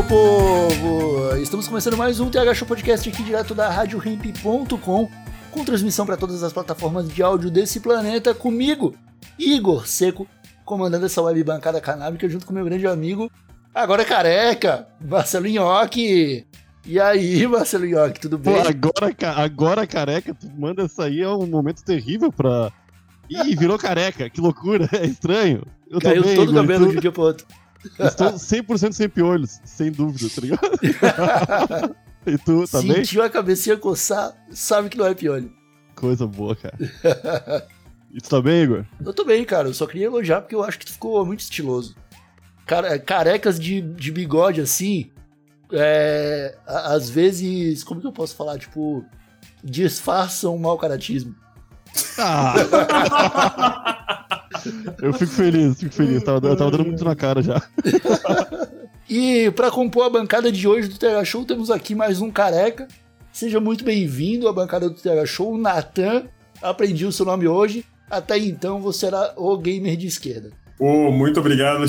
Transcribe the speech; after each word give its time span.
Meu 0.00 0.04
povo! 0.04 1.36
Estamos 1.36 1.68
começando 1.68 1.94
mais 1.94 2.20
um 2.20 2.30
TH 2.30 2.54
Show 2.54 2.66
Podcast 2.66 3.06
aqui 3.06 3.22
direto 3.22 3.54
da 3.54 3.68
RadioRamp.com 3.68 5.10
com 5.50 5.64
transmissão 5.64 6.06
para 6.06 6.16
todas 6.16 6.42
as 6.42 6.54
plataformas 6.54 7.06
de 7.06 7.22
áudio 7.22 7.50
desse 7.50 7.80
planeta 7.80 8.32
comigo, 8.32 8.94
Igor 9.38 9.86
Seco, 9.86 10.26
comandando 10.64 11.04
essa 11.04 11.20
web 11.20 11.44
bancada 11.44 11.82
canábica 11.82 12.26
junto 12.30 12.46
com 12.46 12.52
meu 12.54 12.64
grande 12.64 12.86
amigo, 12.86 13.30
agora 13.74 14.02
careca, 14.02 14.88
Marcelo 15.00 15.46
Nhoque. 15.48 16.46
E 16.86 16.98
aí, 16.98 17.46
Marcelo 17.46 17.84
Nhoque, 17.84 18.20
tudo 18.20 18.38
Pô, 18.38 18.52
bem? 18.52 18.60
agora, 18.62 19.12
ca- 19.14 19.34
agora 19.36 19.86
careca, 19.86 20.32
tu 20.32 20.48
manda 20.56 20.84
essa 20.84 21.04
aí, 21.04 21.20
é 21.20 21.28
um 21.28 21.46
momento 21.46 21.84
terrível 21.84 22.32
pra. 22.32 22.72
Ih, 23.28 23.54
virou 23.54 23.76
careca, 23.78 24.30
que 24.30 24.40
loucura, 24.40 24.88
é 24.96 25.04
estranho. 25.04 25.62
Eu 25.90 26.00
Caiu 26.00 26.22
também, 26.22 26.36
todo 26.36 26.52
o 26.52 26.54
cabelo 26.54 26.88
de 26.88 26.96
um 26.96 27.00
dia 27.00 27.12
pro 27.12 27.22
outro. 27.22 27.46
Estou 27.98 28.32
100% 28.32 28.92
sem 28.92 29.08
piolhos, 29.08 29.60
sem 29.64 29.90
dúvida, 29.90 30.28
tá 30.34 30.40
ligado? 30.40 31.96
e 32.26 32.38
tu 32.38 32.66
também? 32.68 32.96
Sentiu 32.96 33.22
a 33.22 33.30
cabecinha 33.30 33.76
coçar, 33.76 34.34
sabe 34.50 34.88
que 34.88 34.98
não 34.98 35.06
é 35.06 35.14
piolho. 35.14 35.52
Coisa 35.94 36.26
boa, 36.26 36.56
cara. 36.56 36.76
E 38.12 38.20
tu 38.20 38.28
tá 38.28 38.42
bem, 38.42 38.64
Igor? 38.64 38.84
Eu 39.04 39.12
tô 39.12 39.24
bem, 39.24 39.44
cara. 39.44 39.68
Eu 39.68 39.74
só 39.74 39.86
queria 39.86 40.06
elogiar 40.06 40.40
porque 40.40 40.54
eu 40.54 40.64
acho 40.64 40.78
que 40.78 40.86
tu 40.86 40.92
ficou 40.92 41.24
muito 41.24 41.40
estiloso. 41.40 41.94
Cara, 42.66 42.98
carecas 42.98 43.58
de, 43.58 43.80
de 43.80 44.10
bigode 44.10 44.60
assim, 44.60 45.10
é, 45.72 46.56
às 46.66 47.08
vezes, 47.08 47.84
como 47.84 48.00
que 48.00 48.06
eu 48.06 48.12
posso 48.12 48.34
falar? 48.34 48.58
Tipo, 48.58 49.04
disfarçam 49.62 50.56
o 50.56 50.58
mau 50.58 50.76
caratismo. 50.76 51.34
Ah! 52.18 53.96
eu 55.02 55.12
fico 55.12 55.32
feliz, 55.32 55.78
fico 55.78 55.94
feliz. 55.94 56.22
Tava, 56.22 56.46
eu 56.48 56.56
tava 56.56 56.70
dando 56.70 56.86
muito 56.86 57.04
na 57.04 57.14
cara 57.14 57.42
já. 57.42 57.62
E 59.12 59.50
pra 59.56 59.72
compor 59.72 60.04
a 60.06 60.08
bancada 60.08 60.52
de 60.52 60.68
hoje 60.68 60.86
do 60.86 60.96
TH 60.96 61.24
Show, 61.24 61.44
temos 61.44 61.68
aqui 61.68 61.96
mais 61.96 62.20
um 62.20 62.30
careca. 62.30 62.86
Seja 63.32 63.58
muito 63.58 63.82
bem-vindo 63.84 64.46
à 64.46 64.52
bancada 64.52 64.88
do 64.88 64.94
TH 64.94 65.26
Show, 65.26 65.58
Natan. 65.58 66.26
Aprendi 66.62 67.04
o 67.04 67.10
seu 67.10 67.26
nome 67.26 67.48
hoje. 67.48 67.84
Até 68.08 68.38
então 68.38 68.80
você 68.80 69.06
era 69.06 69.32
o 69.36 69.58
gamer 69.58 69.96
de 69.96 70.06
esquerda. 70.06 70.50
Ô, 70.78 71.10
muito 71.10 71.40
obrigado, 71.40 71.84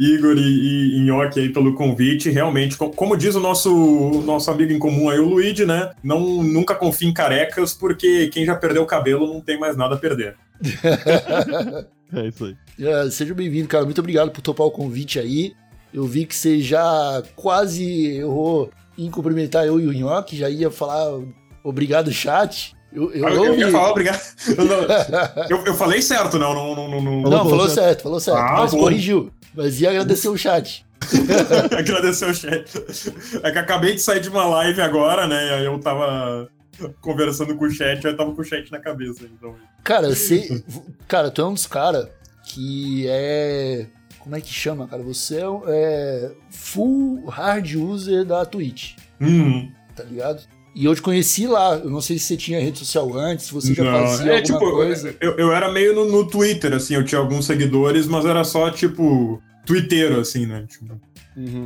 Igor 0.00 0.36
e, 0.38 0.96
e 0.96 1.00
Nhoque 1.04 1.38
aí 1.38 1.52
pelo 1.52 1.74
convite. 1.74 2.30
Realmente, 2.30 2.78
co- 2.78 2.88
como 2.90 3.14
diz 3.14 3.34
o 3.34 3.40
nosso, 3.40 4.22
nosso 4.24 4.50
amigo 4.50 4.72
em 4.72 4.78
comum 4.78 5.10
aí, 5.10 5.18
o 5.18 5.28
Luigi, 5.28 5.66
né? 5.66 5.90
Não, 6.02 6.42
nunca 6.42 6.74
confie 6.74 7.06
em 7.06 7.12
carecas, 7.12 7.74
porque 7.74 8.28
quem 8.28 8.46
já 8.46 8.56
perdeu 8.56 8.82
o 8.82 8.86
cabelo 8.86 9.26
não 9.26 9.40
tem 9.42 9.60
mais 9.60 9.76
nada 9.76 9.94
a 9.96 9.98
perder. 9.98 10.34
É 12.24 12.28
isso 12.28 12.44
aí. 12.44 12.56
É, 12.80 13.10
seja 13.10 13.34
bem-vindo, 13.34 13.68
cara. 13.68 13.84
Muito 13.84 13.98
obrigado 14.00 14.30
por 14.30 14.40
topar 14.40 14.66
o 14.66 14.70
convite 14.70 15.18
aí. 15.18 15.52
Eu 15.92 16.04
vi 16.06 16.26
que 16.26 16.34
você 16.34 16.60
já 16.60 17.22
quase 17.36 18.16
errou 18.16 18.70
em 18.98 19.10
cumprimentar 19.10 19.64
eu 19.66 19.80
e 19.80 19.86
o 19.86 19.92
Nhoque, 19.92 20.36
já 20.36 20.48
ia 20.50 20.70
falar 20.70 21.20
obrigado, 21.62 22.10
chat. 22.12 22.74
Eu, 22.92 23.12
eu, 23.12 23.26
Ah, 23.26 23.30
Eu, 23.30 23.44
eu 23.46 23.58
ia 23.58 23.70
falar 23.70 23.90
obrigado. 23.90 24.20
Eu, 25.50 25.64
eu- 25.64 25.74
falei 25.74 26.00
certo, 26.00 26.38
não, 26.38 26.54
não, 26.54 26.74
não, 26.76 26.88
não, 26.90 27.00
não. 27.02 27.20
Não, 27.22 27.30
Falou 27.30 27.48
falou 27.50 27.68
certo. 27.68 28.02
falou 28.04 28.20
certo, 28.20 28.38
Ah, 28.38 28.56
mas 28.60 28.70
bom. 28.72 28.78
corrigiu. 28.78 29.30
Mas 29.54 29.80
ia 29.80 29.90
agradecer 29.90 30.28
o 30.28 30.36
chat. 30.36 30.84
Agradecer 31.78 32.24
o 32.30 32.34
chat. 32.34 32.64
É 33.42 33.50
que 33.50 33.58
acabei 33.58 33.94
de 33.94 34.00
sair 34.00 34.20
de 34.20 34.28
uma 34.28 34.44
live 34.46 34.80
agora, 34.80 35.26
né? 35.26 35.48
E 35.48 35.50
aí 35.54 35.64
eu 35.64 35.78
tava 35.78 36.48
conversando 37.00 37.54
com 37.56 37.64
o 37.64 37.70
chat, 37.70 38.04
eu 38.04 38.16
tava 38.16 38.32
com 38.34 38.40
o 38.40 38.44
chat 38.44 38.70
na 38.70 38.78
cabeça. 38.78 39.24
Então. 39.24 39.54
Cara, 39.82 40.08
você. 40.14 40.62
cara, 41.08 41.30
tu 41.30 41.42
é 41.42 41.46
um 41.46 41.54
dos 41.54 41.66
caras 41.66 42.08
que 42.44 43.06
é. 43.08 43.86
Como 44.18 44.34
é 44.36 44.40
que 44.40 44.52
chama, 44.52 44.86
cara? 44.88 45.02
Você 45.02 45.36
é, 45.36 45.44
é 45.68 46.30
full 46.50 47.26
hard 47.26 47.74
user 47.74 48.24
da 48.24 48.44
Twitch, 48.46 48.94
Hum. 49.20 49.70
tá 49.94 50.02
ligado? 50.04 50.42
E 50.74 50.86
eu 50.86 50.94
te 50.94 51.02
conheci 51.02 51.46
lá. 51.46 51.76
Eu 51.76 51.90
não 51.90 52.00
sei 52.00 52.18
se 52.18 52.24
você 52.24 52.36
tinha 52.36 52.58
rede 52.60 52.78
social 52.78 53.16
antes, 53.16 53.46
se 53.46 53.52
você 53.54 53.74
já 53.74 53.84
Não, 53.84 53.92
fazia 53.92 54.32
é, 54.32 54.36
alguma 54.38 54.42
tipo, 54.58 54.70
coisa. 54.72 55.14
Eu, 55.20 55.36
eu 55.38 55.52
era 55.52 55.70
meio 55.70 55.94
no, 55.94 56.10
no 56.10 56.26
Twitter, 56.26 56.72
assim, 56.72 56.94
eu 56.94 57.04
tinha 57.04 57.20
alguns 57.20 57.44
seguidores, 57.44 58.06
mas 58.06 58.24
era 58.24 58.42
só, 58.44 58.70
tipo, 58.70 59.40
twitteiro, 59.66 60.18
assim, 60.18 60.46
né? 60.46 60.66
Tipo, 60.68 60.98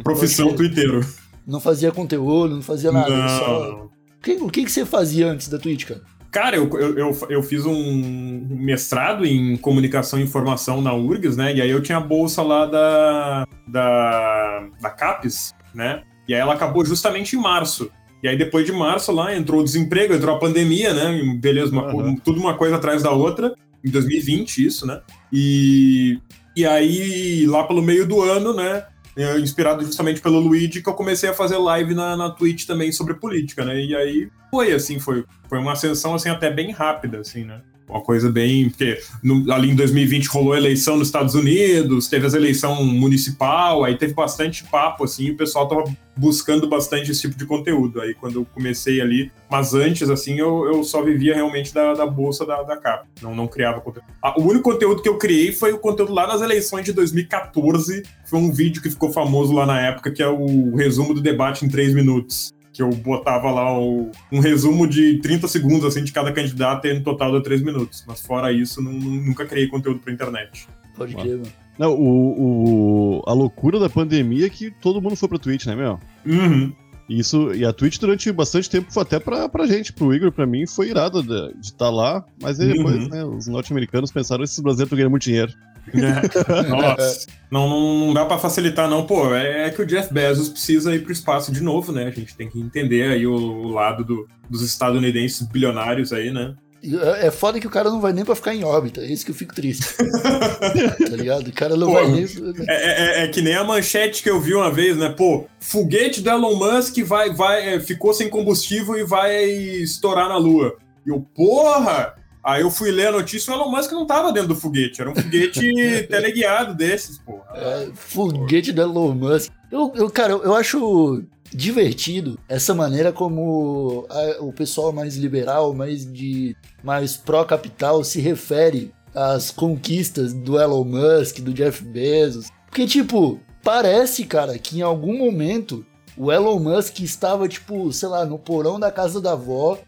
profissão 0.03 0.49
Você- 0.51 0.57
twitteiro. 0.57 1.01
Não 1.47 1.61
fazia 1.61 1.91
conteúdo, 1.91 2.57
não 2.57 2.63
fazia 2.63 2.93
nada. 2.93 3.11
era 3.15 3.29
só... 3.39 3.89
O 4.19 4.23
que, 4.23 4.37
que 4.51 4.65
que 4.65 4.73
você 4.73 4.85
fazia 4.85 5.31
antes 5.31 5.49
da 5.49 5.59
Twitch, 5.59 5.87
cara? 5.87 6.03
Cara, 6.31 6.57
eu, 6.57 6.69
eu, 6.79 6.99
eu, 6.99 7.19
eu 7.31 7.43
fiz 7.43 7.65
um 7.65 8.47
mestrado 8.51 9.25
em 9.25 9.57
comunicação 9.57 10.21
e 10.21 10.23
informação 10.23 10.83
na 10.83 10.93
URGS, 10.93 11.37
né? 11.37 11.55
E 11.55 11.63
aí 11.63 11.71
eu 11.71 11.83
tinha 11.83 11.99
a 11.99 12.03
bolsa 12.03 12.43
lá 12.43 12.67
da, 12.67 13.47
da, 13.67 14.69
da 14.81 14.91
CAPES, 14.91 15.55
né? 15.75 16.03
E 16.29 16.35
aí 16.35 16.41
ela 16.41 16.53
acabou 16.53 16.85
justamente 16.85 17.35
em 17.35 17.39
março. 17.41 17.91
E 18.23 18.29
aí 18.29 18.37
depois 18.37 18.67
de 18.67 18.73
março 18.73 19.11
lá 19.11 19.35
entrou 19.35 19.61
o 19.61 19.65
desemprego, 19.65 20.13
entrou 20.13 20.37
a 20.37 20.39
pandemia, 20.39 20.93
né? 20.93 21.23
Beleza, 21.41 21.73
uma, 21.73 21.87
Aham. 21.87 22.17
tudo 22.17 22.41
uma 22.41 22.55
coisa 22.55 22.77
atrás 22.77 23.03
da 23.03 23.11
outra. 23.11 23.55
Em 23.83 23.91
2020, 23.91 24.67
isso, 24.67 24.87
né? 24.87 25.01
E, 25.33 26.19
e 26.55 26.67
aí, 26.67 27.47
lá 27.47 27.65
pelo 27.65 27.81
meio 27.81 28.07
do 28.07 28.21
ano, 28.21 28.53
né? 28.53 28.85
É, 29.23 29.39
Inspirado 29.39 29.85
justamente 29.85 30.21
pelo 30.21 30.39
Luigi, 30.39 30.83
que 30.83 30.89
eu 30.89 30.95
comecei 30.95 31.29
a 31.29 31.35
fazer 31.35 31.57
live 31.59 31.95
na, 31.95 32.17
na 32.17 32.31
Twitch 32.31 32.67
também 32.67 32.93
sobre 32.93 33.15
política, 33.15 33.65
né? 33.65 33.81
E 33.81 33.95
aí 33.95 34.31
foi 34.51 34.73
assim, 34.73 35.01
foi, 35.01 35.25
foi 35.49 35.59
uma 35.59 35.73
ascensão 35.73 36.15
assim 36.15 36.29
até 36.29 36.51
bem 36.51 36.71
rápida, 36.71 37.21
assim, 37.21 37.45
né? 37.45 37.61
Uma 37.89 38.01
coisa 38.03 38.31
bem. 38.31 38.69
Porque 38.69 38.99
no- 39.23 39.51
ali 39.53 39.71
em 39.71 39.75
2020 39.75 40.27
rolou 40.27 40.57
eleição 40.57 40.97
nos 40.97 41.09
Estados 41.09 41.35
Unidos, 41.35 42.09
teve 42.09 42.27
as 42.27 42.35
eleição 42.35 42.85
municipal, 42.85 43.85
aí 43.85 43.97
teve 43.97 44.13
bastante 44.15 44.65
papo, 44.65 45.05
assim, 45.05 45.27
e 45.27 45.31
o 45.31 45.37
pessoal 45.37 45.67
tava 45.69 45.85
buscando 46.17 46.69
bastante 46.69 47.11
esse 47.11 47.23
tipo 47.23 47.37
de 47.37 47.47
conteúdo. 47.47 48.01
Aí 48.01 48.13
quando 48.15 48.37
eu 48.41 48.45
comecei 48.45 49.01
ali, 49.01 49.31
mas 49.51 49.73
antes, 49.73 50.11
assim, 50.11 50.39
eu, 50.39 50.67
eu 50.67 50.85
só 50.85 51.03
vivia 51.03 51.35
realmente 51.35 51.73
da, 51.73 51.95
da 51.95 52.07
bolsa 52.07 52.45
da, 52.45 52.63
da 52.63 52.77
capa. 52.77 53.07
Não, 53.23 53.35
não 53.35 53.47
criava 53.47 53.81
conteúdo. 53.81 54.07
Ah, 54.23 54.39
o 54.39 54.43
único 54.43 54.71
conteúdo 54.71 55.01
que 55.01 55.09
eu 55.09 55.17
criei 55.17 55.53
foi 55.53 55.73
o 55.73 55.79
conteúdo 55.79 56.13
lá 56.13 56.27
nas 56.27 56.43
eleições 56.43 56.85
de 56.85 56.93
2014. 56.93 58.03
Foi 58.27 58.39
um 58.39 58.53
vídeo 58.53 58.83
que 58.83 58.91
ficou 58.91 59.13
famoso 59.13 59.53
lá 59.53 59.65
na 59.65 59.81
época, 59.81 60.11
que 60.11 60.23
é 60.23 60.29
o 60.29 60.75
resumo 60.75 61.15
do 61.15 61.21
debate 61.21 61.65
em 61.65 61.69
três 61.69 61.95
minutos 61.95 62.53
que 62.79 62.83
eu 62.85 62.91
botava 62.91 63.51
lá 63.51 63.77
o- 63.77 64.09
um 64.31 64.39
resumo 64.39 64.87
de 64.87 65.19
30 65.19 65.49
segundos 65.49 65.85
assim 65.85 66.05
de 66.05 66.13
cada 66.13 66.31
candidato 66.31 66.87
e 66.87 66.95
no 66.95 67.03
total 67.03 67.33
deu 67.33 67.43
3 67.43 67.61
minutos. 67.61 68.05
Mas 68.07 68.21
fora 68.21 68.53
isso, 68.53 68.81
não- 68.81 68.93
nunca 68.93 69.45
criei 69.45 69.67
conteúdo 69.67 69.99
pra 69.99 70.13
internet. 70.13 70.69
Pode 70.97 71.17
crer, 71.17 71.39
mano. 71.39 71.53
Não, 71.77 71.93
o, 71.93 73.19
o- 73.19 73.23
a 73.27 73.33
loucura 73.33 73.81
da 73.81 73.89
pandemia 73.89 74.47
é 74.47 74.49
que 74.51 74.71
todo 74.71 75.03
mundo 75.03 75.17
foi 75.17 75.29
pra 75.29 75.39
Twitch, 75.39 75.67
né, 75.67 75.75
meu? 75.75 75.99
Uhum. 76.25 76.73
E 77.09 77.19
Isso, 77.19 77.53
e 77.55 77.65
a 77.65 77.73
Twitch 77.73 77.99
durante 77.99 78.31
bastante 78.31 78.69
tempo 78.69 78.93
foi 78.93 79.03
até 79.03 79.19
pra, 79.19 79.49
pra 79.49 79.67
gente, 79.67 79.93
pro 79.95 80.15
Igor, 80.15 80.31
pra 80.31 80.47
mim, 80.47 80.67
foi 80.67 80.91
irado 80.91 81.23
de 81.23 81.67
estar 81.67 81.89
lá. 81.91 82.23
Mas 82.41 82.61
aí 82.61 82.69
depois, 82.73 82.97
Uhum. 83.05 83.09
né, 83.09 83.25
os 83.25 83.47
norte-americanos 83.49 84.13
pensaram 84.13 84.45
esses 84.45 84.61
brasileiros 84.61 84.87
estão 84.89 84.97
ganhando 84.99 85.11
muito 85.11 85.23
dinheiro. 85.25 85.53
É. 85.95 86.63
Nossa. 86.69 87.27
Não, 87.51 87.69
não, 87.69 88.07
não 88.07 88.15
dá 88.15 88.25
pra 88.27 88.39
facilitar, 88.39 88.89
não. 88.89 89.07
Pô, 89.07 89.35
é, 89.35 89.67
é 89.67 89.71
que 89.71 89.81
o 89.81 89.87
Jeff 89.87 90.13
Bezos 90.13 90.49
precisa 90.49 90.95
ir 90.95 91.03
pro 91.03 91.13
espaço 91.13 91.51
de 91.53 91.63
novo, 91.63 91.93
né? 91.93 92.05
A 92.07 92.11
gente 92.11 92.37
tem 92.37 92.49
que 92.49 92.61
entender 92.61 93.11
aí 93.11 93.27
o, 93.27 93.33
o 93.35 93.69
lado 93.73 94.05
do- 94.05 94.29
dos 94.49 94.63
estadunidenses 94.63 95.47
bilionários 95.47 96.13
aí, 96.13 96.31
né? 96.31 96.55
É 96.81 97.27
é 97.27 97.31
foda 97.33 97.59
que 97.59 97.67
o 97.67 97.71
cara 97.71 97.91
não 97.91 98.01
vai 98.01 98.13
nem 98.13 98.25
pra 98.25 98.37
ficar 98.37 98.55
em 98.55 98.63
órbita. 98.63 99.01
É 99.01 99.07
isso 99.07 99.25
que 99.25 99.33
eu 99.33 99.35
fico 99.35 99.53
triste. 99.55 99.85
tá 99.97 101.17
ligado? 101.17 101.49
O 101.49 101.53
cara 101.53 101.77
não 101.77 101.89
Pô, 101.89 101.95
vai 101.95 102.07
nem. 102.09 102.25
É, 102.69 103.21
é- 103.21 103.25
é 103.25 103.29
que 103.29 103.43
nem 103.43 103.55
a 103.55 103.65
manchete 103.65 104.23
que 104.23 104.31
eu 104.31 104.41
vi 104.41 104.55
uma 104.55 104.71
vez, 104.71 104.97
né? 104.97 105.09
Pô, 105.09 105.47
foguete 105.59 106.21
do 106.21 106.31
Elon 106.31 106.55
Musk 106.55 106.99
vai, 107.05 107.33
vai, 107.35 107.75
é, 107.75 107.81
ficou 107.81 108.15
sem 108.15 108.29
combustível 108.29 108.97
e 108.97 109.05
vai 109.05 109.45
estourar 109.45 110.29
na 110.29 110.37
Lua. 110.37 110.77
E 111.07 111.11
eu, 111.11 111.25
porra! 111.35 112.15
Aí 112.49 112.63
eu 112.63 112.71
fui 112.71 112.91
ler 112.91 113.09
a 113.09 113.13
notícia 113.13 113.51
e 113.51 113.55
o 113.55 113.57
Elon 113.57 113.71
Musk 113.71 113.93
não 113.93 114.07
tava 114.07 114.33
dentro 114.33 114.49
do 114.49 114.57
foguete, 114.57 115.01
era 115.03 115.11
um 115.11 115.15
foguete 115.15 115.61
teleguiado 116.09 116.75
desses, 116.75 117.19
porra. 117.19 117.45
É, 117.55 117.89
foguete 117.95 118.73
do 118.73 118.81
Elon 118.81 119.13
Musk. 119.15 119.53
Eu, 119.71 119.93
eu, 119.95 120.09
cara, 120.09 120.33
eu, 120.33 120.43
eu 120.45 120.55
acho 120.55 121.23
divertido 121.53 122.39
essa 122.49 122.75
maneira 122.75 123.13
como 123.13 124.07
a- 124.09 124.43
o 124.43 124.53
pessoal 124.53 124.93
mais 124.93 125.17
liberal, 125.17 125.75
mais 125.75 126.11
de 126.11 126.57
mais 126.83 127.17
pró-capital 127.19 128.03
se 128.03 128.21
refere 128.21 128.93
as 129.15 129.51
conquistas 129.51 130.33
do 130.33 130.59
Elon 130.59 130.85
Musk, 130.85 131.41
do 131.41 131.53
Jeff 131.53 131.85
Bezos. 131.85 132.47
Porque, 132.67 132.87
tipo, 132.87 133.41
parece, 133.63 134.25
cara, 134.25 134.59
que 134.59 134.79
em 134.79 134.83
algum 134.83 135.17
momento 135.19 135.85
o 136.19 136.33
Elon 136.33 136.59
Musk 136.59 137.01
estava, 137.01 137.47
tipo, 137.49 137.93
sei 137.93 138.09
lá, 138.09 138.25
no 138.27 138.39
porão 138.39 138.79
da 138.81 138.91
casa 138.91 139.21
da 139.21 139.33
avó, 139.33 139.79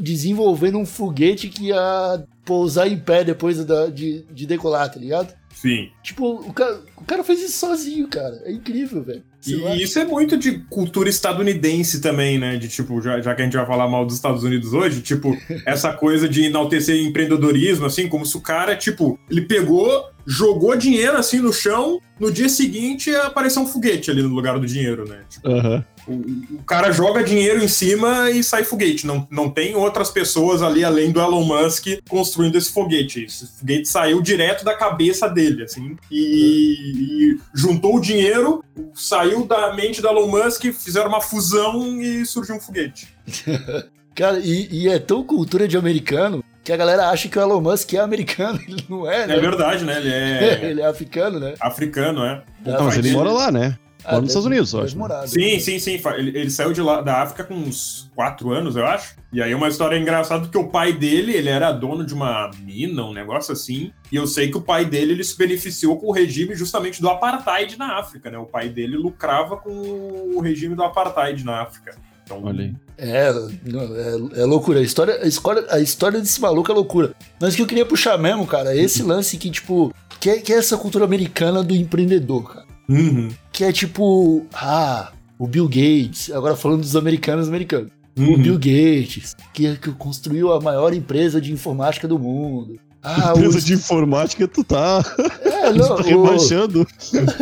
desenvolvendo 0.00 0.78
um 0.78 0.86
foguete 0.86 1.48
que 1.48 1.66
ia 1.68 2.24
pousar 2.44 2.86
em 2.88 2.98
pé 2.98 3.24
depois 3.24 3.64
da- 3.64 3.86
de, 3.88 4.22
de 4.30 4.46
decolar, 4.46 4.90
tá 4.92 4.98
ligado? 5.00 5.34
Sim. 5.54 5.88
Tipo, 6.02 6.34
o 6.34 6.52
cara, 6.52 6.80
o 6.96 7.04
cara 7.04 7.24
fez 7.24 7.40
isso 7.42 7.58
sozinho, 7.58 8.06
cara. 8.08 8.42
É 8.44 8.52
incrível, 8.52 9.02
velho. 9.02 9.22
Lá. 9.54 9.76
E 9.76 9.82
isso 9.82 9.98
é 9.98 10.04
muito 10.04 10.36
de 10.36 10.58
cultura 10.70 11.08
estadunidense 11.08 12.00
também, 12.00 12.38
né? 12.38 12.56
De 12.56 12.68
tipo, 12.68 13.00
já, 13.00 13.20
já 13.20 13.34
que 13.34 13.42
a 13.42 13.44
gente 13.44 13.56
vai 13.56 13.66
falar 13.66 13.88
mal 13.88 14.04
dos 14.04 14.16
Estados 14.16 14.42
Unidos 14.42 14.72
hoje, 14.72 15.00
tipo, 15.00 15.36
essa 15.64 15.92
coisa 15.92 16.28
de 16.28 16.44
enaltecer 16.44 16.96
empreendedorismo, 16.96 17.86
assim, 17.86 18.08
como 18.08 18.24
se 18.26 18.36
o 18.36 18.40
cara, 18.40 18.74
tipo, 18.74 19.18
ele 19.30 19.42
pegou, 19.42 20.04
jogou 20.26 20.76
dinheiro 20.76 21.16
assim 21.16 21.38
no 21.38 21.52
chão, 21.52 22.00
no 22.18 22.32
dia 22.32 22.48
seguinte 22.48 23.14
apareceu 23.14 23.62
um 23.62 23.66
foguete 23.66 24.10
ali 24.10 24.22
no 24.22 24.28
lugar 24.28 24.58
do 24.58 24.66
dinheiro, 24.66 25.08
né? 25.08 25.20
Tipo, 25.28 25.48
Aham. 25.48 25.84
O, 26.06 26.56
o 26.56 26.62
cara 26.64 26.92
joga 26.92 27.24
dinheiro 27.24 27.62
em 27.62 27.68
cima 27.68 28.30
e 28.30 28.42
sai 28.42 28.64
foguete. 28.64 29.06
Não, 29.06 29.26
não 29.30 29.50
tem 29.50 29.74
outras 29.74 30.10
pessoas 30.10 30.62
ali 30.62 30.84
além 30.84 31.10
do 31.10 31.20
Elon 31.20 31.44
Musk 31.44 31.86
construindo 32.08 32.56
esse 32.56 32.72
foguete. 32.72 33.24
Esse 33.24 33.46
foguete 33.58 33.88
saiu 33.88 34.22
direto 34.22 34.64
da 34.64 34.74
cabeça 34.74 35.28
dele, 35.28 35.64
assim, 35.64 35.96
e, 36.10 36.16
e 36.16 37.40
juntou 37.54 37.96
o 37.96 38.00
dinheiro, 38.00 38.64
saiu 38.94 39.44
da 39.44 39.74
mente 39.74 40.00
do 40.00 40.08
Elon 40.08 40.28
Musk, 40.28 40.64
fizeram 40.72 41.08
uma 41.08 41.20
fusão 41.20 42.00
e 42.00 42.24
surgiu 42.24 42.56
um 42.56 42.60
foguete. 42.60 43.08
Cara, 44.14 44.38
e, 44.38 44.68
e 44.70 44.88
é 44.88 44.98
tão 44.98 45.22
cultura 45.22 45.68
de 45.68 45.76
americano 45.76 46.42
que 46.64 46.72
a 46.72 46.76
galera 46.76 47.10
acha 47.10 47.28
que 47.28 47.38
o 47.38 47.42
Elon 47.42 47.60
Musk 47.60 47.92
é 47.94 48.00
americano. 48.00 48.58
Ele 48.66 48.84
não 48.88 49.08
é, 49.08 49.26
né? 49.26 49.36
É 49.36 49.40
verdade, 49.40 49.84
né? 49.84 49.98
Ele 49.98 50.10
é 50.10 50.64
ele 50.70 50.80
é 50.80 50.86
africano, 50.86 51.38
né? 51.38 51.54
africano, 51.60 52.24
é. 52.24 52.42
Não, 52.64 52.84
mas 52.84 52.96
ele 52.96 53.12
mora 53.12 53.30
lá, 53.30 53.52
né? 53.52 53.78
Ah, 54.06 54.12
Mora 54.12 54.22
nos 54.22 54.30
Estados 54.30 54.46
Unidos, 54.46 54.74
acho. 54.74 54.94
né? 54.94 55.00
morar, 55.00 55.26
Sim, 55.26 55.58
sim, 55.58 55.80
sim. 55.80 56.00
Ele, 56.16 56.38
ele 56.38 56.50
saiu 56.50 56.72
de 56.72 56.80
lá, 56.80 57.00
da 57.00 57.22
África 57.22 57.42
com 57.42 57.54
uns 57.54 58.08
quatro 58.14 58.52
anos, 58.52 58.76
eu 58.76 58.86
acho. 58.86 59.16
E 59.32 59.42
aí 59.42 59.52
uma 59.52 59.68
história 59.68 59.98
engraçada 59.98 60.42
porque 60.42 60.56
o 60.56 60.68
pai 60.68 60.92
dele, 60.92 61.32
ele 61.32 61.48
era 61.48 61.72
dono 61.72 62.06
de 62.06 62.14
uma 62.14 62.48
mina, 62.62 63.04
um 63.04 63.12
negócio 63.12 63.52
assim. 63.52 63.90
E 64.12 64.14
eu 64.14 64.26
sei 64.26 64.48
que 64.48 64.56
o 64.56 64.62
pai 64.62 64.84
dele, 64.84 65.12
ele 65.12 65.24
se 65.24 65.36
beneficiou 65.36 65.98
com 65.98 66.06
o 66.06 66.12
regime 66.12 66.54
justamente 66.54 67.02
do 67.02 67.08
apartheid 67.10 67.76
na 67.76 67.98
África, 67.98 68.30
né? 68.30 68.38
O 68.38 68.46
pai 68.46 68.68
dele 68.68 68.96
lucrava 68.96 69.56
com 69.56 69.72
o 69.72 70.40
regime 70.40 70.76
do 70.76 70.84
apartheid 70.84 71.44
na 71.44 71.62
África. 71.62 71.96
Então, 72.26 72.42
Olha 72.44 72.64
aí. 72.64 72.74
É, 72.98 73.28
é, 73.28 74.40
é 74.40 74.44
loucura. 74.44 74.80
A 74.80 74.82
história, 74.82 75.18
a, 75.22 75.26
história, 75.26 75.64
a 75.70 75.78
história 75.78 76.20
desse 76.20 76.40
maluco 76.40 76.70
é 76.70 76.74
loucura. 76.74 77.12
Mas 77.40 77.54
o 77.54 77.56
que 77.56 77.62
eu 77.62 77.66
queria 77.66 77.86
puxar 77.86 78.18
mesmo, 78.18 78.46
cara, 78.46 78.74
é 78.74 78.78
esse 78.80 79.02
lance 79.04 79.36
que, 79.36 79.50
tipo, 79.50 79.94
que 80.20 80.30
é, 80.30 80.38
que 80.38 80.52
é 80.52 80.56
essa 80.56 80.76
cultura 80.76 81.04
americana 81.04 81.62
do 81.62 81.74
empreendedor, 81.74 82.52
cara. 82.52 82.65
Uhum, 82.88 83.28
Que 83.52 83.64
é 83.64 83.72
tipo, 83.72 84.46
ah, 84.54 85.12
o 85.38 85.46
Bill 85.46 85.66
Gates, 85.66 86.30
agora 86.30 86.56
falando 86.56 86.80
dos 86.80 86.96
americanos 86.96 87.48
americanos. 87.48 87.90
O 88.16 88.22
uhum. 88.22 88.42
Bill 88.42 88.54
Gates, 88.54 89.36
que, 89.52 89.76
que 89.76 89.92
construiu 89.92 90.52
a 90.52 90.60
maior 90.60 90.94
empresa 90.94 91.40
de 91.40 91.52
informática 91.52 92.08
do 92.08 92.18
mundo. 92.18 92.78
Ah, 93.02 93.34
o, 93.34 93.38
Empresa 93.38 93.60
de 93.60 93.74
informática, 93.74 94.48
tu 94.48 94.64
tá, 94.64 95.04
é, 95.42 95.70
não, 95.74 95.96
tá 95.96 96.02
o, 96.02 96.02
rebaixando. 96.02 96.86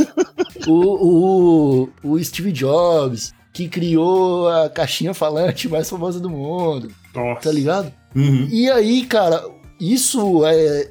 o, 0.67 1.89
o, 2.03 2.13
o 2.13 2.25
Steve 2.25 2.53
Jobs, 2.53 3.33
que 3.53 3.69
criou 3.69 4.49
a 4.49 4.69
caixinha 4.69 5.15
falante 5.15 5.69
mais 5.69 5.89
famosa 5.89 6.19
do 6.19 6.29
mundo, 6.29 6.91
Nossa. 7.15 7.43
tá 7.43 7.53
ligado? 7.53 7.93
Uhum. 8.15 8.49
E 8.51 8.69
aí, 8.71 9.07
cara, 9.07 9.45
isso 9.81 10.45
é 10.45 10.91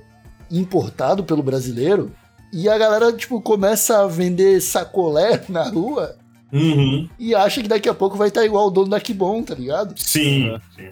importado 0.50 1.24
pelo 1.24 1.44
brasileiro 1.44 2.12
e 2.54 2.70
a 2.70 2.78
galera, 2.78 3.12
tipo, 3.12 3.42
começa 3.42 4.00
a 4.04 4.08
vender 4.08 4.62
sacolé 4.62 5.44
na 5.50 5.64
rua 5.70 6.16
Uhum. 6.52 7.10
e 7.18 7.34
acha 7.34 7.64
que 7.64 7.68
daqui 7.68 7.90
a 7.90 7.96
pouco 7.96 8.16
vai 8.16 8.28
estar 8.28 8.46
igual 8.46 8.68
o 8.68 8.70
dono 8.70 8.90
da 8.90 9.00
Kibon, 9.00 9.42
tá 9.42 9.56
ligado? 9.56 9.96
Sim, 9.98 10.56
sim. 10.76 10.90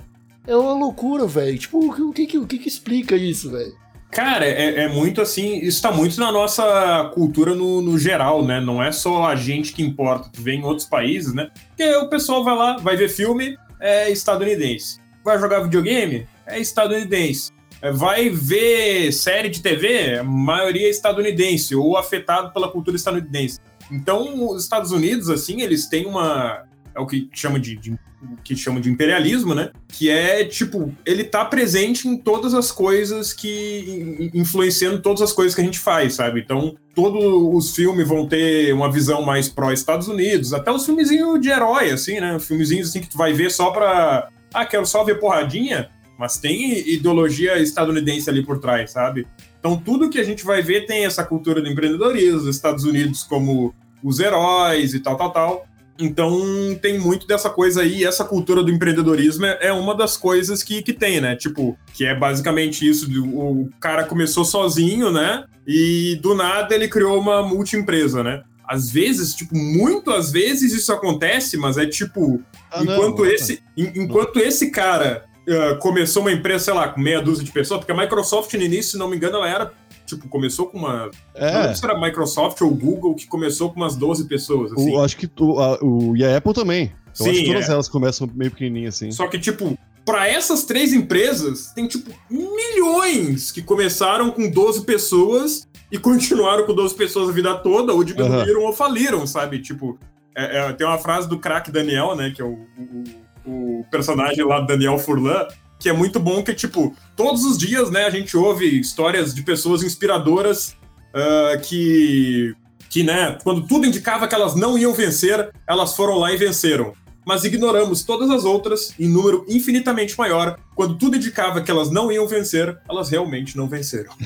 É 0.48 0.56
uma 0.56 0.74
loucura, 0.74 1.28
velho. 1.28 1.56
Tipo, 1.60 1.86
o 1.88 1.94
que, 1.94 2.02
o 2.02 2.12
que, 2.13 2.25
que- 2.25 2.38
o 2.40 2.48
que 2.48 2.58
que 2.58 2.68
explica 2.68 3.16
isso, 3.16 3.52
velho? 3.52 3.72
Cara, 4.10 4.44
é, 4.46 4.86
é 4.86 4.88
muito 4.90 5.22
assim, 5.22 5.60
isso 5.60 5.80
tá 5.81 5.92
muito 5.92 6.19
na 6.19 6.31
nossa 6.31 7.10
cultura 7.13 7.54
no, 7.56 7.80
no 7.80 7.98
geral, 7.98 8.44
né? 8.44 8.60
Não 8.60 8.81
é 8.84 8.92
só 8.92 9.25
a 9.28 9.36
gente 9.36 9.72
que 9.72 9.84
importa, 9.84 10.30
tu 10.34 10.42
vê 10.42 10.54
em 10.54 10.63
outros 10.63 10.88
países, 10.88 11.31
né? 11.34 11.50
Porque 11.69 11.96
o 11.96 12.10
pessoal 12.10 12.44
vai 12.44 12.56
lá, 12.58 12.78
vai 12.78 12.98
ver 12.98 13.08
filme, 13.08 13.56
é 13.80 14.10
estadunidense. 14.12 15.00
Vai 15.24 15.40
jogar 15.40 15.60
videogame, 15.62 16.28
é 16.48 16.60
estadunidense. 16.60 17.52
Vai 17.94 18.30
ver 18.30 19.12
série 19.12 19.50
de 19.50 19.62
TV, 19.62 20.19
a 20.19 20.24
maioria 20.24 20.88
é 20.88 20.89
estadunidense, 20.89 21.75
ou 21.75 21.98
afetado 21.98 22.54
pela 22.54 22.69
cultura 22.69 22.95
estadunidense. 22.95 23.60
Então, 23.92 24.48
os 24.50 24.63
Estados 24.63 24.92
Unidos, 24.92 25.30
assim, 25.30 25.62
eles 25.62 25.88
têm 25.88 26.06
uma. 26.06 26.63
É 26.95 27.00
o 27.00 27.06
que 27.07 27.30
chama 27.33 27.60
de, 27.60 27.75
de- 27.78 27.98
que 28.44 28.56
chama 28.56 28.80
de 28.80 28.89
imperialismo, 28.89 29.56
né? 29.56 29.72
Que 29.88 30.10
é, 30.10 30.45
tipo, 30.45 30.94
ele 31.06 31.24
tá 31.24 31.44
presente 31.44 32.07
em 32.07 32.16
todas 32.18 32.54
as 32.54 32.72
coisas 32.72 33.33
que. 33.33 34.30
in- 34.34 34.39
influenciando 34.42 35.01
todas 35.01 35.22
as 35.24 35.34
coisas 35.34 35.56
que 35.56 35.62
a 35.62 35.63
gente 35.63 35.80
faz, 35.80 36.13
sabe? 36.13 36.39
Então, 36.42 36.75
todos 36.94 37.24
os 37.56 37.75
filmes 37.75 38.07
vão 38.07 38.27
ter 38.27 38.72
uma 38.74 38.92
visão 38.92 39.24
mais 39.24 39.50
pró-Estados 39.50 40.07
Unidos, 40.07 40.54
até 40.54 40.72
os 40.72 40.86
filmezinhos 40.86 41.42
de 41.42 41.50
herói, 41.50 41.89
assim, 41.92 42.19
né? 42.19 42.38
Filmezinhos 42.39 42.89
assim 42.89 43.01
que 43.01 43.10
tu 43.10 43.18
vai 43.18 43.34
ver 43.34 43.50
só 43.51 43.72
pra. 43.72 44.30
Ah, 44.54 44.66
quero 44.66 44.86
só 44.86 45.04
ver 45.04 45.19
porradinha, 45.19 45.89
mas 46.22 46.38
tem 46.38 46.78
ideologia 46.88 47.58
estadunidense 47.60 48.30
ali 48.30 48.46
por 48.46 48.60
trás, 48.60 48.92
sabe? 48.92 49.28
Então, 49.60 49.76
tudo 49.76 50.10
que 50.10 50.20
a 50.20 50.24
gente 50.24 50.46
vai 50.46 50.62
ver 50.62 50.86
tem 50.86 51.04
essa 51.06 51.24
cultura 51.26 51.62
do 51.62 51.68
empreendedorismo, 51.68 52.38
os 52.48 52.56
Estados 52.56 52.84
Unidos 52.86 53.24
como 53.24 53.74
os 54.04 54.20
heróis 54.20 54.94
e 54.94 55.00
tal, 55.00 55.18
tal, 55.18 55.32
tal. 55.32 55.66
Então, 56.00 56.40
tem 56.82 56.98
muito 56.98 57.28
dessa 57.28 57.50
coisa 57.50 57.82
aí, 57.82 58.04
essa 58.04 58.24
cultura 58.24 58.64
do 58.64 58.72
empreendedorismo 58.72 59.46
é, 59.46 59.58
é 59.68 59.74
uma 59.74 59.94
das 59.96 60.18
coisas 60.18 60.64
que, 60.64 60.82
que 60.82 60.94
tem, 60.94 61.20
né? 61.22 61.36
Tipo, 61.36 61.78
que 61.94 62.06
é 62.06 62.16
basicamente 62.16 62.88
isso: 62.88 63.08
o 63.28 63.70
cara 63.80 64.04
começou 64.06 64.46
sozinho, 64.46 65.12
né? 65.12 65.44
E 65.68 66.18
do 66.22 66.34
nada 66.34 66.74
ele 66.74 66.88
criou 66.88 67.20
uma 67.20 67.44
multiempresa, 67.44 68.24
né? 68.24 68.42
Às 68.68 68.90
vezes, 68.90 69.36
tipo, 69.36 69.56
muito 69.56 70.10
às 70.12 70.32
vezes 70.32 70.74
isso 70.74 70.92
acontece, 70.94 71.58
mas 71.58 71.78
é 71.78 71.86
tipo, 71.86 72.42
Ah, 72.72 72.84
não, 72.84 72.94
enquanto 72.96 73.20
não. 73.20 73.26
esse, 73.26 73.62
en- 73.78 73.92
enquanto 73.96 74.40
esse 74.40 74.72
cara 74.72 75.26
ah, 75.50 75.76
começou 75.76 76.22
uma 76.22 76.32
empresa, 76.32 76.66
sei 76.66 76.74
lá, 76.74 76.88
com 76.90 77.00
meia 77.02 77.22
dúzia 77.22 77.44
de 77.44 77.52
pessoas, 77.52 77.80
porque 77.80 77.92
a 77.92 77.96
Microsoft 77.98 78.54
no 78.54 78.62
início, 78.62 78.92
se 78.92 78.98
não 78.98 79.08
me 79.10 79.16
engano, 79.16 79.38
ela 79.38 79.50
era, 79.50 79.72
tipo, 80.06 80.28
começou 80.28 80.68
com 80.68 80.78
uma. 80.78 81.06
Não 81.08 81.48
É, 81.48 81.58
lembro 81.62 81.76
se 81.76 81.84
era 81.86 81.94
a 81.98 82.02
Microsoft 82.02 82.62
ou 82.62 82.70
Google 82.72 83.15
que 83.15 83.27
começou 83.27 83.72
com 83.72 83.80
umas 83.80 83.96
12 83.96 84.25
pessoas, 84.27 84.72
assim. 84.74 84.92
o, 84.96 85.01
acho 85.04 85.18
que 85.18 85.27
tu- 85.27 85.60
a- 85.60 85.77
o, 85.82 86.15
e 86.15 86.24
a 86.24 86.38
Apple 86.38 86.54
também. 86.54 86.92
Eu 87.20 87.25
acho 87.25 87.36
Sim, 87.36 87.44
que 87.44 87.51
todas 87.51 87.70
é. 87.70 87.72
elas 87.74 87.89
começam 87.89 88.30
meio 88.34 88.51
pequenininhas 88.51 88.96
assim. 88.96 89.12
Só 89.12 89.27
que, 89.27 89.38
tipo, 89.38 89.77
pra 90.06 90.27
essas 90.30 90.63
três 90.63 90.94
empresas, 90.94 91.72
tem, 91.74 91.88
tipo, 91.88 92.10
milhões 92.30 93.51
que 93.51 93.62
começaram 93.62 94.32
com 94.32 94.50
12 94.50 94.86
pessoas 94.86 95.68
e 95.92 95.98
continuaram 95.98 96.65
com 96.65 96.74
12 96.74 96.96
pessoas 96.96 97.30
a 97.30 97.32
vida 97.32 97.54
toda, 97.56 97.94
ou 97.94 98.04
diminuíram 98.04 98.62
ou 98.63 98.74
faliram, 98.74 99.27
sabe? 99.27 99.60
Tipo, 99.62 100.00
é- 100.36 100.58
é, 100.70 100.74
tem 100.74 100.88
uma 100.88 100.98
frase 100.98 101.27
do 101.27 101.38
craque 101.38 101.70
Daniel, 101.72 102.15
né, 102.15 102.32
que 102.34 102.42
é 102.42 102.46
o, 102.46 102.54
o- 102.54 103.04
o 103.45 103.86
personagem 103.89 104.43
lá 104.45 104.60
do 104.60 104.67
Daniel 104.67 104.98
Furlan, 104.98 105.48
que 105.79 105.89
é 105.89 105.93
muito 105.93 106.19
bom, 106.19 106.43
que, 106.43 106.53
tipo, 106.53 106.95
todos 107.15 107.43
os 107.43 107.57
dias, 107.57 107.89
né, 107.89 108.05
a 108.05 108.10
gente 108.10 108.38
ouve 108.38 108.79
histórias 108.79 109.33
de 109.33 109.41
pessoas 109.41 109.83
inspiradoras 109.83 110.75
ah, 111.13 111.57
que, 111.57 112.55
que, 112.89 113.03
né, 113.03 113.38
quando 113.43 113.65
tudo 113.67 113.86
indicava 113.86 114.27
que 114.27 114.36
elas 114.36 114.55
não 114.55 114.77
iam 114.77 114.93
vencer, 114.93 115.51
elas 115.67 115.95
foram 115.95 116.17
lá 116.17 116.31
e 116.31 116.38
venceram 116.38 116.93
mas 117.25 117.43
ignoramos 117.43 118.03
todas 118.03 118.29
as 118.29 118.45
outras 118.45 118.93
em 119.00 119.07
número 119.07 119.45
infinitamente 119.48 120.17
maior. 120.17 120.60
Quando 120.75 120.98
tudo 120.98 121.15
indicava 121.15 121.62
que 121.62 121.69
elas 121.69 121.91
não 121.91 122.12
iam 122.12 122.27
vencer, 122.27 122.77
elas 122.89 123.10
realmente 123.10 123.55
não 123.55 123.67
venceram. 123.67 124.12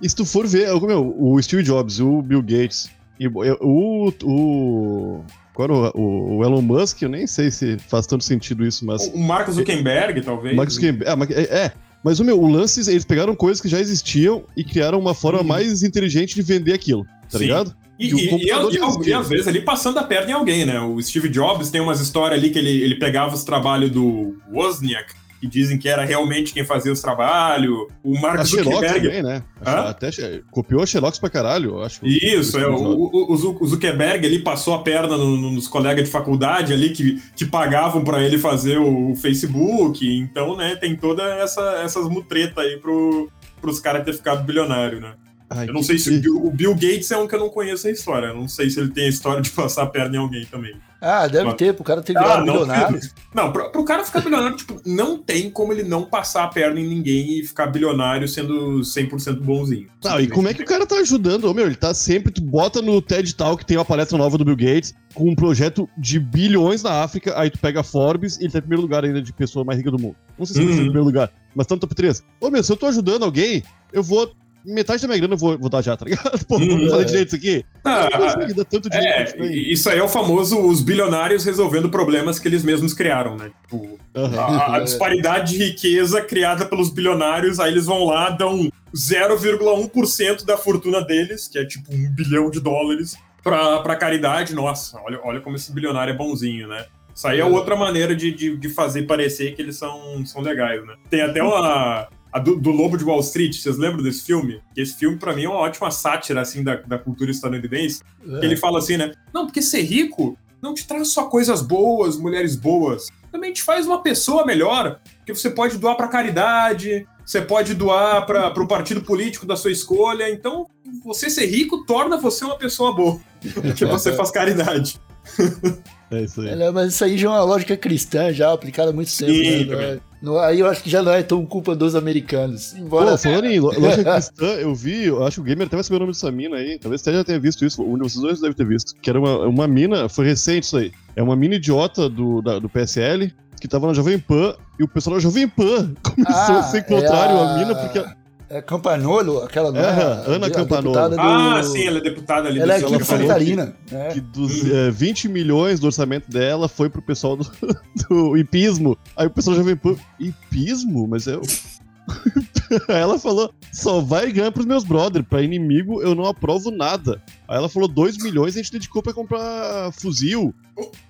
E 0.00 0.08
se 0.08 0.16
tu 0.16 0.24
for 0.24 0.48
ver, 0.48 0.68
meu, 0.80 1.14
o 1.16 1.40
Steve 1.40 1.62
Jobs, 1.62 2.00
o 2.00 2.22
Bill 2.22 2.42
Gates, 2.42 2.90
e 3.20 3.28
o. 3.28 4.12
o, 4.24 5.24
era 5.58 5.72
o, 5.72 6.38
o- 6.38 6.44
Elon 6.44 6.62
Musk, 6.62 7.02
eu 7.02 7.08
nem 7.08 7.26
sei 7.26 7.50
se 7.50 7.76
faz 7.78 8.06
tanto 8.06 8.24
sentido 8.24 8.64
isso, 8.66 8.86
mas. 8.86 9.06
O 9.12 9.18
Mark 9.18 9.50
Zuckerberg, 9.50 10.20
talvez. 10.22 10.56
Mark 10.56 10.70
Zuckerberg- 10.70 11.10
ah, 11.10 11.16
mas- 11.16 11.30
é, 11.30 11.42
é. 11.42 11.72
Mas 12.04 12.18
o 12.18 12.24
meu, 12.24 12.40
o 12.40 12.48
lance, 12.48 12.80
eles 12.90 13.04
pegaram 13.04 13.34
coisas 13.34 13.60
que 13.60 13.68
já 13.68 13.78
existiam 13.78 14.42
e 14.56 14.64
criaram 14.64 14.98
uma 14.98 15.14
forma 15.14 15.40
Uhum. 15.40 15.46
mais 15.46 15.82
inteligente 15.82 16.34
de 16.34 16.42
vender 16.42 16.72
aquilo, 16.72 17.04
tá 17.30 17.38
Sim. 17.38 17.44
ligado? 17.44 17.74
E, 17.98 18.06
E 18.06 18.10
e- 18.12 18.34
e- 18.46 19.08
e 19.08 19.12
às 19.14 19.28
vezes 19.28 19.46
ali 19.46 19.60
passando 19.60 19.98
a 19.98 20.02
perna 20.02 20.30
em 20.30 20.34
alguém, 20.34 20.64
né? 20.64 20.80
O 20.80 21.00
Steve 21.00 21.28
Jobs 21.28 21.70
tem 21.70 21.80
umas 21.80 22.00
histórias 22.00 22.40
ali 22.40 22.50
que 22.50 22.58
ele, 22.58 22.70
ele 22.82 22.96
pegava 22.96 23.34
os 23.34 23.44
trabalhos 23.44 23.90
do 23.92 24.36
Wozniak, 24.52 25.12
que 25.42 25.48
dizem 25.48 25.76
que 25.76 25.88
era 25.88 26.04
realmente 26.04 26.52
quem 26.54 26.64
fazia 26.64 26.92
os 26.92 27.00
trabalhos. 27.02 27.88
O 28.04 28.16
Mark 28.20 28.44
Zuckerberg. 28.44 29.00
também, 29.08 29.22
né? 29.24 29.42
Até 29.60 30.08
copiou 30.52 30.84
a 30.84 30.86
Xerox 30.86 31.18
pra 31.18 31.28
caralho, 31.28 31.70
eu 31.70 31.82
acho. 31.82 31.98
Isso, 32.06 32.56
é, 32.60 32.66
o, 32.68 32.76
o, 32.76 33.32
o 33.32 33.36
Zu- 33.36 33.58
o 33.60 33.66
Zuckerberg 33.66 34.24
ali 34.24 34.38
passou 34.38 34.72
a 34.72 34.82
perna 34.84 35.16
no- 35.16 35.36
no- 35.36 35.50
nos 35.50 35.66
colegas 35.66 36.04
de 36.04 36.10
faculdade 36.12 36.72
ali 36.72 36.90
que, 36.90 37.20
que 37.34 37.44
pagavam 37.44 38.04
pra 38.04 38.22
ele 38.22 38.38
fazer 38.38 38.78
o 38.78 39.16
Facebook, 39.16 40.06
então, 40.06 40.56
né, 40.56 40.76
tem 40.76 40.94
toda 40.94 41.24
essa, 41.24 41.80
essas 41.84 42.08
mutretas 42.08 42.64
aí 42.64 42.76
pro, 42.76 43.28
pros 43.60 43.80
caras 43.80 44.04
ter 44.04 44.12
ficado 44.12 44.44
bilionário, 44.44 45.00
né? 45.00 45.14
Ai, 45.54 45.68
Eu 45.68 45.72
não 45.74 45.80
que- 45.80 45.86
sei 45.86 45.98
se 45.98 46.10
o 46.10 46.20
Bill, 46.20 46.44
o 46.46 46.50
Bill 46.50 46.74
Gates 46.74 47.10
é 47.10 47.16
um 47.16 47.26
que 47.26 47.34
eu 47.34 47.40
não 47.40 47.48
conheço 47.48 47.86
a 47.86 47.90
história, 47.90 48.26
eu 48.28 48.34
não 48.34 48.48
sei 48.48 48.70
se 48.70 48.80
ele 48.80 48.90
tem 48.90 49.04
a 49.06 49.08
história 49.08 49.40
de 49.42 49.50
passar 49.52 49.82
a 49.82 49.86
perna 49.86 50.16
em 50.16 50.18
alguém 50.18 50.44
também. 50.46 50.74
Ah, 51.04 51.26
deve 51.26 51.50
Ah. 51.50 51.54
ter, 51.54 51.74
pro 51.74 51.82
cara 51.82 52.00
ter 52.00 52.12
virado 52.12 52.46
não, 52.46 52.52
milionário. 52.54 53.00
não 53.34 53.50
pro, 53.52 53.72
pro 53.72 53.84
cara 53.84 54.04
ficar 54.04 54.20
bilionário, 54.20 54.56
tipo, 54.56 54.80
não 54.86 55.18
tem 55.18 55.50
como 55.50 55.72
ele 55.72 55.82
não 55.82 56.04
passar 56.04 56.44
a 56.44 56.48
perna 56.48 56.78
em 56.78 56.86
ninguém 56.86 57.40
e 57.40 57.44
ficar 57.44 57.66
bilionário 57.66 58.28
sendo 58.28 58.84
100% 58.84 59.40
bonzinho. 59.40 59.88
Não, 60.04 60.20
e 60.20 60.28
como 60.28 60.46
é 60.46 60.54
que 60.54 60.62
o 60.62 60.64
cara 60.64 60.86
tá 60.86 60.94
ajudando? 60.96 61.46
Ô, 61.46 61.54
meu, 61.54 61.66
ele 61.66 61.74
tá 61.74 61.92
sempre. 61.92 62.32
Tu 62.32 62.40
bota 62.40 62.80
no 62.80 63.02
TED 63.02 63.34
Talk, 63.34 63.66
tem 63.66 63.76
uma 63.76 63.84
palestra 63.84 64.16
nova 64.16 64.38
do 64.38 64.44
Bill 64.44 64.54
Gates, 64.56 64.94
com 65.12 65.28
um 65.28 65.34
projeto 65.34 65.88
de 65.98 66.20
bilhões 66.20 66.84
na 66.84 67.02
África, 67.02 67.36
aí 67.36 67.50
tu 67.50 67.58
pega 67.58 67.80
a 67.80 67.82
Forbes 67.82 68.36
e 68.38 68.44
ele 68.44 68.52
tá 68.52 68.58
em 68.58 68.62
primeiro 68.62 68.82
lugar 68.82 69.04
ainda 69.04 69.20
de 69.20 69.32
pessoa 69.32 69.64
mais 69.64 69.78
rica 69.78 69.90
do 69.90 69.98
mundo. 69.98 70.14
Não 70.38 70.46
sei 70.46 70.54
se 70.54 70.60
ele 70.62 70.68
tá 70.68 70.74
Uhum. 70.74 70.80
em 70.82 70.84
primeiro 70.84 71.04
lugar, 71.04 71.32
mas 71.52 71.66
tá 71.66 71.74
no 71.74 71.80
top 71.80 71.96
3. 71.96 72.22
Ô, 72.40 72.48
meu, 72.48 72.62
se 72.62 72.70
eu 72.70 72.76
tô 72.76 72.86
ajudando 72.86 73.24
alguém, 73.24 73.64
eu 73.92 74.04
vou. 74.04 74.32
Metade 74.64 75.02
da 75.02 75.08
minha 75.08 75.18
grana 75.18 75.34
eu 75.34 75.38
vou, 75.38 75.58
vou 75.58 75.68
dar 75.68 75.82
já, 75.82 75.96
tá 75.96 76.04
ligado? 76.04 76.38
Pô, 76.46 76.56
Uhum. 76.56 76.68
vamos 76.68 76.90
fazer 76.90 77.04
direito 77.06 77.26
isso 77.28 77.36
aqui. 77.36 77.64
Ah, 77.84 78.08
Eu 78.12 78.18
não 78.18 78.26
consigo 78.34 78.54
dar 78.54 78.64
tanto 78.64 78.90
dinheiro 78.90 79.14
É, 79.14 79.52
isso 79.72 79.88
aí. 79.90 79.98
é 79.98 80.02
o 80.02 80.08
famoso 80.08 80.58
os 80.60 80.80
bilionários 80.80 81.44
resolvendo 81.44 81.88
problemas 81.88 82.38
que 82.38 82.46
eles 82.48 82.62
mesmos 82.62 82.94
criaram, 82.94 83.36
né? 83.36 83.50
Tipo, 83.62 83.98
Aham. 84.14 84.38
a, 84.40 84.76
a 84.76 84.80
disparidade 84.84 85.56
de 85.56 85.64
riqueza 85.64 86.20
criada 86.22 86.64
pelos 86.66 86.90
bilionários, 86.90 87.58
aí 87.58 87.72
eles 87.72 87.86
vão 87.86 88.04
lá, 88.04 88.30
dão 88.30 88.70
0,1% 88.94 90.44
da 90.44 90.56
fortuna 90.56 91.02
deles, 91.02 91.48
que 91.48 91.58
é 91.58 91.64
tipo 91.64 91.92
um 91.92 92.10
bilhão 92.14 92.50
de 92.50 92.60
dólares, 92.60 93.16
pra, 93.42 93.80
pra 93.80 93.96
caridade. 93.96 94.54
Nossa, 94.54 94.98
olha, 95.04 95.18
olha 95.24 95.40
como 95.40 95.56
esse 95.56 95.72
bilionário 95.72 96.12
é 96.12 96.16
bonzinho, 96.16 96.68
né? 96.68 96.84
Isso 97.14 97.26
aí 97.28 97.40
é 97.40 97.44
outra 97.44 97.76
maneira 97.76 98.14
de, 98.16 98.32
de, 98.32 98.56
de 98.56 98.68
fazer 98.70 99.02
parecer 99.02 99.54
que 99.54 99.60
eles 99.60 99.76
são, 99.76 100.24
são 100.24 100.40
legais, 100.40 100.84
né? 100.86 100.94
Tem 101.10 101.20
até 101.20 101.42
uma. 101.44 102.08
A 102.32 102.38
do, 102.38 102.56
do 102.56 102.70
Lobo 102.70 102.96
de 102.96 103.04
Wall 103.04 103.20
Street, 103.20 103.54
vocês 103.54 103.76
lembram 103.76 104.02
desse 104.02 104.22
filme? 104.22 104.60
Esse 104.76 104.94
filme, 104.96 105.18
pra 105.18 105.34
mim, 105.34 105.44
é 105.44 105.48
uma 105.48 105.58
ótima 105.58 105.90
sátira, 105.90 106.40
assim, 106.40 106.64
da, 106.64 106.76
da 106.76 106.98
cultura 106.98 107.30
estadunidense. 107.30 108.02
Que 108.24 108.46
ele 108.46 108.56
fala 108.56 108.78
assim, 108.78 108.96
né? 108.96 109.12
Não, 109.34 109.44
porque 109.44 109.60
ser 109.60 109.82
rico 109.82 110.38
não 110.62 110.72
te 110.72 110.86
traz 110.86 111.08
só 111.08 111.24
coisas 111.24 111.60
boas, 111.60 112.16
mulheres 112.16 112.56
boas. 112.56 113.08
Também 113.30 113.52
te 113.52 113.62
faz 113.62 113.86
uma 113.86 114.02
pessoa 114.02 114.46
melhor. 114.46 114.98
Porque 115.18 115.34
você 115.34 115.50
pode 115.50 115.76
doar 115.76 115.96
pra 115.96 116.08
caridade, 116.08 117.06
você 117.24 117.42
pode 117.42 117.74
doar 117.74 118.24
para 118.24 118.50
pro 118.50 118.66
partido 118.66 119.02
político 119.02 119.44
da 119.44 119.56
sua 119.56 119.72
escolha. 119.72 120.30
Então, 120.30 120.66
você 121.04 121.28
ser 121.28 121.46
rico 121.46 121.84
torna 121.84 122.16
você 122.16 122.44
uma 122.44 122.56
pessoa 122.56 122.94
boa. 122.94 123.20
Porque 123.54 123.84
você 123.84 124.12
faz 124.12 124.30
caridade. 124.30 125.00
É 126.12 126.24
isso 126.24 126.42
aí. 126.42 126.48
É, 126.48 126.70
mas 126.70 126.92
isso 126.92 127.02
aí 127.02 127.16
já 127.16 127.26
é 127.26 127.30
uma 127.30 127.42
lógica 127.42 127.74
cristã, 127.74 128.30
já 128.30 128.52
aplicada 128.52 128.90
há 128.90 128.92
muito 128.92 129.16
tempo. 129.16 129.32
Sim, 129.32 129.64
né? 129.64 129.98
Aí 130.44 130.60
eu 130.60 130.68
acho 130.68 130.82
que 130.82 130.88
já 130.90 131.02
não 131.02 131.12
é 131.12 131.22
tão 131.22 131.44
culpa 131.44 131.74
dos 131.74 131.94
americanos. 131.94 132.74
Embora. 132.74 133.10
Pô, 133.12 133.18
falando 133.18 133.46
em 133.46 133.58
lo- 133.58 133.72
loja 133.78 134.04
cristã, 134.04 134.46
eu 134.46 134.74
vi, 134.74 135.06
eu 135.06 135.24
acho 135.26 135.36
que 135.36 135.40
o 135.40 135.44
gamer 135.44 135.66
até 135.66 135.76
vai 135.76 135.82
saber 135.84 135.96
o 135.96 136.00
nome 136.00 136.12
dessa 136.12 136.30
mina 136.30 136.56
aí. 136.56 136.78
Talvez 136.78 137.00
você 137.00 137.12
já 137.12 137.24
tenha 137.24 137.40
visto 137.40 137.64
isso. 137.64 137.82
Um 137.82 137.94
de 137.94 138.02
vocês 138.04 138.20
dois 138.22 138.40
deve 138.40 138.54
ter 138.54 138.66
visto. 138.66 138.94
Que 139.00 139.10
era 139.10 139.18
uma, 139.18 139.38
uma 139.46 139.66
mina, 139.66 140.08
foi 140.08 140.26
recente 140.26 140.64
isso 140.64 140.76
aí. 140.76 140.92
É 141.16 141.22
uma 141.22 141.34
mina 141.34 141.56
idiota 141.56 142.08
do, 142.08 142.40
da- 142.40 142.58
do 142.58 142.68
PSL 142.68 143.32
que 143.60 143.68
tava 143.68 143.86
na 143.86 143.94
Jovem 143.94 144.18
Pan 144.18 144.54
e 144.78 144.82
o 144.82 144.88
pessoal 144.88 145.16
da 145.16 145.20
Jovem 145.22 145.48
Pan 145.48 145.92
começou 146.02 146.54
Ah, 146.56 146.58
a 146.60 146.62
ser 146.64 146.82
contrário 146.84 147.36
é 147.36 147.40
à 147.40 147.58
mina 147.58 147.74
porque. 147.74 148.21
É 148.54 148.60
Campanolo, 148.60 149.38
aquela 149.42 149.72
não 149.72 149.80
é? 149.80 149.84
É, 149.84 150.34
Ana 150.34 150.46
a 150.46 150.50
Campanolo. 150.50 151.08
do- 151.08 151.20
Ah, 151.20 151.62
sim, 151.62 151.86
ela 151.86 151.98
é 151.98 152.00
deputada 152.02 152.48
ali 152.48 152.60
Ela 152.60 152.74
é 152.74 152.80
do 152.80 152.86
aqui 152.86 152.98
de 152.98 153.04
falou 153.04 153.22
Santa 153.26 153.40
que- 153.40 153.50
Catarina. 153.56 153.76
né? 153.90 154.08
que 154.12 154.20
dos 154.20 154.70
eh, 154.70 154.90
20 154.90 155.26
milhões 155.28 155.80
do 155.80 155.86
orçamento 155.86 156.30
dela 156.30 156.68
foi 156.68 156.90
pro 156.90 157.00
pessoal 157.00 157.36
do, 157.36 157.46
do 158.08 158.36
hipismo. 158.36 158.96
Aí 159.16 159.26
o 159.26 159.30
pessoal 159.30 159.56
da 159.56 159.62
Jovem 159.62 159.76
Pan, 159.76 159.96
hipismo? 160.20 161.06
Mas 161.08 161.26
é. 161.26 161.36
Aí 162.88 163.00
ela 163.00 163.18
falou, 163.18 163.52
só 163.72 164.00
vai 164.00 164.30
ganhar 164.32 164.50
pros 164.50 164.66
meus 164.66 164.84
brothers, 164.84 165.26
pra 165.28 165.42
inimigo 165.42 166.02
eu 166.02 166.14
não 166.14 166.24
aprovo 166.26 166.70
nada. 166.70 167.22
Aí 167.52 167.58
ela 167.58 167.68
falou, 167.68 167.86
2 167.86 168.16
milhões 168.16 168.54
a 168.54 168.58
gente 168.62 168.72
dedicou 168.72 169.02
pra 169.02 169.12
comprar 169.12 169.92
fuzil. 169.92 170.54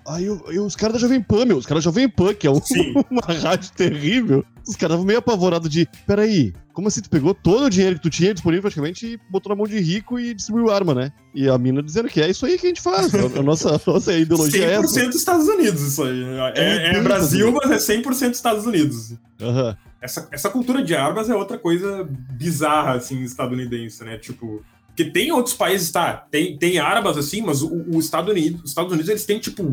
Aí 0.05 0.25
eu- 0.25 0.43
eu- 0.51 0.65
os 0.65 0.75
caras 0.75 0.95
da 0.95 0.99
Jovem 0.99 1.21
Pan, 1.21 1.45
meu, 1.45 1.55
os 1.57 1.65
caras 1.65 1.81
da 1.81 1.89
Jovem 1.89 2.09
Pan, 2.09 2.33
que 2.33 2.45
é 2.45 2.51
um- 2.51 2.59
uma 3.09 3.21
rádio 3.21 3.71
terrível, 3.71 4.43
os 4.67 4.75
caras 4.75 4.95
estavam 4.95 5.05
meio 5.05 5.19
apavorados 5.19 5.69
de, 5.69 5.87
peraí, 6.05 6.53
como 6.73 6.89
assim 6.89 7.01
tu 7.01 7.09
pegou 7.09 7.33
todo 7.33 7.63
o 7.65 7.69
dinheiro 7.69 7.95
que 7.95 8.01
tu 8.01 8.09
tinha 8.09 8.33
disponível 8.33 8.63
praticamente 8.63 9.05
e 9.07 9.19
botou 9.31 9.51
na 9.51 9.55
mão 9.55 9.65
de 9.65 9.79
rico 9.79 10.19
e 10.19 10.33
distribuiu 10.33 10.69
arma, 10.69 10.93
né? 10.93 11.13
E 11.33 11.47
a 11.47 11.57
mina 11.57 11.81
dizendo 11.81 12.09
que 12.09 12.19
é 12.19 12.29
isso 12.29 12.45
aí 12.45 12.57
que 12.59 12.65
a 12.65 12.69
gente 12.69 12.81
faz, 12.81 13.15
a, 13.15 13.19
a 13.19 13.41
nossa, 13.41 13.75
a 13.77 13.79
nossa 13.87 14.11
ideologia 14.11 14.65
é 14.65 14.73
essa. 14.73 14.99
100% 14.99 15.13
Estados 15.15 15.47
Unidos, 15.47 15.81
isso 15.81 16.03
aí. 16.03 16.23
É, 16.55 16.91
é 16.91 16.95
É 16.97 17.01
Brasil, 17.01 17.53
mas 17.53 17.71
é 17.71 17.77
100% 18.01 18.33
Estados 18.33 18.65
Unidos. 18.65 19.13
Aham. 19.41 19.77
Essa, 20.01 20.27
essa 20.33 20.49
cultura 20.49 20.83
de 20.83 20.93
armas 20.93 21.29
é 21.29 21.35
outra 21.35 21.57
coisa 21.57 22.05
bizarra, 22.31 22.95
assim, 22.95 23.23
estadunidense, 23.23 24.03
né? 24.03 24.17
Tipo, 24.17 24.61
porque 24.95 25.05
tem 25.11 25.31
outros 25.31 25.55
países, 25.55 25.89
tá? 25.91 26.25
Tem, 26.29 26.57
tem 26.57 26.77
armas, 26.77 27.17
assim, 27.17 27.41
mas 27.41 27.61
o, 27.61 27.83
o 27.91 27.99
Estados 27.99 28.29
Unidos, 28.31 28.61
os 28.63 28.69
Estados 28.69 28.91
Unidos, 28.91 29.09
eles 29.09 29.25
têm, 29.25 29.39
tipo, 29.39 29.63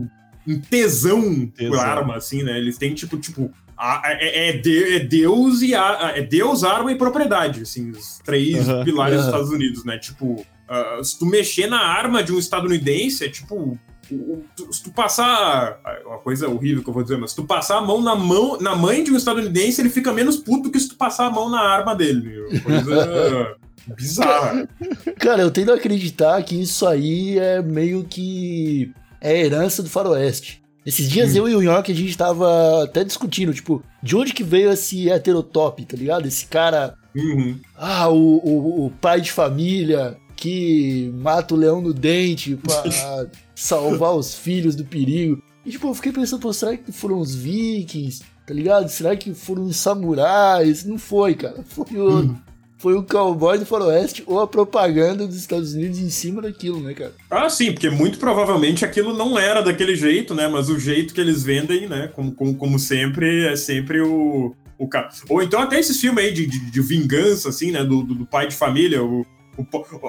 um 0.48 0.60
tesão, 0.60 1.46
por 1.46 1.52
Tesão. 1.52 1.80
arma, 1.80 2.16
assim, 2.16 2.42
né? 2.42 2.56
Eles 2.56 2.78
têm, 2.78 2.94
tipo, 2.94 3.18
tipo, 3.18 3.50
a- 3.76 4.02
é, 4.06 4.48
é 4.48 4.52
de- 4.56 4.94
é 4.94 5.00
Deus 5.00 5.60
e 5.62 5.74
a, 5.74 6.12
é 6.16 6.22
Deus, 6.22 6.64
arma 6.64 6.90
e 6.90 6.96
propriedade, 6.96 7.60
assim, 7.62 7.90
os 7.90 8.18
três 8.24 8.66
pilares 8.84 9.18
dos. 9.18 9.26
Estados 9.26 9.50
Unidos, 9.50 9.84
né? 9.84 9.98
Tipo, 9.98 10.44
ah, 10.68 11.00
se 11.02 11.18
tu 11.18 11.26
mexer 11.26 11.66
na 11.66 11.80
arma 11.80 12.22
de 12.22 12.32
um 12.32 12.38
estadunidense, 12.38 13.24
é 13.24 13.28
tipo. 13.28 13.54
o- 13.54 13.78
o- 14.14 14.44
tu- 14.56 14.72
Se 14.72 14.82
tu 14.82 14.90
passar. 14.90 15.78
Uma 16.06 16.18
coisa 16.18 16.48
horrível 16.48 16.82
que 16.82 16.88
eu 16.90 16.94
vou 16.94 17.02
dizer, 17.02 17.16
mas 17.18 17.30
se 17.30 17.36
tu 17.36 17.44
passar 17.44 17.76
a 17.78 17.80
mão 17.80 18.00
na 18.02 18.16
mão 18.16 18.58
na 18.60 18.74
mãe 18.74 19.04
de 19.04 19.12
um 19.12 19.16
estadunidense, 19.16 19.80
ele 19.80 19.90
fica 19.90 20.12
menos 20.12 20.36
puto 20.36 20.70
que 20.70 20.80
se 20.80 20.88
tu 20.88 20.96
passar 20.96 21.26
a 21.26 21.30
mão 21.30 21.48
na 21.50 21.60
arma 21.60 21.94
dele. 21.94 22.58
Coisa 22.60 23.56
bizarra. 23.86 24.68
Cara, 25.18 25.42
eu 25.42 25.50
tendo 25.50 25.72
a 25.72 25.76
acreditar 25.76 26.42
que 26.42 26.60
isso 26.60 26.86
aí 26.86 27.38
é 27.38 27.62
meio 27.62 28.04
que. 28.04 28.92
É 29.20 29.38
herança 29.38 29.82
do 29.82 29.90
faroeste. 29.90 30.62
Esses 30.84 31.10
dias 31.10 31.36
eu 31.36 31.46
e 31.46 31.54
o 31.54 31.60
York 31.60 31.92
a 31.92 31.94
gente 31.94 32.16
tava 32.16 32.84
até 32.84 33.04
discutindo, 33.04 33.52
tipo, 33.52 33.82
de 34.02 34.16
onde 34.16 34.32
que 34.32 34.42
veio 34.42 34.70
esse 34.72 35.10
heterotop, 35.10 35.84
tá 35.84 35.94
ligado? 35.94 36.26
Esse 36.26 36.46
cara 36.46 36.96
Uhum. 37.14 37.58
Ah, 37.76 38.08
o, 38.08 38.36
o, 38.36 38.86
o 38.86 38.90
pai 38.90 39.20
de 39.20 39.32
família 39.32 40.16
que 40.36 41.12
mata 41.16 41.54
o 41.54 41.56
leão 41.56 41.80
no 41.80 41.92
dente 41.92 42.56
pra 42.56 42.84
salvar 43.54 44.14
os 44.14 44.34
filhos 44.34 44.74
do 44.74 44.84
perigo. 44.84 45.42
E 45.64 45.70
tipo, 45.70 45.88
eu 45.88 45.94
fiquei 45.94 46.12
pensando, 46.12 46.40
pô, 46.40 46.52
será 46.52 46.76
que 46.76 46.90
foram 46.92 47.18
os 47.18 47.34
vikings? 47.34 48.22
Tá 48.46 48.54
ligado? 48.54 48.88
Será 48.88 49.14
que 49.14 49.34
foram 49.34 49.64
os 49.64 49.76
samurais? 49.76 50.84
Não 50.84 50.98
foi, 50.98 51.34
cara. 51.34 51.62
Foi 51.62 51.98
o, 51.98 52.34
foi 52.80 52.94
o 52.94 53.02
cowboy 53.02 53.58
do 53.58 53.66
faroeste 53.66 54.24
ou 54.26 54.40
a 54.40 54.46
propaganda 54.46 55.26
dos 55.26 55.36
Estados 55.36 55.74
Unidos 55.74 55.98
em 55.98 56.08
cima 56.08 56.40
daquilo, 56.40 56.80
né, 56.80 56.94
cara? 56.94 57.12
Ah, 57.30 57.48
sim, 57.50 57.72
porque 57.72 57.90
muito 57.90 58.18
provavelmente 58.18 58.86
aquilo 58.86 59.12
não 59.12 59.38
era 59.38 59.60
daquele 59.60 59.94
jeito, 59.94 60.34
né? 60.34 60.48
Mas 60.48 60.70
o 60.70 60.78
jeito 60.78 61.12
que 61.12 61.20
eles 61.20 61.42
vendem, 61.42 61.86
né? 61.86 62.08
Como, 62.14 62.32
como, 62.32 62.54
como 62.56 62.78
sempre, 62.78 63.46
é 63.46 63.54
sempre 63.54 64.00
o, 64.00 64.54
o 64.78 64.88
cara. 64.88 65.10
Ou 65.28 65.42
então 65.42 65.60
até 65.60 65.78
esses 65.78 66.00
filmes 66.00 66.24
aí 66.24 66.32
de, 66.32 66.46
de, 66.46 66.70
de 66.70 66.80
vingança, 66.80 67.50
assim, 67.50 67.70
né? 67.70 67.84
Do, 67.84 68.02
do, 68.02 68.14
do 68.14 68.26
pai 68.26 68.48
de 68.48 68.56
família, 68.56 69.04
o, 69.04 69.26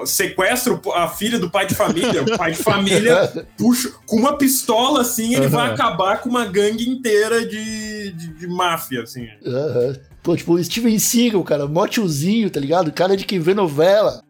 sequestra 0.06 0.72
o 0.72 0.92
a 0.92 1.08
filha 1.08 1.38
do 1.38 1.50
pai 1.50 1.66
de 1.66 1.74
família, 1.74 2.22
o 2.22 2.36
pai 2.38 2.52
de 2.52 2.58
família 2.62 3.46
puxa 3.56 3.92
com 4.06 4.16
uma 4.16 4.36
pistola 4.36 5.02
assim, 5.02 5.34
ele 5.34 5.46
vai 5.48 5.70
acabar 5.70 6.20
com 6.20 6.28
uma 6.28 6.44
gangue 6.46 6.88
inteira 6.88 7.44
de, 7.46 8.12
de, 8.12 8.28
de 8.34 8.46
máfia, 8.46 9.02
assim. 9.02 9.26
Aham. 9.46 9.96
Pô, 10.22 10.36
tipo, 10.36 10.54
o 10.54 10.62
Steven 10.64 10.98
Seagal, 10.98 11.42
cara, 11.44 11.66
mó 11.66 11.86
tiozinho, 11.86 12.48
tá 12.48 12.60
ligado? 12.60 12.92
Cara 12.92 13.16
de 13.16 13.24
quem 13.24 13.40
vê 13.40 13.54
novela. 13.54 14.22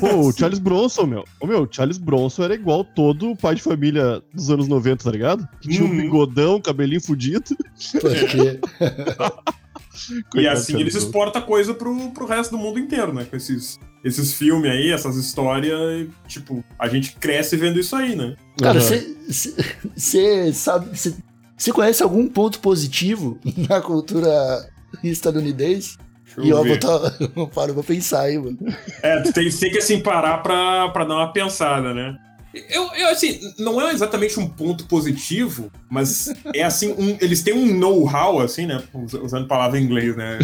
Pô, 0.00 0.28
o 0.28 0.32
Charles 0.36 0.58
Bronson, 0.58 1.04
meu. 1.04 1.24
Ô, 1.40 1.46
meu, 1.46 1.62
o 1.64 1.68
Charles 1.70 1.98
Bronson 1.98 2.44
era 2.44 2.54
igual 2.54 2.82
todo 2.84 3.36
pai 3.36 3.54
de 3.56 3.62
família 3.62 4.22
dos 4.32 4.50
anos 4.50 4.68
90, 4.68 5.04
tá 5.04 5.10
ligado? 5.10 5.46
Que 5.60 5.68
tinha 5.68 5.84
um 5.84 5.90
Uhum. 5.90 5.96
bigodão, 6.00 6.60
cabelinho 6.60 7.00
fudido. 7.02 7.44
Porque 8.00 8.60
E 10.34 10.46
assim 10.46 10.78
eles 10.80 10.94
exportam 10.94 11.42
coisa 11.42 11.74
pro, 11.74 12.10
pro 12.10 12.26
resto 12.26 12.52
do 12.52 12.58
mundo 12.58 12.78
inteiro, 12.78 13.12
né? 13.12 13.24
Com 13.24 13.36
esses, 13.36 13.78
esses 14.04 14.34
filmes 14.34 14.70
aí, 14.70 14.90
essas 14.90 15.16
histórias, 15.16 15.78
e, 15.78 16.10
tipo, 16.26 16.64
a 16.78 16.88
gente 16.88 17.12
cresce 17.12 17.56
vendo 17.56 17.78
isso 17.78 17.94
aí, 17.96 18.14
né? 18.14 18.36
Cara, 18.58 18.80
você 18.80 20.52
sabe. 20.52 20.90
Você 21.56 21.72
conhece 21.72 22.02
algum 22.02 22.28
ponto 22.28 22.60
positivo 22.60 23.38
na 23.68 23.80
cultura 23.80 24.70
estadunidense? 25.02 25.98
Deixa 26.24 26.40
E 26.40 26.48
eu 26.50 26.56
vou 26.56 26.66
botar. 26.66 27.10
Para, 27.52 27.70
eu 27.70 27.74
vou 27.74 27.84
pensar 27.84 28.22
aí, 28.22 28.38
mano. 28.38 28.58
É, 29.02 29.20
tu 29.20 29.32
tem, 29.32 29.50
tem 29.50 29.70
que 29.70 29.78
assim 29.78 30.00
parar 30.00 30.38
pra, 30.38 30.88
pra 30.90 31.04
dar 31.04 31.16
uma 31.16 31.32
pensada, 31.32 31.92
né? 31.92 32.16
Eu, 32.54 32.84
eu, 32.94 33.08
assim, 33.10 33.40
não 33.58 33.80
é 33.80 33.92
exatamente 33.92 34.40
um 34.40 34.48
ponto 34.48 34.86
positivo, 34.86 35.70
mas 35.90 36.32
é 36.54 36.62
assim, 36.62 36.92
um- 36.98 37.16
eles 37.20 37.42
têm 37.42 37.52
um 37.54 37.74
know-how, 37.78 38.40
assim, 38.40 38.64
né? 38.66 38.82
us- 38.94 39.12
Usando 39.14 39.46
palavra 39.46 39.78
em 39.78 39.84
inglês, 39.84 40.16
né? 40.16 40.38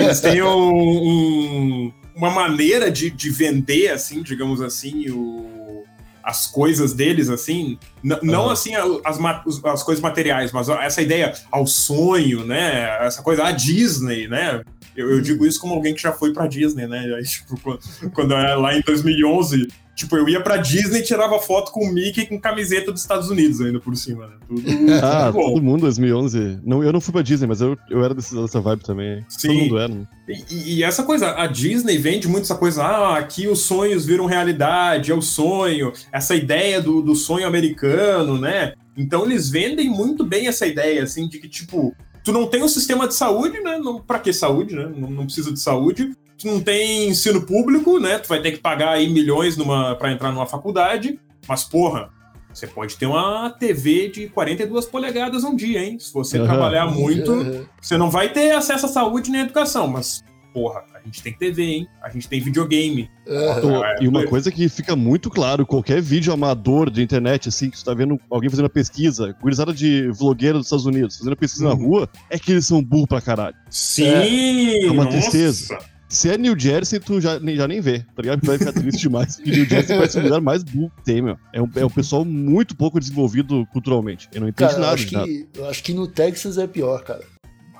Eles 0.00 0.20
têm 0.20 0.42
um- 0.42 0.48
um- 0.74 1.92
uma 2.16 2.30
maneira 2.30 2.90
de, 2.90 3.10
de 3.10 3.30
vender, 3.30 3.88
assim, 3.90 4.22
digamos 4.22 4.60
assim, 4.60 5.08
o, 5.10 5.84
as 6.22 6.48
coisas 6.48 6.92
deles, 6.92 7.28
assim. 7.30 7.78
N- 8.02 8.18
não 8.22 8.44
Aham. 8.46 8.52
assim 8.52 8.74
as, 8.74 9.64
as 9.64 9.82
coisas 9.84 10.02
materiais, 10.02 10.50
mas 10.50 10.68
essa 10.68 11.00
ideia 11.00 11.32
ao 11.52 11.64
sonho, 11.66 12.44
né? 12.44 12.98
Essa 13.06 13.22
coisa, 13.22 13.44
a 13.44 13.52
Disney, 13.52 14.26
né? 14.26 14.62
Eu, 14.96 15.10
eu 15.12 15.20
digo 15.20 15.46
isso 15.46 15.60
como 15.60 15.74
alguém 15.74 15.94
que 15.94 16.02
já 16.02 16.10
foi 16.10 16.32
pra 16.32 16.46
Disney, 16.48 16.86
né? 16.88 17.14
Aí, 17.16 17.22
tipo, 17.22 17.60
quando, 17.60 17.80
quando 18.12 18.30
lá 18.34 18.74
em 18.76 18.80
2011, 18.80 19.68
tipo, 19.96 20.14
eu 20.16 20.28
ia 20.28 20.40
pra 20.40 20.58
Disney 20.58 21.00
e 21.00 21.02
tirava 21.02 21.38
foto 21.40 21.72
com 21.72 21.84
o 21.84 21.92
Mickey 21.92 22.26
com 22.26 22.38
camiseta 22.40 22.92
dos 22.92 23.00
Estados 23.00 23.28
Unidos 23.30 23.60
ainda 23.60 23.80
por 23.80 23.96
cima, 23.96 24.26
né? 24.28 24.34
Tudo, 24.46 24.62
Ah, 25.02 25.32
tudo 25.32 25.44
todo 25.54 25.62
mundo 25.62 25.80
2011. 25.80 26.60
Não, 26.64 26.84
eu 26.84 26.92
não 26.92 27.00
fui 27.00 27.12
pra 27.12 27.22
Disney, 27.22 27.46
mas 27.48 27.60
eu, 27.60 27.76
eu 27.90 28.04
era 28.04 28.14
desse- 28.14 28.34
dessa 28.36 28.60
vibe 28.60 28.84
também. 28.84 29.24
Sim. 29.28 29.48
Todo 29.48 29.58
mundo 29.58 29.78
era. 29.78 29.88
né? 29.94 30.06
E, 30.50 30.74
e 30.76 30.82
essa 30.84 31.02
coisa, 31.02 31.30
a 31.40 31.46
Disney 31.48 31.98
vende 31.98 32.28
muito 32.28 32.44
essa 32.44 32.54
coisa, 32.54 32.84
ah, 32.84 33.16
aqui 33.18 33.48
os 33.48 33.60
sonhos 33.62 34.04
viram 34.06 34.26
realidade, 34.26 35.10
é 35.10 35.14
o 35.14 35.22
sonho, 35.22 35.92
essa 36.12 36.34
ideia 36.36 36.80
do, 36.80 37.00
do 37.00 37.14
sonho 37.16 37.46
americano, 37.46 38.38
né? 38.38 38.74
Então 38.96 39.24
eles 39.24 39.48
vendem 39.50 39.88
muito 39.88 40.24
bem 40.24 40.46
essa 40.48 40.66
ideia, 40.66 41.02
assim, 41.02 41.28
de 41.28 41.38
que, 41.38 41.48
tipo, 41.48 41.94
tu 42.24 42.32
não 42.32 42.46
tem 42.46 42.62
um 42.62 42.68
sistema 42.68 43.06
de 43.06 43.14
saúde, 43.14 43.60
né? 43.60 43.78
Não, 43.78 44.00
pra 44.00 44.18
que 44.18 44.32
saúde, 44.32 44.74
né? 44.74 44.90
Não, 44.96 45.10
não 45.10 45.24
precisa 45.24 45.52
de 45.52 45.60
saúde. 45.60 46.12
Tu 46.38 46.46
não 46.46 46.60
tem 46.60 47.08
ensino 47.08 47.42
público, 47.42 47.98
né? 47.98 48.18
Tu 48.18 48.28
vai 48.28 48.40
ter 48.42 48.52
que 48.52 48.58
pagar 48.58 48.90
aí 48.92 49.08
milhões 49.08 49.56
numa, 49.56 49.94
pra 49.96 50.12
entrar 50.12 50.30
numa 50.32 50.46
faculdade. 50.46 51.18
Mas, 51.48 51.64
porra, 51.64 52.10
você 52.52 52.66
pode 52.66 52.96
ter 52.96 53.06
uma 53.06 53.50
TV 53.50 54.08
de 54.08 54.28
42 54.28 54.84
polegadas 54.86 55.44
um 55.44 55.54
dia, 55.56 55.82
hein? 55.84 55.98
Se 55.98 56.12
você 56.12 56.36
Aham. 56.38 56.46
trabalhar 56.46 56.86
muito, 56.86 57.66
você 57.80 57.96
não 57.96 58.10
vai 58.10 58.32
ter 58.32 58.52
acesso 58.52 58.86
à 58.86 58.88
saúde 58.88 59.30
nem 59.30 59.42
à 59.42 59.44
educação, 59.44 59.86
mas, 59.88 60.22
porra, 60.52 60.82
a 60.94 61.00
gente 61.04 61.22
tem 61.22 61.32
TV, 61.32 61.62
hein? 61.62 61.88
A 62.02 62.10
gente 62.10 62.28
tem 62.28 62.40
videogame. 62.40 63.08
É, 63.26 64.02
e 64.02 64.08
uma 64.08 64.20
foi. 64.20 64.28
coisa 64.28 64.50
que 64.52 64.68
fica 64.68 64.94
muito 64.96 65.30
claro, 65.30 65.64
qualquer 65.66 66.02
vídeo 66.02 66.32
amador 66.32 66.90
de 66.90 67.02
internet, 67.02 67.48
assim, 67.48 67.70
que 67.70 67.78
você 67.78 67.84
tá 67.84 67.94
vendo 67.94 68.18
alguém 68.30 68.50
fazendo 68.50 68.64
uma 68.64 68.70
pesquisa, 68.70 69.34
gurizada 69.40 69.72
de 69.72 70.10
vlogueira 70.10 70.58
dos 70.58 70.66
Estados 70.66 70.86
Unidos, 70.86 71.16
fazendo 71.18 71.36
pesquisa 71.36 71.64
na 71.64 71.74
Uhum. 71.74 71.86
rua, 71.86 72.08
é 72.30 72.38
que 72.38 72.52
eles 72.52 72.66
são 72.66 72.82
burros 72.82 73.06
pra 73.06 73.20
caralho. 73.20 73.56
Sim! 73.70 74.84
É 74.86 74.90
uma 74.90 75.04
nossa. 75.04 75.18
tristeza. 75.18 75.78
Se 76.08 76.30
é 76.30 76.38
New 76.38 76.56
Jersey, 76.58 77.00
tu 77.00 77.20
já, 77.20 77.38
nem- 77.40 77.56
já 77.56 77.66
nem 77.66 77.80
vê, 77.80 78.00
tá 78.14 78.22
ligado? 78.22 78.40
Tu 78.40 78.46
vai 78.46 78.58
ficar 78.58 78.72
triste 78.72 79.00
demais. 79.02 79.38
E 79.44 79.50
New 79.50 79.64
Jersey 79.64 79.96
parece 79.96 80.18
o 80.18 80.22
lugar 80.22 80.40
mais 80.40 80.62
burro 80.62 80.90
que 80.98 81.02
tem, 81.04 81.20
meu. 81.20 81.36
É 81.52 81.60
um, 81.60 81.68
é 81.74 81.84
um 81.84 81.90
pessoal 81.90 82.24
muito 82.24 82.76
pouco 82.76 83.00
desenvolvido 83.00 83.66
culturalmente. 83.72 84.28
Eu 84.32 84.40
não 84.40 84.48
entendo 84.48 84.68
Cara, 84.68 84.78
eu 84.78 84.82
nada 84.82 84.94
acho, 84.94 85.06
de 85.06 85.12
nada. 85.14 85.26
que, 85.26 85.46
eu 85.54 85.68
acho 85.68 85.82
que 85.82 85.92
no 85.92 86.06
Texas 86.06 86.58
é 86.58 86.66
pior, 86.66 87.02
cara. 87.02 87.24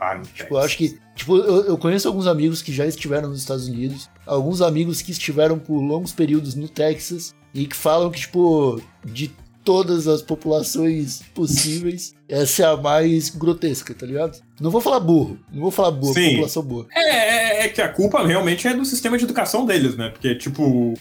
Ah, 0.00 0.14
não 0.16 0.22
Tipo, 0.24 0.54
eu 0.54 0.58
acho 0.58 0.76
que. 0.76 0.98
Tipo, 1.14 1.36
eu, 1.38 1.64
eu 1.66 1.78
conheço 1.78 2.06
alguns 2.08 2.26
amigos 2.26 2.60
que 2.60 2.72
já 2.72 2.84
estiveram 2.84 3.28
nos 3.30 3.38
Estados 3.38 3.68
Unidos, 3.68 4.10
alguns 4.26 4.60
amigos 4.60 5.00
que 5.00 5.12
estiveram 5.12 5.58
por 5.58 5.80
longos 5.80 6.12
períodos 6.12 6.54
no 6.54 6.68
Texas 6.68 7.34
e 7.54 7.64
que 7.66 7.74
falam 7.76 8.10
que, 8.10 8.20
tipo, 8.20 8.82
de 9.04 9.30
todas 9.66 10.06
as 10.06 10.22
populações 10.22 11.22
possíveis, 11.34 12.14
essa 12.28 12.62
é 12.62 12.66
a 12.66 12.76
mais 12.76 13.28
grotesca, 13.28 13.92
tá 13.92 14.06
ligado? 14.06 14.38
Não 14.60 14.70
vou 14.70 14.80
falar 14.80 15.00
burro, 15.00 15.36
não 15.52 15.60
vou 15.60 15.70
falar 15.72 15.90
burro, 15.90 16.14
Sim. 16.14 16.30
população 16.30 16.62
burra. 16.62 16.86
É, 16.94 17.00
é, 17.10 17.64
é 17.64 17.68
que 17.68 17.82
a 17.82 17.88
culpa 17.88 18.24
realmente 18.24 18.66
é 18.68 18.72
do 18.72 18.84
sistema 18.84 19.18
de 19.18 19.24
educação 19.24 19.66
deles, 19.66 19.96
né? 19.96 20.08
Porque, 20.10 20.36
tipo, 20.36 20.94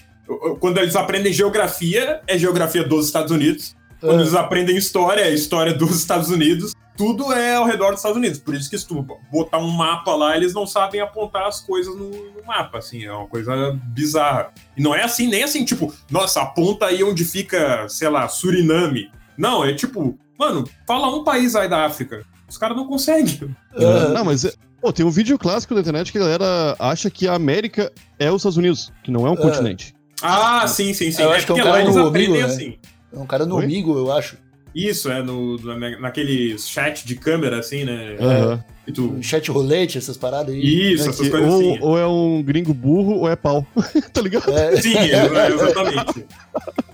quando 0.60 0.79
eles 0.79 0.95
aprendem 0.95 1.31
geografia, 1.31 2.22
é 2.27 2.38
geografia 2.39 2.84
dos 2.84 3.05
Estados 3.05 3.31
Unidos. 3.31 3.75
Quando 4.01 4.17
Ah. 4.19 4.22
eles 4.24 4.34
aprendem 4.34 4.75
história, 4.75 5.22
é 5.22 5.31
história 5.34 5.72
dos 5.74 5.95
Estados 5.95 6.29
Unidos. 6.31 6.74
Tudo 6.97 7.33
é 7.33 7.55
ao 7.55 7.65
redor 7.65 7.89
dos 7.91 7.99
Estados 7.99 8.17
Unidos. 8.17 8.39
Por 8.39 8.55
isso 8.55 8.69
que 8.69 8.77
se 8.77 8.87
tu 8.87 9.05
botar 9.31 9.57
um 9.57 9.69
mapa 9.69 10.15
lá, 10.15 10.35
eles 10.35 10.53
não 10.53 10.65
sabem 10.65 11.01
apontar 11.01 11.45
as 11.47 11.59
coisas 11.61 11.95
no, 11.95 12.09
no 12.09 12.43
mapa, 12.45 12.77
assim. 12.77 13.03
É 13.03 13.11
uma 13.11 13.27
coisa 13.27 13.77
bizarra. 13.87 14.51
E 14.77 14.81
não 14.81 14.95
é 14.95 15.03
assim, 15.03 15.27
nem 15.27 15.43
assim, 15.43 15.65
tipo, 15.65 15.93
nossa, 16.09 16.41
aponta 16.41 16.85
aí 16.85 17.03
onde 17.03 17.25
fica, 17.25 17.87
sei 17.89 18.07
lá, 18.09 18.27
Suriname. 18.27 19.11
Não, 19.37 19.65
é 19.65 19.73
tipo, 19.73 20.17
mano, 20.39 20.63
fala 20.87 21.13
um 21.13 21.23
país 21.23 21.55
aí 21.55 21.67
da 21.67 21.85
África. 21.85 22.23
Os 22.47 22.57
caras 22.57 22.77
não 22.77 22.87
conseguem. 22.87 23.55
Ah, 23.75 24.09
Não, 24.15 24.25
mas. 24.25 24.45
é- 24.45 24.53
Pô, 24.81 24.93
tem 24.93 25.03
um 25.03 25.09
vídeo 25.09 25.35
clássico 25.39 25.73
da 25.73 25.81
internet 25.81 26.11
que 26.11 26.17
a 26.19 26.21
galera 26.21 26.75
acha 26.77 27.09
que 27.09 27.27
a 27.27 27.33
América 27.33 27.91
é 28.19 28.29
os 28.29 28.37
Estados 28.37 28.57
Unidos, 28.57 28.93
que 29.03 29.09
não 29.09 29.25
é 29.25 29.31
um 29.31 29.33
É. 29.33 29.37
continente. 29.37 29.95
Ah, 30.21 30.67
sim, 30.67 30.93
sim, 30.93 31.11
sim. 31.11 31.23
Eu 31.23 31.33
é 31.33 31.37
acho 31.37 31.45
que 31.47 31.51
é 31.53 31.55
um 31.55 31.57
cara 31.63 31.83
no 31.85 32.07
amigo, 32.07 32.33
né? 32.33 32.43
assim. 32.43 32.77
é 33.12 33.17
um 33.17 33.25
cara 33.25 33.45
no 33.47 33.55
Oi? 33.55 33.63
amigo, 33.63 33.97
eu 33.97 34.12
acho. 34.12 34.38
Isso, 34.75 35.09
é 35.09 35.23
no, 35.23 35.57
na- 35.57 35.97
naquele 35.99 36.57
chat 36.59 37.07
de 37.07 37.15
câmera, 37.15 37.59
assim, 37.59 37.85
né? 37.85 38.17
E 38.85 38.91
tu... 38.91 39.13
Um 39.13 39.23
chat 39.23 39.49
rolete, 39.49 39.97
essas 39.97 40.17
paradas 40.17 40.53
aí. 40.53 40.93
Isso, 40.93 41.05
É 41.05 41.09
essas 41.09 41.21
que 41.21 41.29
coisas 41.31 41.49
ou, 41.51 41.59
assim. 41.73 41.79
ou 41.81 41.97
é 41.97 42.05
um 42.05 42.43
gringo 42.43 42.73
burro 42.73 43.19
ou 43.19 43.29
é 43.29 43.35
pau. 43.35 43.65
tá 44.13 44.21
ligado? 44.21 44.51
É, 44.51 44.79
Sim, 44.81 44.95
é, 44.95 45.47
exatamente. 45.53 46.25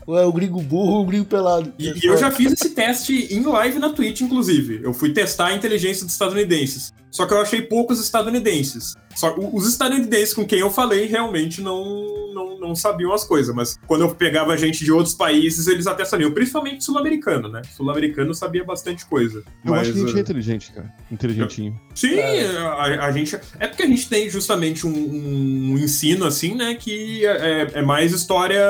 ou 0.08 0.18
é 0.18 0.26
o 0.26 0.32
gringo 0.32 0.62
burro 0.62 0.92
ou 0.94 1.02
o 1.02 1.06
gringo 1.06 1.26
pelado. 1.26 1.74
E, 1.78 1.88
e 1.90 2.06
eu 2.06 2.18
já 2.18 2.30
fiz 2.32 2.54
esse 2.54 2.70
teste 2.70 3.28
em 3.34 3.42
live 3.44 3.80
na 3.80 3.90
Twitch, 3.90 4.22
inclusive. 4.22 4.80
Eu 4.84 4.94
fui 4.94 5.12
testar 5.12 5.48
a 5.48 5.54
inteligência 5.56 6.06
dos 6.06 6.14
estadunidenses. 6.14 6.94
Só 7.12 7.26
que 7.26 7.34
eu 7.34 7.42
achei 7.42 7.62
poucos 7.62 8.00
estadunidenses. 8.00 8.96
Só 9.14 9.36
os 9.38 9.68
estadunidenses 9.68 10.34
com 10.34 10.46
quem 10.46 10.60
eu 10.60 10.72
falei 10.72 11.06
realmente 11.06 11.60
não, 11.62 12.34
não, 12.34 12.58
não 12.58 12.74
sabiam 12.76 13.12
as 13.14 13.26
coisas. 13.26 13.54
Mas 13.54 13.78
quando 13.86 14.02
eu 14.02 14.16
pegava 14.16 14.56
gente 14.58 14.86
de 14.86 14.92
outros 14.94 15.14
países, 15.14 15.68
eles 15.68 15.86
até 15.88 16.06
sabiam. 16.06 16.32
Principalmente 16.32 16.84
sul-americano, 16.86 17.50
né? 17.50 17.62
Sul-americano 17.76 18.34
sabia 18.34 18.64
bastante 18.64 19.06
coisa. 19.06 19.44
Eu 19.66 19.72
Mas, 19.72 19.82
acho 19.82 19.92
que 19.94 19.98
a 19.98 20.02
gente 20.04 20.16
uh, 20.16 20.18
é 20.18 20.22
inteligente, 20.22 20.72
cara. 20.72 20.94
Inteligentinho. 21.12 21.78
Sim, 21.94 22.16
É. 22.16 22.46
a, 22.58 23.06
a 23.08 23.12
gente. 23.12 23.36
É 23.60 23.68
porque 23.68 23.84
a 23.84 23.88
gente 23.88 24.08
tem 24.08 24.30
justamente 24.30 24.88
um, 24.88 24.94
um 24.94 25.78
ensino, 25.78 26.24
assim, 26.26 26.56
né? 26.56 26.76
Que 26.76 27.26
é, 27.26 27.68
é 27.74 27.82
mais 27.82 28.14
história. 28.14 28.64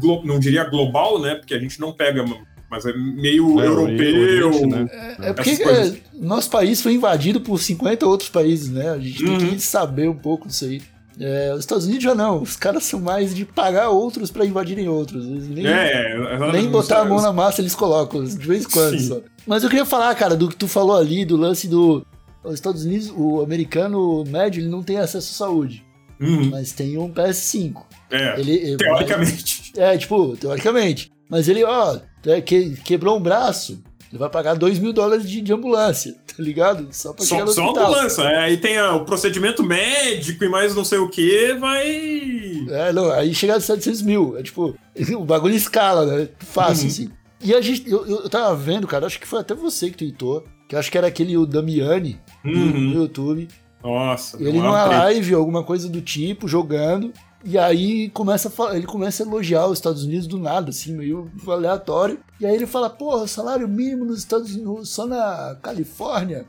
glo- 0.00 0.24
não 0.24 0.38
diria 0.38 0.64
global, 0.64 1.20
né? 1.20 1.34
Porque 1.34 1.52
a 1.54 1.58
gente 1.58 1.78
não 1.78 1.92
pega. 1.92 2.24
Mas 2.72 2.86
é 2.86 2.92
meio 2.96 3.60
É, 3.60 3.66
europeu. 3.66 4.48
Oriente, 4.48 4.66
né? 4.66 4.88
É 5.20 5.32
porque 5.34 5.50
Essas 5.50 5.62
coisas. 5.64 5.94
é, 5.94 5.98
nosso 6.14 6.48
país 6.50 6.80
foi 6.80 6.94
invadido 6.94 7.38
por 7.40 7.60
50 7.60 8.06
outros 8.06 8.30
países, 8.30 8.70
né? 8.70 8.88
A 8.88 8.98
gente 8.98 9.22
tem 9.22 9.28
Uhum. 9.30 9.38
que 9.50 9.60
saber 9.60 10.08
um 10.08 10.14
pouco 10.16 10.48
disso 10.48 10.64
aí. 10.64 10.80
É, 11.20 11.52
os 11.52 11.60
Estados 11.60 11.84
Unidos 11.84 12.02
já 12.02 12.14
não, 12.14 12.40
os 12.40 12.56
caras 12.56 12.84
são 12.84 12.98
mais 12.98 13.34
de 13.34 13.44
pagar 13.44 13.90
outros 13.90 14.30
pra 14.30 14.46
invadirem 14.46 14.88
outros. 14.88 15.26
Eles 15.26 15.48
nem, 15.50 15.66
É, 15.66 16.16
nem 16.50 16.66
botar 16.70 17.02
a 17.02 17.04
mão 17.04 17.20
na 17.20 17.30
massa 17.30 17.60
eles 17.60 17.74
colocam, 17.74 18.24
de 18.24 18.34
vez 18.38 18.64
em 18.64 18.68
quando 18.70 18.98
Sim. 18.98 19.06
só. 19.08 19.20
Mas 19.46 19.62
eu 19.62 19.68
queria 19.68 19.84
falar, 19.84 20.14
cara, 20.14 20.34
do 20.34 20.48
que 20.48 20.56
tu 20.56 20.66
falou 20.66 20.96
ali, 20.96 21.26
do 21.26 21.36
lance 21.36 21.68
do. 21.68 22.06
Os 22.42 22.54
Estados 22.54 22.86
Unidos, 22.86 23.12
o 23.14 23.42
americano 23.42 24.24
médio, 24.26 24.62
ele 24.62 24.70
não 24.70 24.82
tem 24.82 24.96
acesso 24.96 25.30
à 25.32 25.46
saúde, 25.46 25.84
Uhum, 26.18 26.48
mas 26.50 26.72
tem 26.72 26.96
um 26.96 27.10
PS5. 27.12 27.82
é, 28.10 28.40
Ele, 28.40 28.52
ele- 28.52 28.76
teoricamente. 28.78 29.72
é, 29.76 29.98
tipo, 29.98 30.34
teoricamente. 30.38 31.12
Mas 31.32 31.48
ele, 31.48 31.64
ó, 31.64 31.98
é, 32.26 32.40
que- 32.42 32.76
quebrou 32.84 33.16
um 33.16 33.20
braço, 33.22 33.82
ele 34.10 34.18
vai 34.18 34.28
pagar 34.28 34.52
2 34.54 34.78
mil 34.78 34.92
dólares 34.92 35.26
de, 35.28 35.40
de 35.40 35.52
ambulância, 35.52 36.12
tá 36.28 36.34
ligado? 36.42 36.88
Só 36.92 37.14
pra 37.14 37.24
Só, 37.24 37.42
no 37.42 37.48
só 37.50 37.70
ambulância. 37.70 38.22
é, 38.22 38.38
aí 38.40 38.56
tem 38.58 38.76
a- 38.76 38.94
o 38.94 39.06
procedimento 39.06 39.62
médico 39.64 40.44
e 40.44 40.48
mais 40.50 40.74
não 40.74 40.84
sei 40.84 40.98
o 40.98 41.08
que, 41.08 41.54
vai. 41.54 41.86
É, 42.68 42.92
não, 42.92 43.10
aí 43.10 43.34
chega 43.34 43.56
a 43.56 43.60
700 43.60 44.02
mil. 44.02 44.36
É 44.38 44.42
tipo, 44.42 44.76
o 45.16 45.24
bagulho 45.24 45.54
escala, 45.54 46.04
né? 46.04 46.28
Fácil, 46.40 46.84
Uhum. 46.84 46.90
assim. 46.90 47.10
E 47.44 47.54
a 47.54 47.60
gente, 47.60 47.90
eu, 47.90 48.06
eu 48.06 48.28
tava 48.28 48.54
vendo, 48.54 48.86
cara, 48.86 49.06
acho 49.06 49.18
que 49.18 49.26
foi 49.26 49.40
até 49.40 49.52
você 49.54 49.90
que 49.90 49.96
tweetou, 49.96 50.44
que 50.68 50.74
eu 50.76 50.78
acho 50.78 50.90
que 50.92 50.98
era 50.98 51.06
aquele 51.08 51.36
o 51.36 51.44
Damiani 51.46 52.20
no- 52.44 52.52
Uhum. 52.52 52.80
no 52.80 53.02
YouTube. 53.02 53.48
Nossa. 53.82 54.36
Ele 54.40 54.58
uma 54.58 54.66
numa 54.66 54.84
live, 54.84 55.34
alguma 55.34 55.64
coisa 55.64 55.88
do 55.88 56.00
tipo, 56.00 56.46
jogando. 56.46 57.12
E 57.44 57.58
aí 57.58 58.08
começa 58.10 58.52
ele 58.72 58.86
começa 58.86 59.22
a 59.22 59.26
elogiar 59.26 59.66
os 59.66 59.78
Estados 59.78 60.04
Unidos 60.04 60.26
do 60.26 60.38
nada, 60.38 60.70
assim, 60.70 60.96
meio 60.96 61.30
aleatório. 61.46 62.20
E 62.40 62.46
aí 62.46 62.54
ele 62.54 62.66
fala, 62.66 62.88
porra, 62.88 63.26
salário 63.26 63.68
mínimo 63.68 64.04
nos 64.04 64.20
Estados 64.20 64.54
Unidos, 64.54 64.90
só 64.90 65.06
na 65.06 65.56
Califórnia, 65.62 66.46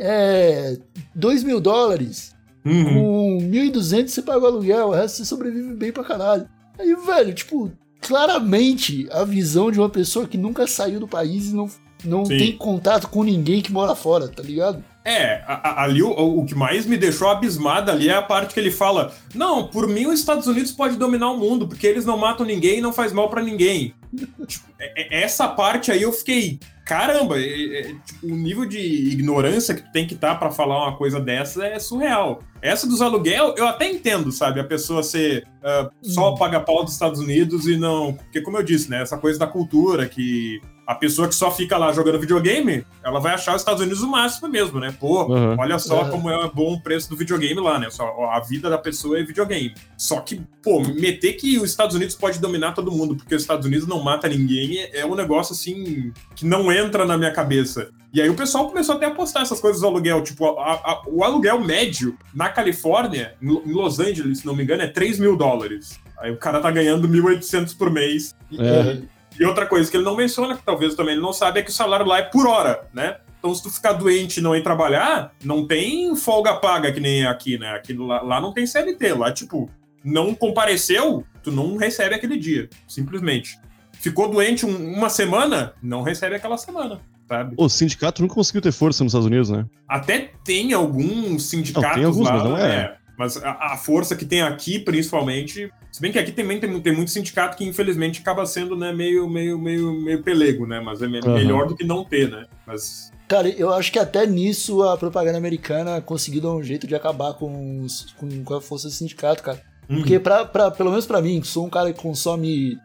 é 0.00 0.78
2 1.14 1.44
mil 1.44 1.60
dólares. 1.60 2.34
Uhum. 2.64 3.38
Com 3.38 3.38
1.200 3.50 4.08
você 4.08 4.22
paga 4.22 4.40
o 4.40 4.46
aluguel, 4.46 4.88
o 4.88 4.92
resto 4.92 5.18
você 5.18 5.24
sobrevive 5.24 5.74
bem 5.74 5.92
pra 5.92 6.02
caralho. 6.02 6.48
Aí, 6.78 6.94
velho, 6.94 7.32
tipo, 7.32 7.70
claramente 8.00 9.08
a 9.12 9.24
visão 9.24 9.70
de 9.70 9.78
uma 9.78 9.88
pessoa 9.88 10.26
que 10.26 10.36
nunca 10.36 10.66
saiu 10.66 10.98
do 10.98 11.06
país 11.06 11.50
e 11.50 11.54
não, 11.54 11.70
não 12.08 12.24
Sim. 12.24 12.36
tem 12.38 12.52
contato 12.52 13.08
com 13.08 13.22
ninguém 13.22 13.60
que 13.60 13.72
mora 13.72 13.94
fora, 13.94 14.28
tá 14.28 14.42
ligado? 14.42 14.82
É, 15.04 15.42
a- 15.46 15.60
a- 15.62 15.82
ali 15.84 16.02
o, 16.02 16.10
o 16.10 16.44
que 16.44 16.54
mais 16.54 16.84
me 16.84 16.96
deixou 16.96 17.28
abismado 17.28 17.90
ali 17.92 18.08
é 18.08 18.14
a 18.14 18.22
parte 18.22 18.52
que 18.54 18.58
ele 18.60 18.70
fala: 18.72 19.12
Não, 19.34 19.68
por 19.68 19.86
mim 19.86 20.06
os 20.06 20.18
Estados 20.18 20.46
Unidos 20.48 20.72
pode 20.72 20.96
dominar 20.96 21.30
o 21.30 21.36
mundo, 21.38 21.68
porque 21.68 21.86
eles 21.86 22.04
não 22.04 22.18
matam 22.18 22.44
ninguém 22.44 22.78
e 22.78 22.80
não 22.80 22.92
faz 22.92 23.12
mal 23.12 23.28
pra 23.30 23.42
ninguém. 23.42 23.94
Tipo, 24.46 24.64
é- 24.80 25.18
é- 25.18 25.22
essa 25.22 25.46
parte 25.48 25.90
aí 25.92 26.02
eu 26.02 26.12
fiquei. 26.12 26.58
Caramba, 26.84 27.38
é- 27.40 27.80
é- 27.80 27.82
tipo, 28.04 28.26
o 28.26 28.36
nível 28.36 28.64
de 28.64 28.78
ignorância 28.78 29.74
que 29.74 29.82
tu 29.82 29.92
tem 29.92 30.06
que 30.06 30.14
estar 30.14 30.36
pra 30.36 30.50
falar 30.50 30.78
uma 30.88 30.96
coisa 30.96 31.20
dessa 31.20 31.64
é 31.66 31.78
surreal. 31.78 32.40
Essa 32.62 32.86
dos 32.86 33.00
aluguel, 33.02 33.54
eu 33.56 33.66
até 33.66 33.88
entendo, 33.90 34.32
sabe? 34.32 34.58
A 34.60 34.64
pessoa 34.64 35.02
ser 35.02 35.46
uh, 35.62 35.90
só 36.02 36.32
paga 36.32 36.60
pau 36.60 36.82
dos 36.84 36.92
Estados 36.94 37.20
Unidos 37.20 37.66
e 37.66 37.76
não. 37.76 38.14
Porque, 38.14 38.40
como 38.40 38.56
eu 38.56 38.62
disse, 38.62 38.90
né? 38.90 39.02
Essa 39.02 39.16
coisa 39.18 39.38
da 39.38 39.46
cultura 39.46 40.08
que 40.08 40.60
a 40.86 40.94
pessoa 40.94 41.26
que 41.26 41.34
só 41.34 41.50
fica 41.50 41.76
lá 41.76 41.92
jogando 41.92 42.20
videogame, 42.20 42.86
ela 43.04 43.18
vai 43.18 43.34
achar 43.34 43.56
os 43.56 43.60
Estados 43.62 43.82
Unidos 43.82 44.02
o 44.02 44.08
máximo 44.08 44.48
mesmo, 44.48 44.78
né? 44.78 44.94
Pô, 45.00 45.24
Uhum. 45.24 45.56
olha 45.58 45.80
só 45.80 46.04
Uhum. 46.04 46.10
como 46.10 46.30
é 46.30 46.48
bom 46.54 46.74
o 46.74 46.80
preço 46.80 47.10
do 47.10 47.16
videogame 47.16 47.60
lá, 47.60 47.76
né? 47.78 47.90
Só, 47.90 48.04
a 48.30 48.38
vida 48.40 48.70
da 48.70 48.78
pessoa 48.78 49.18
é 49.18 49.24
videogame. 49.24 49.74
Só 49.98 50.20
que, 50.20 50.40
pô, 50.62 50.80
meter 50.80 51.32
que 51.32 51.58
os 51.58 51.70
Estados 51.70 51.96
Unidos 51.96 52.14
pode 52.14 52.38
dominar 52.38 52.72
todo 52.72 52.92
mundo, 52.92 53.16
porque 53.16 53.34
os 53.34 53.42
Estados 53.42 53.66
Unidos 53.66 53.86
não 53.88 54.00
mata 54.00 54.28
ninguém, 54.28 54.78
é- 54.78 55.00
é 55.00 55.06
um 55.06 55.16
negócio 55.16 55.54
assim 55.54 56.12
que 56.36 56.46
não 56.46 56.70
entra 56.70 57.04
na 57.04 57.18
minha 57.18 57.32
cabeça. 57.32 57.90
E 58.16 58.22
aí 58.22 58.30
o 58.30 58.34
pessoal 58.34 58.66
começou 58.66 58.94
até 58.94 59.04
a 59.04 59.10
postar 59.10 59.42
essas 59.42 59.60
coisas 59.60 59.82
do 59.82 59.86
aluguel. 59.86 60.22
Tipo, 60.22 60.58
a- 60.58 60.72
a- 60.72 61.02
o 61.06 61.22
aluguel 61.22 61.60
médio 61.60 62.16
na 62.34 62.48
Califórnia, 62.48 63.34
em 63.42 63.46
Lo- 63.46 63.62
em 63.66 63.72
Los 63.72 64.00
Angeles, 64.00 64.38
se 64.38 64.46
não 64.46 64.56
me 64.56 64.62
engano, 64.62 64.80
é 64.82 64.86
3 64.86 65.18
mil 65.18 65.36
dólares. 65.36 66.00
Aí 66.18 66.30
o 66.30 66.38
cara 66.38 66.58
tá 66.60 66.70
ganhando 66.70 67.06
1.800 67.06 67.74
por 67.74 67.90
mês. 67.90 68.34
E, 68.50 68.58
É. 68.58 69.02
e 69.38 69.44
outra 69.44 69.66
coisa 69.66 69.90
que 69.90 69.98
ele 69.98 70.04
não 70.04 70.16
menciona, 70.16 70.56
que 70.56 70.62
talvez 70.62 70.94
também 70.94 71.12
ele 71.12 71.20
não 71.20 71.34
sabe, 71.34 71.60
é 71.60 71.62
que 71.62 71.68
o 71.68 71.74
salário 71.74 72.06
lá 72.06 72.16
é 72.20 72.22
por 72.22 72.46
hora, 72.46 72.88
né? 72.94 73.18
Então, 73.38 73.54
se 73.54 73.62
tu 73.62 73.68
ficar 73.70 73.92
doente 73.92 74.38
e 74.38 74.42
não 74.42 74.56
ir 74.56 74.62
trabalhar, 74.62 75.32
não 75.44 75.66
tem 75.66 76.16
folga 76.16 76.54
paga 76.54 76.90
que 76.90 77.00
nem 77.00 77.26
aqui, 77.26 77.58
né? 77.58 77.74
Aqui, 77.74 77.92
lá, 77.92 78.22
lá 78.22 78.40
não 78.40 78.50
tem 78.50 78.66
CLT. 78.66 79.12
Lá, 79.12 79.30
tipo, 79.30 79.68
não 80.02 80.34
compareceu, 80.34 81.22
tu 81.42 81.52
não 81.52 81.76
recebe 81.76 82.14
aquele 82.14 82.38
dia, 82.38 82.70
simplesmente. 82.88 83.58
Ficou 83.92 84.26
doente 84.30 84.64
um- 84.64 84.94
uma 84.94 85.10
semana, 85.10 85.74
não 85.82 86.00
recebe 86.00 86.34
aquela 86.34 86.56
semana, 86.56 86.98
sabe? 87.28 87.54
O 87.56 87.68
sindicato 87.68 88.22
nunca 88.22 88.34
conseguiu 88.34 88.60
ter 88.62 88.72
força 88.72 89.02
nos 89.04 89.10
Estados 89.12 89.26
Unidos, 89.26 89.50
né? 89.50 89.64
Até 89.88 90.30
tem 90.44 90.72
alguns 90.72 91.44
sindicatos 91.44 91.88
Não, 91.90 91.94
tem 91.94 92.04
alguns, 92.04 92.26
lá, 92.26 92.32
mas 92.34 92.42
não 92.44 92.56
é. 92.58 92.68
né? 92.68 92.96
Mas 93.18 93.36
a, 93.42 93.72
a 93.72 93.76
força 93.78 94.14
que 94.14 94.26
tem 94.26 94.42
aqui, 94.42 94.78
principalmente. 94.78 95.70
Se 95.90 96.02
bem 96.02 96.12
que 96.12 96.18
aqui 96.18 96.32
também 96.32 96.60
tem, 96.60 96.78
tem 96.80 96.94
muito 96.94 97.10
sindicato 97.10 97.56
que, 97.56 97.64
infelizmente, 97.64 98.20
acaba 98.20 98.44
sendo 98.44 98.76
né, 98.76 98.92
meio, 98.92 99.26
meio, 99.28 99.58
meio, 99.58 99.92
meio 100.02 100.22
pelego, 100.22 100.66
né? 100.66 100.80
Mas 100.80 101.00
é 101.00 101.08
me- 101.08 101.20
Aham. 101.20 101.32
melhor 101.32 101.66
do 101.66 101.74
que 101.74 101.84
não 101.84 102.04
ter, 102.04 102.30
né? 102.30 102.44
Mas. 102.66 103.10
Cara, 103.26 103.48
eu 103.48 103.72
acho 103.72 103.90
que 103.90 103.98
até 103.98 104.26
nisso 104.26 104.82
a 104.82 104.96
propaganda 104.98 105.38
americana 105.38 106.00
conseguiu 106.02 106.42
dar 106.42 106.50
um 106.50 106.62
jeito 106.62 106.86
de 106.86 106.94
acabar 106.94 107.32
com, 107.34 107.80
os- 107.82 108.14
com, 108.18 108.44
com 108.44 108.54
a 108.54 108.60
força 108.60 108.86
do 108.88 108.92
sindicato, 108.94 109.42
cara. 109.42 109.62
hum, 109.88 109.96
Porque, 109.96 110.18
pra, 110.20 110.44
pra- 110.44 110.70
pelo 110.70 110.90
menos 110.90 111.06
pra 111.06 111.22
mim, 111.22 111.40
que 111.40 111.46
sou 111.46 111.64
um 111.64 111.70
cara 111.70 111.90
que 111.94 112.00
consome 112.02 112.76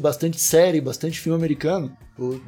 bastante 0.00 0.40
série, 0.40 0.80
bastante 0.80 1.20
filme 1.20 1.38
americano, 1.38 1.96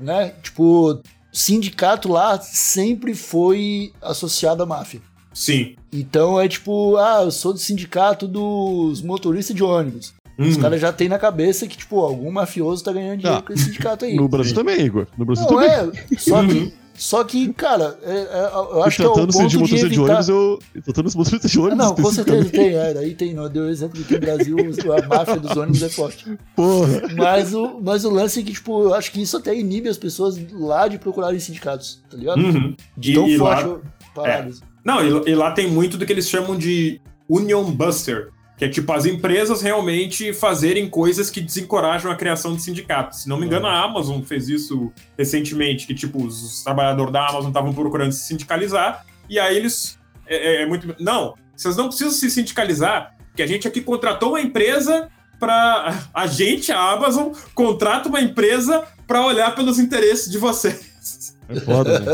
né? 0.01 0.31
Tipo, 0.43 1.01
sindicato 1.33 2.09
lá 2.11 2.39
sempre 2.41 3.15
foi 3.15 3.93
associado 4.03 4.63
à 4.63 4.67
máfia. 4.67 5.01
Sim. 5.33 5.77
Então 5.93 6.41
é 6.41 6.49
tipo, 6.49 6.97
ah, 6.97 7.23
eu 7.25 7.31
sou 7.31 7.53
do 7.53 7.59
sindicato 7.59 8.27
dos 8.27 9.03
motoristas 9.03 9.55
de 9.55 9.63
ônibus. 9.63 10.13
Os 10.39 10.57
Hum. 10.57 10.61
caras 10.61 10.81
já 10.81 10.93
têm 10.93 11.09
na 11.09 11.19
cabeça 11.19 11.67
que, 11.67 11.77
tipo, 11.77 11.99
algum 12.01 12.31
mafioso 12.31 12.85
tá 12.85 12.93
ganhando 12.93 13.19
dinheiro 13.19 13.39
Ah, 13.41 13.43
com 13.43 13.53
esse 13.53 13.65
sindicato 13.65 14.05
aí. 14.05 14.15
No 14.15 14.29
Brasil 14.29 14.55
também, 14.55 14.81
Igor. 14.81 15.07
No 15.17 15.25
Brasil 15.25 15.45
Não, 15.45 15.51
também. 15.51 15.69
é, 15.71 16.17
só 16.17 16.47
que, 16.47 16.73
só 16.99 17.23
que 17.25 17.53
cara, 17.55 17.99
é- 18.03 18.11
é- 18.11 18.51
eu 18.55 18.83
acho 18.83 18.97
que 18.97 19.03
é 19.03 19.09
o 19.09 19.13
ponto 19.15 19.31
de 19.31 19.47
de, 19.49 19.59
motorista 19.59 19.89
de, 19.89 19.95
evitar... 19.95 20.03
ônibus, 20.03 20.29
eu. 20.29 20.59
e 20.75 20.81
Tratando-se 20.83 21.13
de 21.15 21.19
motorista 21.19 21.49
de 21.49 21.59
ônibus. 21.61 21.79
não, 21.79 21.95
com 21.95 22.13
certeza 22.13 22.51
tem, 22.51 22.75
é, 22.75 22.95
daí 22.95 23.15
tem, 23.15 23.35
não, 23.35 23.49
deu 23.49 23.69
exemplo 23.69 23.99
de 23.99 24.05
que 24.05 24.15
no 24.15 24.21
Brasil 24.21 24.57
a 24.59 25.07
máfia 25.07 25.37
dos 25.37 25.57
ônibus 25.57 25.83
é 25.83 25.89
forte. 25.89 26.39
Porra. 26.57 27.03
Mas 27.17 27.55
o, 27.55 27.81
mas 27.81 28.05
o 28.05 28.11
lance 28.11 28.41
é 28.41 28.43
que, 28.43 28.53
tipo, 28.53 28.83
eu 28.83 28.95
acho 28.95 29.13
que 29.13 29.23
isso 29.23 29.37
até 29.37 29.55
inibe 29.57 29.89
as 29.89 29.97
pessoas 29.99 30.39
lá 30.53 30.89
de 30.89 30.99
procurarem 30.99 31.39
sindicatos, 31.39 32.03
tá 32.11 32.17
ligado? 32.17 32.41
Uhum. 32.41 32.75
De 32.97 33.15
tão 33.15 33.29
e 33.29 33.39
forte 33.39 33.65
lá- 33.65 33.79
paradas. 34.15 34.61
Não, 34.85 35.03
e, 35.05 35.31
e 35.31 35.35
lá 35.35 35.51
tem 35.53 35.71
muito 35.71 35.97
do 35.97 36.05
que 36.07 36.13
eles 36.13 36.29
chamam 36.29 36.57
de 36.57 37.01
Union 37.29 37.65
Buster, 37.71 38.31
que 38.59 38.65
é 38.65 38.69
tipo 38.69 38.93
as 38.93 39.07
empresas 39.07 39.63
realmente 39.63 40.33
fazerem 40.33 40.91
coisas 40.91 41.31
que 41.31 41.41
desencorajam 41.41 42.11
a 42.11 42.17
criação 42.17 42.57
de 42.57 42.63
sindicatos. 42.63 43.23
Se 43.23 43.29
não 43.29 43.39
me 43.39 43.47
engano, 43.47 43.69
a 43.69 43.85
Amazon 43.85 44.21
fez 44.23 44.49
isso 44.49 44.93
recentemente, 45.17 45.87
que 45.87 45.95
tipo, 45.95 46.23
os, 46.23 46.65
trabalhadores 46.65 47.13
da 47.13 47.29
Amazon 47.29 47.49
estavam 47.49 47.73
procurando 47.73 48.11
se 48.11 48.27
sindicalizar, 48.27 49.07
e 49.31 49.39
aí 49.39 49.57
eles. 49.57 49.97
É, 50.27 50.37
é- 50.37 50.63
é 50.63 50.67
muito. 50.67 50.95
Não, 50.99 51.37
vocês 51.57 51.77
não 51.77 51.87
precisam 51.87 52.13
se 52.13 52.29
sindicalizar, 52.31 53.15
porque 53.29 53.43
a 53.43 53.47
gente 53.47 53.69
aqui 53.69 53.81
contratou 53.81 54.31
uma 54.31 54.41
empresa 54.41 55.09
para 55.39 55.97
A 56.13 56.27
gente, 56.27 56.73
a 56.73 56.91
Amazon, 56.91 57.31
contrata 57.55 58.09
uma 58.09 58.21
empresa 58.21 58.85
para 59.07 59.25
olhar 59.25 59.55
pelos 59.55 59.79
interesses 59.79 60.29
de 60.29 60.37
vocês. 60.37 61.37
É 61.49 61.61
foda, 61.61 61.99
né? 61.99 62.13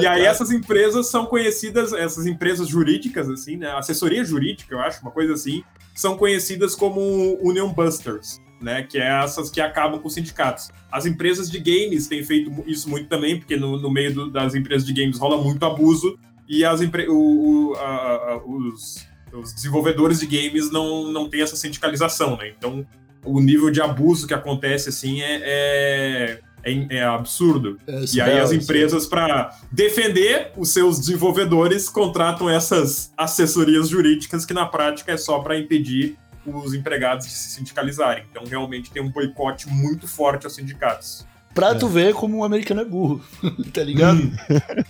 E 0.00 0.06
aí 0.06 0.24
essas 0.24 0.50
empresas 0.52 1.08
são 1.08 1.26
conhecidas, 1.26 1.92
essas 1.92 2.24
empresas 2.26 2.68
jurídicas, 2.68 3.28
assim, 3.28 3.56
né? 3.56 3.70
Assessoria 3.72 4.24
jurídica, 4.24 4.74
eu 4.74 4.78
acho, 4.78 5.02
uma 5.02 5.10
coisa 5.10 5.34
assim, 5.34 5.64
são 5.96 6.16
conhecidas 6.16 6.74
como 6.76 7.00
Union 7.42 7.72
Busters, 7.72 8.38
né? 8.60 8.82
Que 8.84 8.98
é 8.98 9.22
essas 9.24 9.50
que 9.50 9.60
acabam 9.60 9.98
com 10.00 10.06
os 10.08 10.14
sindicatos. 10.14 10.70
As 10.92 11.06
empresas 11.06 11.50
de 11.50 11.58
games 11.58 12.06
têm 12.06 12.22
feito 12.22 12.52
isso 12.66 12.88
muito 12.88 13.08
também, 13.08 13.38
porque 13.38 13.56
no, 13.56 13.80
no 13.80 13.90
meio 13.90 14.14
do- 14.14 14.30
das 14.30 14.54
empresas 14.54 14.86
de 14.86 14.92
games 14.92 15.18
rola 15.18 15.42
muito 15.42 15.64
abuso, 15.64 16.18
e 16.48 16.64
as 16.64 16.80
o- 16.80 16.92
o- 17.10 17.74
a- 17.74 18.32
a- 18.34 18.42
os, 18.46 19.04
os 19.32 19.52
desenvolvedores 19.52 20.20
de 20.20 20.26
games 20.26 20.70
não, 20.70 21.10
não 21.10 21.28
têm 21.28 21.42
essa 21.42 21.56
sindicalização, 21.56 22.36
né? 22.36 22.52
Então 22.56 22.86
o 23.24 23.40
nível 23.40 23.70
de 23.72 23.80
abuso 23.80 24.26
que 24.26 24.34
acontece, 24.34 24.88
assim, 24.88 25.20
é, 25.20 25.40
é, 25.42 26.40
é- 26.66 26.96
é 26.98 27.04
absurdo. 27.04 27.78
É 27.86 27.92
E 27.92 27.96
aí 27.96 28.06
surreal, 28.06 28.44
as 28.44 28.50
isso. 28.52 28.62
empresas, 28.64 29.06
para 29.06 29.50
defender 29.70 30.50
os 30.56 30.70
seus 30.70 30.98
desenvolvedores, 30.98 31.88
contratam 31.88 32.48
essas 32.50 33.12
assessorias 33.16 33.88
jurídicas 33.88 34.44
que 34.44 34.52
na 34.54 34.66
prática 34.66 35.12
é 35.12 35.16
só 35.16 35.38
para 35.38 35.58
impedir 35.58 36.16
os 36.46 36.74
empregados 36.74 37.26
de 37.26 37.32
se 37.32 37.50
sindicalizarem. 37.56 38.24
Então 38.30 38.44
realmente 38.44 38.90
tem 38.90 39.02
um 39.02 39.10
boicote 39.10 39.68
muito 39.68 40.06
forte 40.06 40.44
aos 40.46 40.54
sindicatos. 40.54 41.26
Pra 41.54 41.74
tu 41.74 41.88
ver 41.88 42.12
como 42.12 42.36
um 42.36 42.44
americano 42.44 42.82
é 42.82 42.84
burro, 42.84 43.20
tá 43.72 43.82
ligado? 43.82 44.18
Hum. 44.20 44.32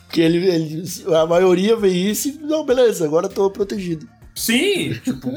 Porque 0.06 0.20
ele, 0.20 0.44
ele- 0.48 0.84
a 1.14 1.24
maioria 1.24 1.76
vê 1.76 1.88
isso 1.88 2.28
e, 2.28 2.32
não, 2.42 2.66
beleza, 2.66 3.04
agora 3.04 3.26
eu 3.26 3.30
tô 3.30 3.48
protegido. 3.50 4.08
Sim, 4.34 4.92
tipo, 5.02 5.30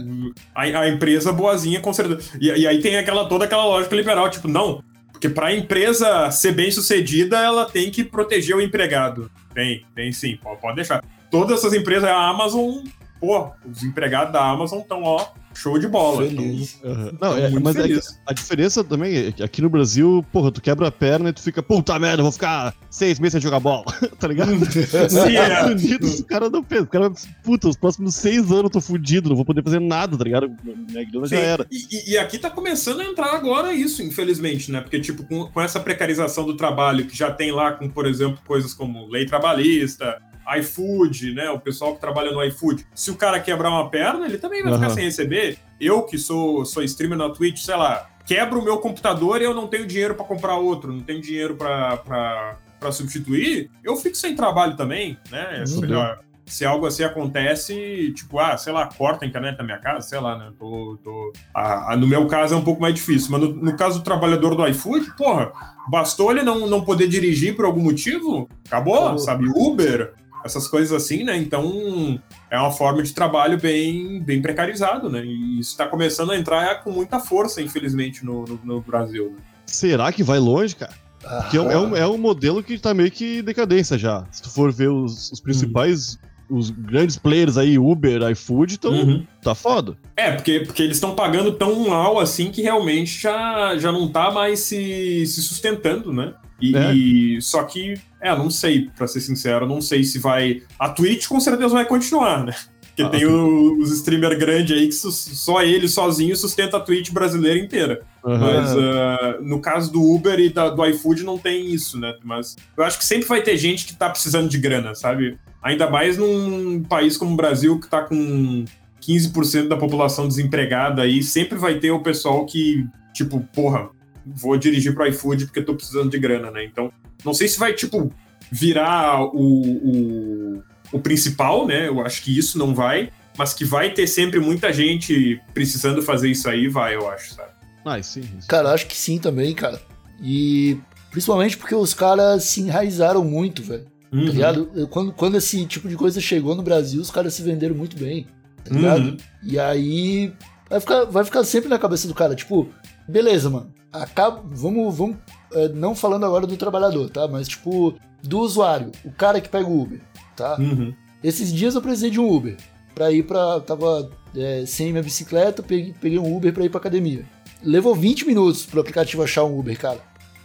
a, 0.54 0.64
a 0.64 0.90
empresa 0.90 1.32
boazinha 1.32 1.80
com 1.80 1.94
certeza. 1.94 2.32
E, 2.42 2.48
e 2.48 2.68
aí 2.68 2.82
tem 2.82 2.98
aquela 2.98 3.30
toda 3.30 3.46
aquela 3.46 3.64
lógica 3.64 3.96
liberal, 3.96 4.30
tipo, 4.30 4.48
não, 4.50 4.84
porque 5.20 5.28
para 5.28 5.48
a 5.48 5.54
empresa 5.54 6.32
ser 6.32 6.54
bem 6.54 6.72
sucedida, 6.72 7.38
ela 7.40 7.66
tem 7.66 7.92
que 7.92 8.06
proteger 8.06 8.56
o 8.56 8.62
empregado. 8.62 9.30
Tem, 9.54 9.86
tem 9.94 10.14
sim, 10.14 10.38
pode, 10.42 10.62
pode 10.62 10.76
deixar. 10.78 11.04
Todas 11.30 11.60
essas 11.60 11.74
empresas, 11.74 12.10
a 12.10 12.30
Amazon, 12.30 12.86
pô, 13.20 13.52
os 13.70 13.84
empregados 13.84 14.32
da 14.32 14.42
Amazon 14.42 14.80
estão, 14.80 15.04
ó, 15.04 15.28
show 15.60 15.78
de 15.78 15.88
bola. 15.88 16.26
Feliz. 16.26 16.80
Aham. 16.84 17.12
Não, 17.20 17.38
é, 17.38 17.50
mas 17.50 17.76
é 17.76 17.82
feliz. 17.84 18.20
a 18.26 18.34
diferença 18.34 18.84
também 18.84 19.16
é 19.16 19.32
que 19.32 19.44
aqui 19.44 19.62
no 19.62 19.70
Brasil, 19.70 20.26
porra, 20.32 20.52
tu 20.52 20.62
quebra 20.62 20.88
a 20.88 20.92
perna 20.92 21.30
e 21.30 21.34
tu 21.34 21.42
fica, 21.42 21.62
puta 21.62 21.98
merda, 22.00 22.20
eu 22.22 22.24
vou 22.24 22.32
ficar 22.32 22.74
seis 22.90 23.20
meses 23.20 23.34
sem 23.34 23.42
jogar 23.42 23.60
bola, 23.60 23.84
tá 24.20 24.28
ligado? 24.28 24.52
Sim, 25.10 25.36
é. 25.38 25.44
Estados 25.44 25.84
Unidos, 25.84 26.20
o 26.20 26.26
cara 26.26 26.50
não 26.50 26.64
pensa, 26.64 26.84
o 26.84 26.88
cara, 26.88 27.12
puta, 27.44 27.68
os 27.68 27.76
próximos 27.76 28.16
seis 28.16 28.46
anos 28.52 28.64
eu 28.64 28.70
tô 28.70 28.82
fudido, 28.82 29.30
não 29.30 29.36
vou 29.36 29.46
poder 29.46 29.64
fazer 29.64 29.80
nada, 29.80 30.18
tá 30.18 30.24
ligado? 30.24 30.50
Minha 30.64 31.04
grana 31.10 31.28
já 31.28 31.38
era. 31.38 31.68
E, 31.72 31.78
e- 31.92 32.12
e 32.14 32.18
aqui 32.18 32.38
tá 32.38 32.50
começando 32.50 33.02
a 33.02 33.06
entrar 33.06 33.34
agora 33.36 33.74
isso, 33.74 34.02
infelizmente, 34.02 34.72
né? 34.72 34.82
Porque, 34.82 35.00
tipo, 35.00 35.24
com, 35.24 35.46
com 35.48 35.62
essa 35.62 35.80
precarização 35.80 36.46
do 36.46 36.56
trabalho 36.56 37.06
que 37.06 37.16
já 37.18 37.32
tem 37.32 37.52
lá 37.52 37.72
com, 37.74 37.90
por 37.90 38.06
exemplo, 38.06 38.40
coisas 38.48 38.74
como 38.74 39.08
lei 39.08 39.26
trabalhista, 39.26 40.22
iFood, 40.58 41.34
né? 41.34 41.50
O 41.50 41.60
pessoal 41.60 41.94
que 41.96 42.02
trabalha 42.02 42.32
no 42.32 42.44
iFood. 42.44 42.86
Se 42.96 43.12
o 43.12 43.16
cara 43.16 43.40
quebrar 43.40 43.70
uma 43.70 43.90
perna, 43.90 44.26
ele 44.26 44.38
também 44.38 44.64
vai 44.64 44.74
ficar 44.74 44.86
Aham. 44.88 44.96
sem 44.96 45.04
receber. 45.06 45.58
Eu, 45.80 46.04
que 46.04 46.18
sou, 46.18 46.66
sou 46.66 46.84
streamer 46.84 47.18
na 47.18 47.30
Twitch, 47.30 47.60
sei 47.60 47.76
lá, 47.76 48.10
quebro 48.26 48.60
o 48.60 48.64
meu 48.64 48.78
computador 48.80 49.42
e 49.42 49.46
eu 49.46 49.54
não 49.54 49.68
tenho 49.68 49.86
dinheiro 49.88 50.16
pra 50.16 50.26
comprar 50.26 50.56
outro, 50.58 50.92
não 50.92 51.02
tenho 51.02 51.22
dinheiro 51.22 51.56
pra 51.56 52.92
substituir, 52.92 53.70
eu 53.84 53.96
fico 53.96 54.16
sem 54.16 54.36
trabalho 54.36 54.76
também, 54.76 55.18
né? 55.32 55.64
Se, 55.66 55.76
Fudeu. 55.76 56.00
ó, 56.00 56.16
se 56.46 56.66
algo 56.66 56.86
assim 56.86 57.04
acontece, 57.04 58.12
tipo, 58.16 58.40
ah, 58.40 58.58
sei 58.58 58.72
lá, 58.74 58.88
corta 58.88 59.26
a 59.26 59.28
internet 59.28 59.58
da 59.58 59.64
minha 59.64 59.78
casa, 59.80 60.08
sei 60.08 60.20
lá, 60.20 60.38
né? 60.38 60.52
Tô, 60.58 60.98
tô... 61.04 61.34
Ah, 61.54 61.96
no 61.98 62.08
meu 62.08 62.26
caso 62.28 62.54
é 62.56 62.58
um 62.58 62.64
pouco 62.64 62.82
mais 62.82 62.94
difícil, 62.96 63.32
mas 63.32 63.42
no, 63.42 63.50
no 63.54 63.76
caso 63.78 64.00
do 64.00 64.04
trabalhador 64.04 64.56
do 64.56 64.66
iFood, 64.68 65.16
porra, 65.18 65.52
bastou 65.90 66.32
ele 66.32 66.42
não, 66.44 66.68
não 66.68 66.82
poder 66.82 67.08
dirigir 67.08 67.56
por 67.56 67.66
algum 67.66 67.82
motivo, 67.82 68.50
acabou, 68.68 68.96
Acabou. 68.96 69.18
sabe? 69.20 69.48
Uber, 69.56 70.14
essas 70.44 70.68
coisas 70.68 70.92
assim, 70.94 71.24
né? 71.24 71.38
Então 71.38 72.20
é 72.50 72.58
uma 72.60 72.72
forma 72.72 73.04
de 73.04 73.14
trabalho 73.14 73.60
bem, 73.60 74.22
bem 74.22 74.42
precarizado, 74.42 75.10
né? 75.10 75.24
E 75.26 75.60
isso 75.60 75.76
tá 75.78 75.88
começando 75.88 76.32
a 76.32 76.38
entrar 76.38 76.84
com 76.84 76.92
muita 76.92 77.20
força, 77.20 77.62
infelizmente, 77.62 78.24
no, 78.26 78.46
no, 78.46 78.60
no 78.64 78.82
Brasil. 78.82 79.32
Né? 79.32 79.38
Será 79.66 80.12
que 80.12 80.24
vai 80.24 80.40
longe, 80.40 80.76
cara? 80.76 80.94
Ah, 81.24 81.42
Porque 81.42 81.58
é 81.58 81.62
um, 81.62 81.70
é, 81.72 81.78
um, 81.78 81.96
é 81.98 82.08
um 82.08 82.18
modelo 82.18 82.64
que 82.64 82.78
tá 82.80 82.94
meio 82.94 83.12
que 83.12 83.40
em 83.40 83.44
decadência 83.44 83.98
já. 83.98 84.26
Se 84.32 84.42
tu 84.42 84.50
for 84.50 84.72
ver 84.72 84.90
os, 84.90 85.30
os 85.32 85.40
principais, 85.42 86.18
os 86.50 86.70
grandes 86.70 87.18
players 87.18 87.58
aí, 87.58 87.78
Uber, 87.78 88.22
iFood, 88.32 88.76
então 88.76 88.92
Uhum. 88.94 89.28
tá 89.42 89.54
foda. 89.54 89.98
É, 90.16 90.32
porque, 90.32 90.62
porque 90.62 90.82
eles 90.82 90.96
estão 90.96 91.14
pagando 91.16 91.52
tão 91.52 91.88
mal 91.90 92.18
assim 92.20 92.50
que 92.52 92.62
realmente 92.62 93.22
já, 93.22 93.78
já 93.78 93.92
não 93.92 94.08
tá 94.08 94.32
mais 94.32 94.62
se, 94.62 95.26
se 95.28 95.42
sustentando, 95.42 96.14
né? 96.14 96.34
E, 96.62 96.76
É. 96.76 96.94
e- 96.94 97.42
só 97.42 97.64
que, 97.64 97.96
é, 98.22 98.36
não 98.36 98.50
sei, 98.50 98.90
pra 98.98 99.08
ser 99.08 99.22
sincero, 99.22 99.66
não 99.68 99.82
sei 99.82 100.04
se 100.04 100.20
vai. 100.20 100.62
A 100.78 100.90
Twitch 100.90 101.28
com 101.28 101.40
certeza 101.40 101.70
vai 101.70 101.86
continuar, 101.86 102.46
né? 102.46 102.54
Porque 102.96 103.18
tem 103.18 103.26
o- 103.26 103.78
os 103.80 103.92
streamer 103.94 104.38
grande 104.38 104.74
aí 104.74 104.88
que 104.88 104.92
só 104.94 105.64
ele 105.64 105.88
sozinho 105.88 106.36
sustenta 106.36 106.76
a 106.76 106.80
Twitch 106.82 107.12
brasileira 107.12 107.58
inteira. 107.58 108.02
Aham. 108.26 108.40
Mas 108.40 108.76
ah, 108.78 109.38
no 109.42 109.62
caso 109.62 109.90
do 109.92 110.04
Uber 110.04 110.38
e 110.38 110.50
da- 110.50 110.70
do 110.70 110.86
iFood 110.86 111.24
não 111.24 111.38
tem 111.38 111.66
isso, 111.74 111.98
né? 111.98 112.14
Mas 112.26 112.58
eu 112.76 112.84
acho 112.84 112.98
que 112.98 113.06
sempre 113.06 113.26
vai 113.28 113.42
ter 113.42 113.56
gente 113.56 113.86
que 113.86 113.96
tá 113.96 114.10
precisando 114.10 114.50
de 114.50 114.58
grana, 114.58 114.94
sabe? 114.96 115.38
Ainda 115.64 115.90
mais 115.90 116.18
num 116.18 116.84
país 116.84 117.16
como 117.16 117.34
o 117.34 117.38
Brasil, 117.38 117.80
que 117.80 117.88
tá 117.90 118.02
com 118.02 118.66
15% 119.00 119.70
da 119.70 119.78
população 119.78 120.28
desempregada 120.28 121.04
aí, 121.04 121.24
sempre 121.24 121.58
vai 121.58 121.76
ter 121.80 121.92
o 121.92 122.02
pessoal 122.02 122.46
que, 122.46 122.86
tipo, 123.14 123.40
porra, 123.54 123.90
vou 124.36 124.58
dirigir 124.58 124.94
pro 124.94 125.08
iFood 125.08 125.46
porque 125.46 125.62
tô 125.62 125.76
precisando 125.76 126.10
de 126.10 126.20
grana, 126.20 126.52
né? 126.52 126.64
Então, 126.66 126.92
não 127.24 127.34
sei 127.34 127.48
se 127.48 127.60
vai, 127.60 127.74
tipo, 127.74 128.14
virar 128.52 129.24
o, 129.24 129.34
o, 129.34 130.64
o 130.92 131.00
principal, 131.00 131.68
né? 131.68 131.88
Eu 131.88 132.02
acho 132.06 132.22
que 132.24 132.38
isso 132.38 132.58
não 132.58 132.74
vai, 132.74 133.12
mas 133.38 133.54
que 133.54 133.66
vai 133.66 133.92
ter 133.94 134.08
sempre 134.08 134.40
muita 134.40 134.72
gente 134.74 135.42
precisando 135.54 136.02
fazer 136.02 136.30
isso 136.30 136.50
aí, 136.50 136.68
vai, 136.68 136.96
eu 136.96 137.10
acho, 137.10 137.36
sabe? 137.36 137.52
Ah, 137.86 138.02
sim. 138.04 138.22
isso. 138.38 138.48
Cara, 138.48 138.72
acho 138.72 138.86
que 138.86 138.96
sim 138.96 139.18
também, 139.18 139.54
cara. 139.54 139.82
E 140.22 140.78
principalmente 141.10 141.58
porque 141.58 141.74
os 141.74 141.94
caras 141.94 142.44
se 142.44 142.62
enraizaram 142.62 143.24
muito, 143.24 143.64
velho. 143.64 143.86
Uhum. 144.12 144.26
Tá 144.26 144.32
ligado? 144.32 144.88
Quando, 144.90 145.14
quando 145.14 145.38
esse 145.38 145.66
tipo 145.66 145.88
de 145.88 145.96
coisa 145.96 146.20
chegou 146.20 146.56
no 146.56 146.64
Brasil, 146.64 147.02
os 147.02 147.12
caras 147.12 147.34
se 147.34 147.42
venderam 147.42 147.76
muito 147.76 147.98
bem. 147.98 148.28
Tá 148.64 148.76
ligado? 148.76 149.10
Uhum. 149.10 149.18
E 149.44 149.60
aí 149.60 150.34
vai 150.70 150.80
ficar, 150.80 151.06
vai 151.06 151.24
ficar 151.24 151.44
sempre 151.44 151.70
na 151.70 151.80
cabeça 151.80 152.08
do 152.08 152.14
cara, 152.14 152.36
tipo, 152.36 152.70
beleza, 153.08 153.50
mano. 153.50 153.74
Acaba, 153.92 154.44
vamos, 154.46 154.96
vamos 154.96 155.18
é, 155.54 155.70
não 155.70 155.96
falando 155.96 156.26
agora 156.26 156.46
do 156.46 156.58
trabalhador, 156.58 157.10
tá? 157.10 157.28
Mas 157.28 157.48
tipo, 157.48 157.96
do 158.22 158.40
usuário, 158.40 158.92
o 159.04 159.12
cara 159.12 159.42
que 159.42 159.50
pega 159.50 159.68
o 159.68 159.82
Uber, 159.82 160.00
tá? 160.36 160.58
Uhum. 160.60 160.94
Esses 161.24 161.52
dias 161.52 161.76
eu 161.76 161.82
precisei 161.82 162.10
de 162.10 162.20
um 162.20 162.32
Uber 162.32 162.56
pra 162.94 163.12
ir 163.12 163.24
pra. 163.24 163.60
Tava 163.62 164.10
é, 164.36 164.64
sem 164.66 164.92
minha 164.92 165.04
bicicleta, 165.04 165.64
peguei, 165.64 165.94
peguei 166.00 166.20
um 166.20 166.36
Uber 166.36 166.54
pra 166.54 166.66
ir 166.66 166.70
pra 166.70 166.80
academia. 166.80 167.26
Levou 167.64 167.96
20 167.96 168.26
minutos 168.26 168.66
pro 168.66 168.80
aplicativo 168.80 169.24
achar 169.24 169.44
um 169.44 169.58
Uber, 169.58 169.78
cara. 169.78 170.00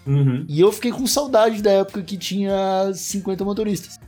Uhum. 0.07 0.45
E 0.49 0.61
eu 0.61 0.71
fiquei 0.73 0.93
com 0.93 1.07
saudade 1.07 1.63
da 1.63 1.71
época 1.71 2.03
que 2.03 2.17
tinha 2.17 2.91
50 2.93 3.45
motoristas. 3.45 3.99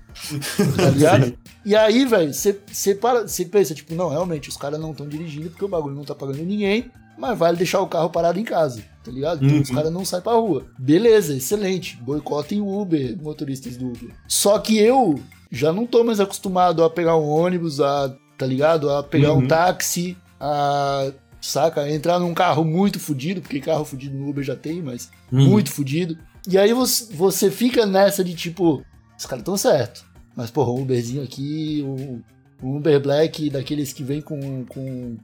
Tá 0.76 0.90
ligado? 0.90 1.36
E 1.66 1.74
aí, 1.74 2.04
velho, 2.04 2.32
você 2.32 2.94
para, 2.94 3.26
você 3.26 3.44
pensa, 3.44 3.74
tipo, 3.74 3.92
não, 3.92 4.08
realmente, 4.08 4.48
os 4.48 4.56
caras 4.56 4.78
não 4.78 4.92
estão 4.92 5.08
dirigindo 5.08 5.50
porque 5.50 5.64
o 5.64 5.68
bagulho 5.68 5.96
não 5.96 6.04
tá 6.04 6.14
pagando 6.14 6.44
ninguém, 6.44 6.92
mas 7.18 7.36
vale 7.36 7.56
deixar 7.56 7.80
o 7.80 7.88
carro 7.88 8.08
parado 8.08 8.38
em 8.38 8.44
casa, 8.44 8.84
tá 9.06 9.10
ligado? 9.12 9.42
Então 9.44 9.56
Uhum. 9.56 9.62
os 9.62 9.70
caras 9.70 9.92
não 9.92 10.04
saem 10.04 10.22
pra 10.22 10.32
rua. 10.34 10.66
Beleza, 10.78 11.34
excelente. 11.34 11.96
Boicotem 12.02 12.60
o 12.60 12.68
Uber, 12.80 13.16
motoristas 13.22 13.76
do 13.76 13.86
Uber. 13.88 14.10
Só 14.28 14.58
que 14.58 14.76
eu 14.78 15.18
já 15.50 15.72
não 15.72 15.86
tô 15.86 16.04
mais 16.04 16.20
acostumado 16.20 16.84
a 16.84 16.90
pegar 16.90 17.16
um 17.16 17.28
ônibus, 17.28 17.80
a, 17.80 18.14
tá 18.36 18.44
ligado? 18.44 18.90
A 18.90 19.02
pegar 19.02 19.32
um 19.32 19.38
Uhum. 19.40 19.48
táxi, 19.48 20.16
a. 20.40 21.10
Saca? 21.40 21.88
Entrar 21.88 22.18
num 22.18 22.34
carro 22.34 22.64
muito 22.64 22.98
fudido, 22.98 23.40
porque 23.40 23.60
carro 23.60 23.84
fudido 23.84 24.16
no 24.18 24.28
Uber 24.28 24.42
já 24.42 24.56
tem, 24.56 24.82
mas 24.82 25.08
Uhum. 25.30 25.46
muito 25.50 25.70
fudido. 25.70 26.18
E 26.48 26.58
aí 26.58 26.72
você, 26.72 27.12
você 27.14 27.50
fica 27.50 27.86
nessa 27.86 28.24
de 28.24 28.34
tipo, 28.34 28.82
os 29.16 29.26
caras 29.26 29.44
tão 29.44 29.56
certo. 29.56 30.04
Mas, 30.34 30.50
porra, 30.50 30.72
um 30.72 30.82
Uberzinho 30.82 31.22
aqui, 31.22 31.84
um, 31.86 32.20
um 32.62 32.76
Uber 32.78 33.00
Black 33.00 33.48
daqueles 33.48 33.92
que 33.92 34.02
vem 34.02 34.20
com, 34.20 34.64
com 34.64 35.16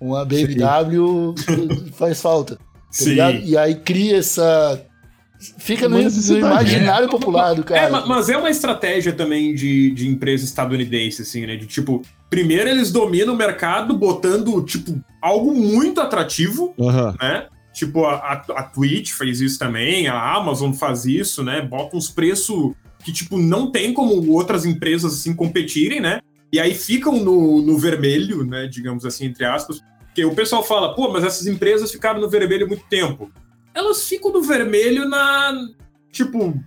uma 0.00 0.24
BMW 0.24 1.34
faz 1.92 2.20
falta. 2.20 2.58
Tá 2.88 2.92
Sim. 3.04 3.10
ligado? 3.10 3.38
E 3.44 3.56
aí 3.56 3.74
cria 3.76 4.16
essa. 4.16 4.84
Fica 5.58 5.88
no, 5.88 5.98
no 6.02 6.36
imaginário 6.38 7.08
popular 7.08 7.54
do 7.54 7.62
cara. 7.62 7.82
É, 7.82 7.90
ma- 7.90 8.04
mas 8.06 8.28
é 8.28 8.36
uma 8.36 8.50
estratégia 8.50 9.12
também 9.12 9.54
de, 9.54 9.90
de 9.92 10.08
empresa 10.08 10.44
estadunidense, 10.44 11.22
assim, 11.22 11.46
né? 11.46 11.54
De 11.54 11.66
tipo, 11.66 12.02
primeiro 12.28 12.68
eles 12.68 12.90
dominam 12.90 13.34
o 13.34 13.36
mercado 13.36 13.96
botando, 13.96 14.60
tipo, 14.64 15.00
algo 15.22 15.54
muito 15.54 16.00
atrativo, 16.00 16.74
Aham. 16.80 17.14
né? 17.20 17.46
Tipo, 17.72 18.04
a, 18.06 18.14
a, 18.16 18.32
a 18.56 18.62
Twitch 18.64 19.12
fez 19.12 19.40
isso 19.40 19.58
também, 19.60 20.08
a 20.08 20.34
Amazon 20.34 20.72
faz 20.72 21.04
isso, 21.04 21.44
né? 21.44 21.60
Bota 21.62 21.96
uns 21.96 22.10
preços 22.10 22.72
que, 23.04 23.12
tipo, 23.12 23.38
não 23.38 23.70
tem 23.70 23.92
como 23.92 24.32
outras 24.32 24.66
empresas, 24.66 25.14
assim, 25.14 25.32
competirem, 25.32 26.00
né? 26.00 26.18
E 26.52 26.58
aí 26.58 26.74
ficam 26.74 27.22
no, 27.22 27.62
no 27.62 27.78
vermelho, 27.78 28.44
né? 28.44 28.66
Digamos 28.66 29.04
assim, 29.04 29.26
entre 29.26 29.44
aspas. 29.44 29.80
Porque 30.18 30.24
o 30.24 30.34
pessoal 30.34 30.64
fala, 30.64 30.94
pô, 30.96 31.08
mas 31.12 31.22
essas 31.22 31.46
empresas 31.46 31.92
ficaram 31.92 32.20
no 32.20 32.28
vermelho 32.28 32.66
muito 32.66 32.84
tempo. 32.88 33.30
Elas 33.72 34.04
ficam 34.08 34.32
no 34.32 34.42
vermelho 34.42 35.08
na. 35.08 35.52
Tipo. 36.10 36.58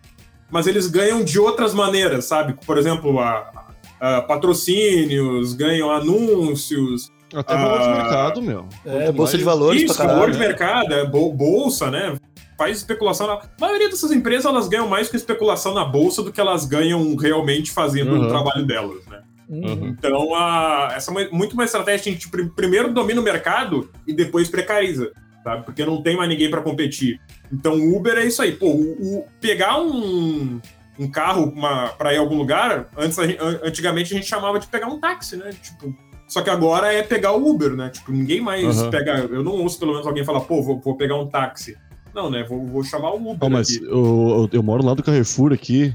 Mas 0.49 0.67
eles 0.67 0.87
ganham 0.87 1.21
de 1.23 1.37
outras 1.39 1.73
maneiras, 1.73 2.25
sabe? 2.25 2.55
Por 2.65 2.77
exemplo, 2.77 3.19
a, 3.19 3.67
a 3.99 4.21
patrocínios, 4.21 5.53
ganham 5.53 5.89
anúncios, 5.91 7.11
Até 7.33 7.55
valor 7.55 7.79
de 7.79 7.85
Ah, 7.85 7.95
mercado, 7.95 8.41
meu. 8.41 8.67
É, 8.85 9.11
bolsa 9.11 9.37
de 9.37 9.43
valores 9.43 9.81
isso, 9.83 9.97
caralho. 9.97 10.19
valor 10.19 10.31
de 10.31 10.37
né? 10.39 10.47
mercado, 10.47 10.93
é 10.93 11.05
bol- 11.05 11.33
bolsa, 11.33 11.89
né? 11.91 12.15
Faz 12.57 12.77
especulação. 12.77 13.27
Na... 13.27 13.33
A 13.33 13.41
maioria 13.59 13.89
dessas 13.89 14.11
empresas 14.11 14.45
elas 14.45 14.67
ganham 14.67 14.87
mais 14.87 15.09
com 15.09 15.17
especulação 15.17 15.73
na 15.73 15.83
bolsa 15.85 16.21
do 16.21 16.31
que 16.31 16.39
elas 16.39 16.65
ganham 16.65 17.15
realmente 17.15 17.71
fazendo 17.71 18.11
Uhum. 18.13 18.25
o 18.25 18.27
trabalho 18.29 18.65
delas? 18.65 19.03
Uhum. 19.51 19.87
Então, 19.89 20.33
a... 20.33 20.93
essa 20.95 21.11
é 21.19 21.29
muito 21.29 21.53
uma 21.53 21.65
estratégia. 21.65 22.09
A 22.09 22.13
gente 22.13 22.29
pr- 22.29 22.47
primeiro 22.55 22.93
domina 22.93 23.19
o 23.19 23.23
mercado 23.23 23.91
e 24.07 24.13
depois 24.13 24.49
precariza, 24.49 25.11
sabe? 25.43 25.65
Porque 25.65 25.85
não 25.85 26.01
tem 26.01 26.15
mais 26.15 26.29
ninguém 26.29 26.49
para 26.49 26.61
competir. 26.61 27.19
Então, 27.51 27.73
o 27.75 27.97
Uber 27.97 28.17
é 28.17 28.25
isso 28.25 28.41
aí. 28.41 28.53
Pô, 28.53 28.67
o, 28.67 29.17
o- 29.17 29.25
pegar 29.41 29.81
um, 29.81 30.61
um 30.97 31.11
carro 31.11 31.53
para 31.97 32.13
ir 32.13 32.17
a 32.17 32.21
algum 32.21 32.37
lugar, 32.37 32.87
antes, 32.97 33.17
antigamente 33.61 34.13
a 34.13 34.17
gente 34.17 34.27
chamava 34.29 34.57
de 34.57 34.67
pegar 34.67 34.87
um 34.87 34.99
táxi, 34.99 35.35
né? 35.35 35.51
Tipo, 35.61 35.93
só 36.27 36.41
que 36.41 36.49
agora 36.49 36.93
é 36.93 37.03
pegar 37.03 37.33
o 37.33 37.45
Uber, 37.49 37.71
né? 37.75 37.89
Tipo, 37.89 38.13
ninguém 38.13 38.39
mais 38.39 38.79
Aham. 38.79 38.89
pega. 38.89 39.11
Eu 39.29 39.43
não 39.43 39.51
ouço 39.51 39.77
pelo 39.77 39.91
menos 39.91 40.07
alguém 40.07 40.23
falar, 40.23 40.39
pô, 40.41 40.63
vou, 40.63 40.79
vou 40.79 40.95
pegar 40.95 41.17
um 41.17 41.27
táxi. 41.27 41.75
Não, 42.15 42.29
né? 42.29 42.45
Vou, 42.47 42.65
vou 42.65 42.83
chamar 42.85 43.11
o 43.11 43.17
Uber. 43.17 43.37
Não, 43.41 43.49
mas 43.49 43.75
eu, 43.75 43.89
eu, 43.89 44.49
eu 44.53 44.63
moro 44.63 44.85
lá 44.85 44.93
do 44.93 45.03
Carrefour 45.03 45.51
aqui, 45.51 45.93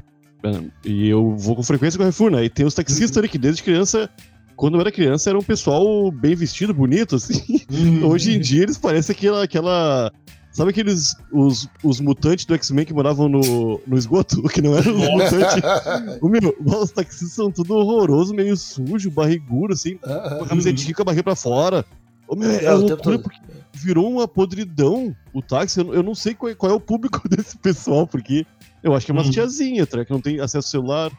e 0.84 1.08
eu 1.08 1.36
vou 1.36 1.56
com 1.56 1.62
frequência 1.62 1.98
no 1.98 2.04
Carrefour, 2.04 2.30
né? 2.30 2.44
E 2.44 2.48
tem 2.50 2.66
os 2.66 2.74
taxistas 2.74 3.16
ali 3.18 3.28
que 3.28 3.38
desde 3.38 3.62
criança, 3.62 4.08
quando 4.54 4.74
eu 4.74 4.80
era 4.80 4.92
criança, 4.92 5.30
era 5.30 5.38
um 5.38 5.42
pessoal 5.42 6.10
bem 6.10 6.34
vestido, 6.34 6.72
bonito, 6.72 7.16
assim. 7.16 7.60
Uhum. 7.70 8.06
Hoje 8.06 8.36
em 8.36 8.40
dia 8.40 8.62
eles 8.62 8.78
parecem 8.78 9.14
aquela. 9.14 9.42
aquela 9.44 10.12
sabe 10.52 10.70
aqueles. 10.70 11.14
Os, 11.32 11.68
os 11.82 12.00
mutantes 12.00 12.44
do 12.46 12.54
X-Men 12.54 12.84
que 12.86 12.94
moravam 12.94 13.28
no, 13.28 13.80
no 13.86 13.96
esgoto? 13.98 14.42
Que 14.48 14.62
não 14.62 14.76
eram 14.76 14.92
os 14.94 15.08
mutantes. 15.08 15.62
O 16.22 16.28
meu, 16.28 16.56
os 16.64 16.90
taxistas 16.90 17.32
são 17.32 17.50
tudo 17.50 17.74
horroroso, 17.74 18.34
meio 18.34 18.56
sujo, 18.56 19.10
barrigudo, 19.10 19.72
assim, 19.74 19.96
com 19.96 20.44
a 20.44 20.46
camisetinha 20.46 20.94
com 20.94 21.02
a 21.02 21.04
barriga 21.04 21.24
pra 21.24 21.36
fora. 21.36 21.84
Ô, 22.28 22.34
meu, 22.34 22.50
é, 22.50 22.64
É, 22.64 22.74
o 22.74 22.80
tempo 22.80 22.88
loucura 22.88 23.18
porque 23.18 23.38
virou 23.72 24.10
uma 24.10 24.26
podridão 24.26 25.14
o 25.32 25.42
táxi. 25.42 25.78
Eu, 25.80 25.94
eu 25.94 26.02
não 26.02 26.14
sei 26.14 26.34
qual, 26.34 26.50
é- 26.50 26.54
qual 26.54 26.72
é 26.72 26.74
o 26.74 26.80
público 26.80 27.22
desse 27.28 27.56
pessoal, 27.58 28.06
porque 28.06 28.44
eu 28.86 28.94
acho 28.94 29.04
que 29.04 29.12
é 29.12 29.14
umas 29.14 29.26
Hum. 29.26 29.30
tiazinha, 29.32 29.86
tá? 29.86 30.04
Que 30.04 30.12
não 30.12 30.20
tem 30.20 30.40
acesso 30.40 30.56
ao 30.68 30.70
celular. 30.82 31.10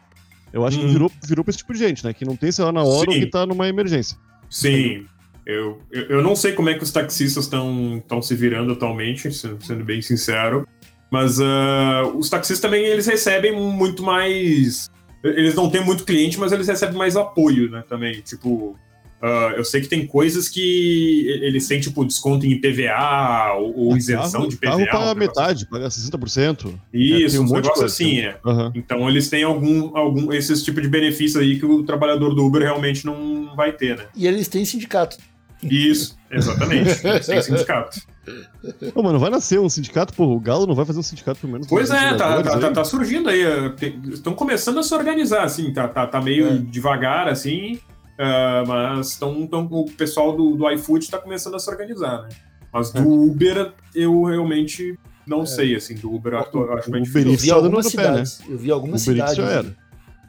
Eu 0.54 0.66
acho 0.66 0.80
que 0.80 0.86
Hum. 0.86 0.92
virou, 0.94 1.12
virou 1.26 1.44
pra 1.44 1.50
esse 1.52 1.58
tipo 1.60 1.74
de 1.74 1.80
gente, 1.80 2.04
né? 2.06 2.14
Que 2.14 2.24
não 2.26 2.36
tem 2.36 2.52
celular 2.52 2.72
na 2.72 2.84
hora 2.84 3.12
Sim. 3.12 3.18
ou 3.18 3.24
que 3.26 3.30
tá 3.30 3.46
numa 3.46 3.68
emergência. 3.68 4.18
Sim. 4.50 5.06
Eu, 5.46 5.82
eu, 5.92 6.04
eu 6.04 6.22
não 6.24 6.36
sei 6.36 6.54
como 6.54 6.70
é 6.70 6.74
que 6.74 6.84
os 6.84 6.92
taxistas 6.92 7.46
estão 7.46 8.22
se 8.22 8.36
virando 8.36 8.74
atualmente, 8.74 9.32
sendo, 9.34 9.64
sendo 9.64 9.84
bem 9.84 10.02
sincero. 10.02 10.68
Mas 11.12 11.40
ah, 11.40 12.04
os 12.16 12.30
taxistas 12.30 12.60
também 12.60 12.86
eles 12.86 13.06
recebem 13.08 13.54
muito 13.54 14.04
mais. 14.04 14.90
Eles 15.24 15.56
não 15.56 15.70
têm 15.70 15.84
muito 15.84 16.04
cliente, 16.06 16.38
mas 16.40 16.52
eles 16.52 16.68
recebem 16.68 16.98
mais 16.98 17.16
apoio, 17.16 17.70
né? 17.72 17.84
Também. 17.88 18.22
Tipo, 18.22 18.78
ah, 19.22 19.54
eu 19.58 19.64
sei 19.66 19.82
que 19.82 19.88
tem 19.88 20.06
coisas 20.06 20.48
que 20.48 21.28
eles 21.42 21.68
têm, 21.68 21.80
tipo, 21.80 22.06
desconto 22.06 22.46
em 22.46 22.52
IPVA 22.52 23.54
ou, 23.58 23.88
ou 23.88 23.98
isenção 23.98 24.42
carro, 24.42 24.48
de 24.48 24.58
PVA. 24.58 24.70
Carro 24.70 24.86
paga 24.92 25.16
metade, 25.16 25.66
paga 25.68 25.88
60%. 25.88 26.74
Isso, 26.94 27.32
tem 27.36 27.40
um 27.40 27.44
um 27.44 27.48
monte 27.48 27.64
de 27.64 27.70
negócio 27.70 27.74
coisa. 27.74 27.86
assim, 27.86 28.20
é. 28.20 28.38
Aham. 28.46 28.72
Então 28.76 29.10
eles 29.10 29.30
têm 29.30 29.44
algum, 29.44 29.96
algum 29.98 30.32
esses 30.32 30.64
tipo 30.64 30.80
de 30.82 30.88
benefício 30.88 31.40
aí 31.42 31.58
que 31.60 31.66
o 31.66 31.84
trabalhador 31.84 32.36
do 32.36 32.46
Uber 32.46 32.62
realmente 32.62 33.06
não 33.06 33.56
vai 33.56 33.72
ter, 33.72 33.98
né? 33.98 34.06
E 34.16 34.28
eles 34.28 34.48
têm 34.48 34.64
sindicato. 34.66 35.18
Isso, 35.64 36.16
exatamente. 36.32 36.90
Eles 37.06 37.26
têm 37.26 37.42
sindicato. 37.42 38.00
Ô, 38.94 39.02
mano, 39.02 39.18
vai 39.18 39.30
nascer 39.30 39.60
um 39.60 39.70
sindicato, 39.70 40.14
pô, 40.14 40.26
o 40.26 40.40
Galo 40.40 40.68
não 40.68 40.76
vai 40.76 40.86
fazer 40.86 41.00
um 41.00 41.04
sindicato 41.04 41.40
pelo 41.40 41.54
menos. 41.54 41.68
Pois 41.68 41.90
é, 41.90 42.14
tá, 42.14 42.44
tá, 42.44 42.60
tá- 42.60 42.68
aí? 42.68 42.74
tá 42.74 42.84
surgindo 42.84 43.30
aí. 43.30 43.42
é, 43.42 43.74
Estão 44.14 44.34
começando 44.34 44.80
a 44.80 44.84
se 44.84 44.94
organizar, 44.94 45.44
assim, 45.44 45.72
tá, 45.74 45.88
tá, 45.88 46.06
tá 46.06 46.22
meio 46.22 46.48
É. 46.48 46.58
devagar, 46.58 47.28
assim, 47.30 47.80
ah, 48.18 48.64
mas 48.68 49.16
tão, 49.18 49.46
tão, 49.48 49.66
o 49.66 49.86
pessoal 49.92 50.36
do, 50.36 50.56
do 50.56 50.70
iFood 50.72 51.10
tá 51.10 51.18
começando 51.18 51.56
a 51.56 51.60
se 51.60 51.70
organizar, 51.70 52.24
né? 52.24 52.30
Mas 52.74 52.92
do 52.92 53.08
Uber, 53.10 53.74
eu 53.96 54.24
realmente 54.24 54.98
não 55.26 55.46
sei, 55.46 55.76
assim, 55.76 55.96
do 55.96 56.14
Uber 56.14 56.34
eu 56.34 56.40
acho- 56.40 56.58
eu 56.58 56.74
acho 56.74 56.92
bem 56.92 57.02
O 57.02 57.06
difícil. 57.06 57.22
Eu 57.28 57.34
Uber 57.34 57.42
vi 57.42 57.52
algumas 57.52 57.86
no 57.86 57.92
pé, 57.92 57.98
né? 57.98 58.26
cidades. 58.26 58.42
Eu 58.50 58.58
vi 58.58 58.72
algumas 58.72 59.02
cidades. 59.02 59.40
era. 59.40 59.76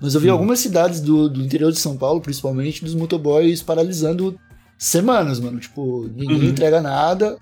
Mas 0.00 0.14
eu 0.14 0.20
vi 0.20 0.28
Hum. 0.28 0.32
algumas 0.32 0.60
cidades 0.60 1.00
do, 1.00 1.28
do 1.28 1.42
interior 1.42 1.72
de 1.72 1.78
São 1.78 1.96
Paulo, 1.96 2.20
principalmente, 2.20 2.84
dos 2.84 2.94
motoboys 2.94 3.62
paralisando 3.62 4.38
semanas, 4.78 5.40
mano. 5.40 5.58
Tipo, 5.58 6.08
ninguém 6.14 6.36
Uhum. 6.38 6.44
entrega 6.50 6.80
nada. 6.80 7.36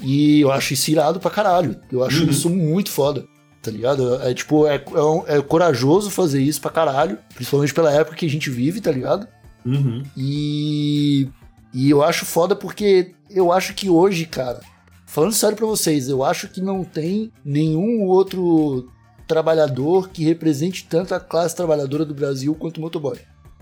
E 0.00 0.40
eu 0.40 0.50
acho 0.52 0.74
isso 0.74 0.90
irado 0.90 1.20
pra 1.20 1.30
caralho. 1.30 1.76
Eu 1.90 2.02
acho 2.04 2.24
Uhum. 2.24 2.30
isso 2.30 2.50
muito 2.50 2.90
foda. 2.90 3.24
Tá 3.62 3.70
ligado? 3.70 4.16
É 4.22 4.34
tipo, 4.34 4.66
é, 4.66 4.74
é, 4.74 5.36
é 5.36 5.40
corajoso 5.40 6.10
fazer 6.10 6.42
isso 6.42 6.60
pra 6.60 6.70
caralho. 6.70 7.16
Principalmente 7.34 7.72
pela 7.72 7.92
época 7.92 8.16
que 8.16 8.26
a 8.26 8.30
gente 8.30 8.50
vive, 8.50 8.80
tá 8.80 8.90
ligado? 8.90 9.26
Uhum. 9.64 10.02
E, 10.16 11.28
e 11.72 11.90
eu 11.90 12.02
acho 12.02 12.24
foda 12.24 12.54
porque 12.56 13.12
eu 13.30 13.52
acho 13.52 13.74
que 13.74 13.88
hoje, 13.88 14.26
cara, 14.26 14.60
falando 15.06 15.32
sério 15.32 15.56
pra 15.56 15.66
vocês, 15.66 16.08
eu 16.08 16.24
acho 16.24 16.48
que 16.48 16.60
não 16.60 16.84
tem 16.84 17.30
nenhum 17.44 18.02
outro 18.02 18.88
trabalhador 19.26 20.10
que 20.10 20.24
represente 20.24 20.86
tanto 20.88 21.14
a 21.14 21.20
classe 21.20 21.56
trabalhadora 21.56 22.04
do 22.04 22.14
Brasil 22.14 22.54
quanto 22.54 22.78
o 22.78 22.80
motoboy, 22.80 23.18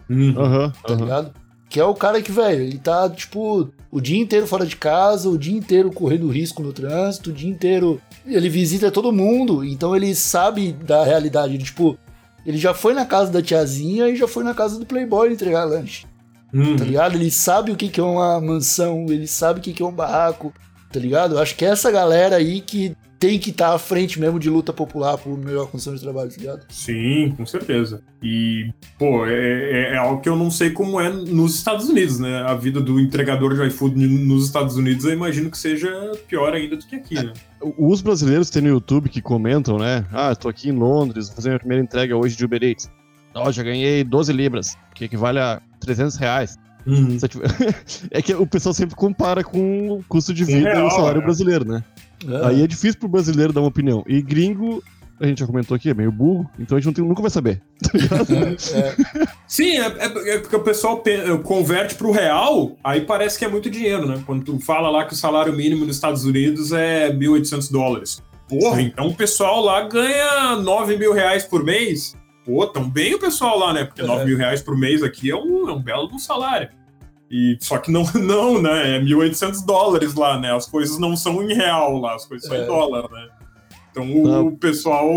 Uhum. 0.09 0.33
Tá 0.35 0.93
aham. 0.93 0.97
ligado? 0.97 1.35
Que 1.69 1.79
é 1.79 1.85
o 1.85 1.95
cara 1.95 2.21
que, 2.21 2.33
velho, 2.33 2.65
ele 2.65 2.79
tá, 2.79 3.09
tipo, 3.09 3.71
o 3.93 4.01
dia 4.01 4.19
inteiro 4.21 4.45
fora 4.45 4.67
de 4.67 4.75
casa, 4.75 5.29
o 5.29 5.39
dia 5.39 5.57
inteiro 5.57 5.93
correndo 5.93 6.27
risco 6.29 6.65
no 6.65 6.73
trânsito, 6.73 7.31
o 7.31 7.33
dia 7.33 7.49
inteiro 7.49 8.01
ele 8.27 8.49
visita 8.49 8.91
todo 8.91 9.13
mundo, 9.13 9.65
então 9.65 9.95
ele 9.95 10.13
sabe 10.17 10.73
da 10.73 11.05
realidade. 11.05 11.55
Ele, 11.55 11.63
tipo, 11.63 11.97
ele 12.45 12.59
já 12.59 12.75
foi 12.75 12.95
na 12.95 13.05
casa 13.05 13.31
da 13.31 13.43
tiazinha 13.43 14.09
e 14.09 14.17
já 14.17 14.29
foi 14.29 14.45
na 14.45 14.55
casa 14.55 14.79
do 14.79 14.87
playboy 14.87 15.33
entregar 15.33 15.65
lanche 15.65 16.07
Uhum. 16.53 16.77
tá 16.77 16.85
ligado? 16.85 17.15
Ele 17.15 17.31
sabe 17.31 17.71
o 17.71 17.77
que, 17.77 17.89
que 17.89 18.01
é 18.01 18.03
uma 18.03 18.41
mansão, 18.41 19.07
ele 19.09 19.27
sabe 19.27 19.61
o 19.61 19.63
que, 19.63 19.73
que 19.73 19.83
é 19.83 19.87
um 19.87 19.93
barraco, 19.93 20.53
tá 20.93 20.99
ligado? 20.99 21.37
Eu 21.37 21.39
acho 21.39 21.55
que 21.55 21.65
é 21.65 21.69
essa 21.69 21.91
galera 21.91 22.37
aí 22.37 22.61
que 22.61 22.97
tem 23.21 23.39
que 23.39 23.51
estar 23.51 23.75
à 23.75 23.79
frente 23.79 24.19
mesmo 24.19 24.39
de 24.41 24.49
luta 24.49 24.73
popular 24.73 25.19
por 25.19 25.37
melhor 25.39 25.69
condição 25.71 25.95
de 25.95 26.01
trabalho, 26.01 26.31
tá 26.31 26.37
ligado? 26.39 26.65
Sim, 26.71 27.35
com 27.37 27.45
certeza. 27.45 28.03
E, 28.23 28.73
pô, 28.99 29.27
é, 29.27 29.33
é- 29.35 29.93
é 29.93 29.97
algo 29.99 30.23
que 30.23 30.29
eu 30.29 30.35
não 30.35 30.51
sei 30.51 30.71
como 30.71 30.99
é 30.99 31.11
nos 31.11 31.55
Estados 31.55 31.89
Unidos, 31.89 32.19
né? 32.19 32.43
A 32.43 32.55
vida 32.55 32.81
do 32.81 32.99
entregador 32.99 33.55
de 33.55 33.63
iFood 33.69 33.95
nos 34.07 34.47
Estados 34.47 34.75
Unidos, 34.77 35.05
eu 35.05 35.13
imagino 35.13 35.51
que 35.51 35.59
seja 35.59 35.89
pior 36.27 36.55
ainda 36.55 36.77
do 36.79 36.87
que 36.87 36.97
aqui, 36.97 37.15
né? 37.15 37.33
Os 37.79 38.01
brasileiros 38.01 38.49
que 38.49 38.55
tem 38.55 38.63
no 38.63 38.69
YouTube 38.71 39.11
que 39.11 39.21
comentam, 39.21 39.79
né? 39.79 40.05
Ah, 40.11 40.35
tô 40.35 40.49
aqui 40.49 40.71
em 40.71 40.73
Londres, 40.73 41.27
vou 41.29 41.37
fazer 41.37 41.51
minha 41.51 41.59
primeira 41.59 41.85
entrega 41.85 42.17
hoje 42.17 42.35
de 42.37 42.45
Uber 42.45 42.63
Eats. 42.65 42.91
Ó, 43.35 43.53
já 43.53 43.63
ganhei 43.63 44.03
12 44.03 44.33
libras, 44.33 44.77
que 44.95 45.05
equivale 45.05 45.39
a 45.39 45.61
300 45.79 46.17
reais. 46.17 46.59
Tiver- 47.29 47.47
é 48.11 48.23
que 48.23 48.33
o 48.35 48.47
pessoal 48.47 48.73
sempre 48.75 48.97
compara 48.97 49.45
com 49.45 49.91
o 49.91 50.05
custo 50.09 50.33
de 50.33 50.43
vida 50.45 50.59
e 50.59 50.63
real, 50.73 50.87
o 50.87 50.91
salário 50.91 51.21
né? 51.21 51.25
brasileiro, 51.27 51.65
né? 51.67 51.85
Aí 52.45 52.63
é 52.63 52.67
difícil 52.67 52.99
pro 52.99 53.09
brasileiro 53.09 53.53
dar 53.53 53.61
uma 53.61 53.69
opinião. 53.69 54.05
E 54.07 54.21
gringo, 54.21 54.83
a 55.21 55.27
gente 55.27 55.41
já 55.41 55.47
comentou 55.47 55.75
aqui, 55.75 55.91
é 55.91 55.95
meio 55.95 56.11
burro, 56.13 56.49
então 56.59 56.77
a 56.77 56.81
gente 56.81 56.87
não 56.87 56.93
tem- 56.95 57.05
nunca 57.05 57.23
vai 57.23 57.31
saber. 57.31 57.61
É, 57.95 59.27
Sim, 59.47 59.79
é, 59.79 59.87
é- 59.87 60.35
é 60.35 60.39
porque 60.39 60.57
o 60.57 60.61
pessoal 60.63 60.99
pe- 60.99 61.39
converte 61.43 61.95
pro 61.95 62.11
real, 62.11 62.77
aí 62.85 63.03
parece 63.03 63.39
que 63.39 63.45
é 63.45 63.49
muito 63.49 63.71
dinheiro, 63.71 64.07
né? 64.07 64.23
Quando 64.27 64.45
tu 64.45 64.59
fala 64.61 64.91
lá 64.91 65.05
que 65.05 65.13
o 65.13 65.17
salário 65.17 65.53
mínimo 65.53 65.85
nos 65.85 65.97
Estados 65.97 66.25
Unidos 66.25 66.73
é 66.73 67.11
1.800 67.13 67.71
dólares. 67.71 68.23
Porra, 68.49 68.83
então 68.83 69.07
o 69.07 69.15
pessoal 69.15 69.61
lá 69.65 69.83
ganha 69.87 70.57
9 70.57 70.97
mil 70.97 71.13
reais 71.13 71.45
por 71.45 71.63
mês. 71.65 72.17
Pô, 72.45 72.67
tão 72.67 72.89
bem 72.89 73.15
o 73.15 73.19
pessoal 73.19 73.59
lá, 73.59 73.73
né? 73.73 73.85
Porque 73.85 74.01
É. 74.01 74.05
9 74.07 74.25
mil 74.25 74.37
reais 74.37 74.61
por 74.63 74.77
mês 74.77 75.03
aqui 75.03 75.31
é 75.31 75.37
um, 75.37 75.69
é 75.69 75.73
um 75.73 75.81
belo 75.81 76.19
salário. 76.19 76.69
E, 77.31 77.57
só 77.61 77.79
que 77.79 77.91
não, 77.93 78.03
não, 78.15 78.61
né? 78.61 78.97
É 78.97 79.01
1.800 79.01 79.65
dólares 79.65 80.15
lá, 80.15 80.39
né? 80.39 80.53
As 80.55 80.67
coisas 80.67 80.99
não 80.99 81.17
são 81.17 81.43
em 81.43 81.55
real 81.55 81.99
lá, 81.99 82.15
as 82.17 82.27
coisas 82.27 82.47
são 82.49 82.57
É. 82.57 82.65
em 82.65 82.67
dólar, 82.67 83.09
né? 83.11 83.29
Então 83.91 84.05
o 84.13 84.27
Não. 84.27 84.57
pessoal 84.57 85.09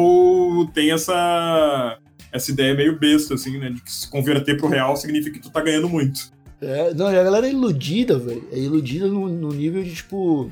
tem 0.74 0.92
essa, 0.92 1.98
essa 2.32 2.52
ideia 2.52 2.74
meio 2.76 2.98
besta, 3.00 3.34
assim, 3.36 3.58
né? 3.58 3.70
De 3.70 3.82
que 3.82 3.92
se 3.92 4.10
converter 4.10 4.58
pro 4.58 4.68
real 4.68 4.96
significa 4.96 5.38
que 5.38 5.44
tu 5.44 5.52
tá 5.52 5.62
ganhando 5.62 5.90
muito. 5.90 6.32
é, 6.62 6.94
não, 6.94 7.12
e 7.12 7.18
a 7.18 7.24
galera 7.24 7.48
é 7.48 7.52
iludida, 7.52 8.18
velho. 8.18 8.48
É 8.52 8.58
iludida 8.60 9.08
no, 9.08 9.28
no 9.28 9.50
nível 9.50 9.84
de 9.84 9.94
tipo. 9.96 10.52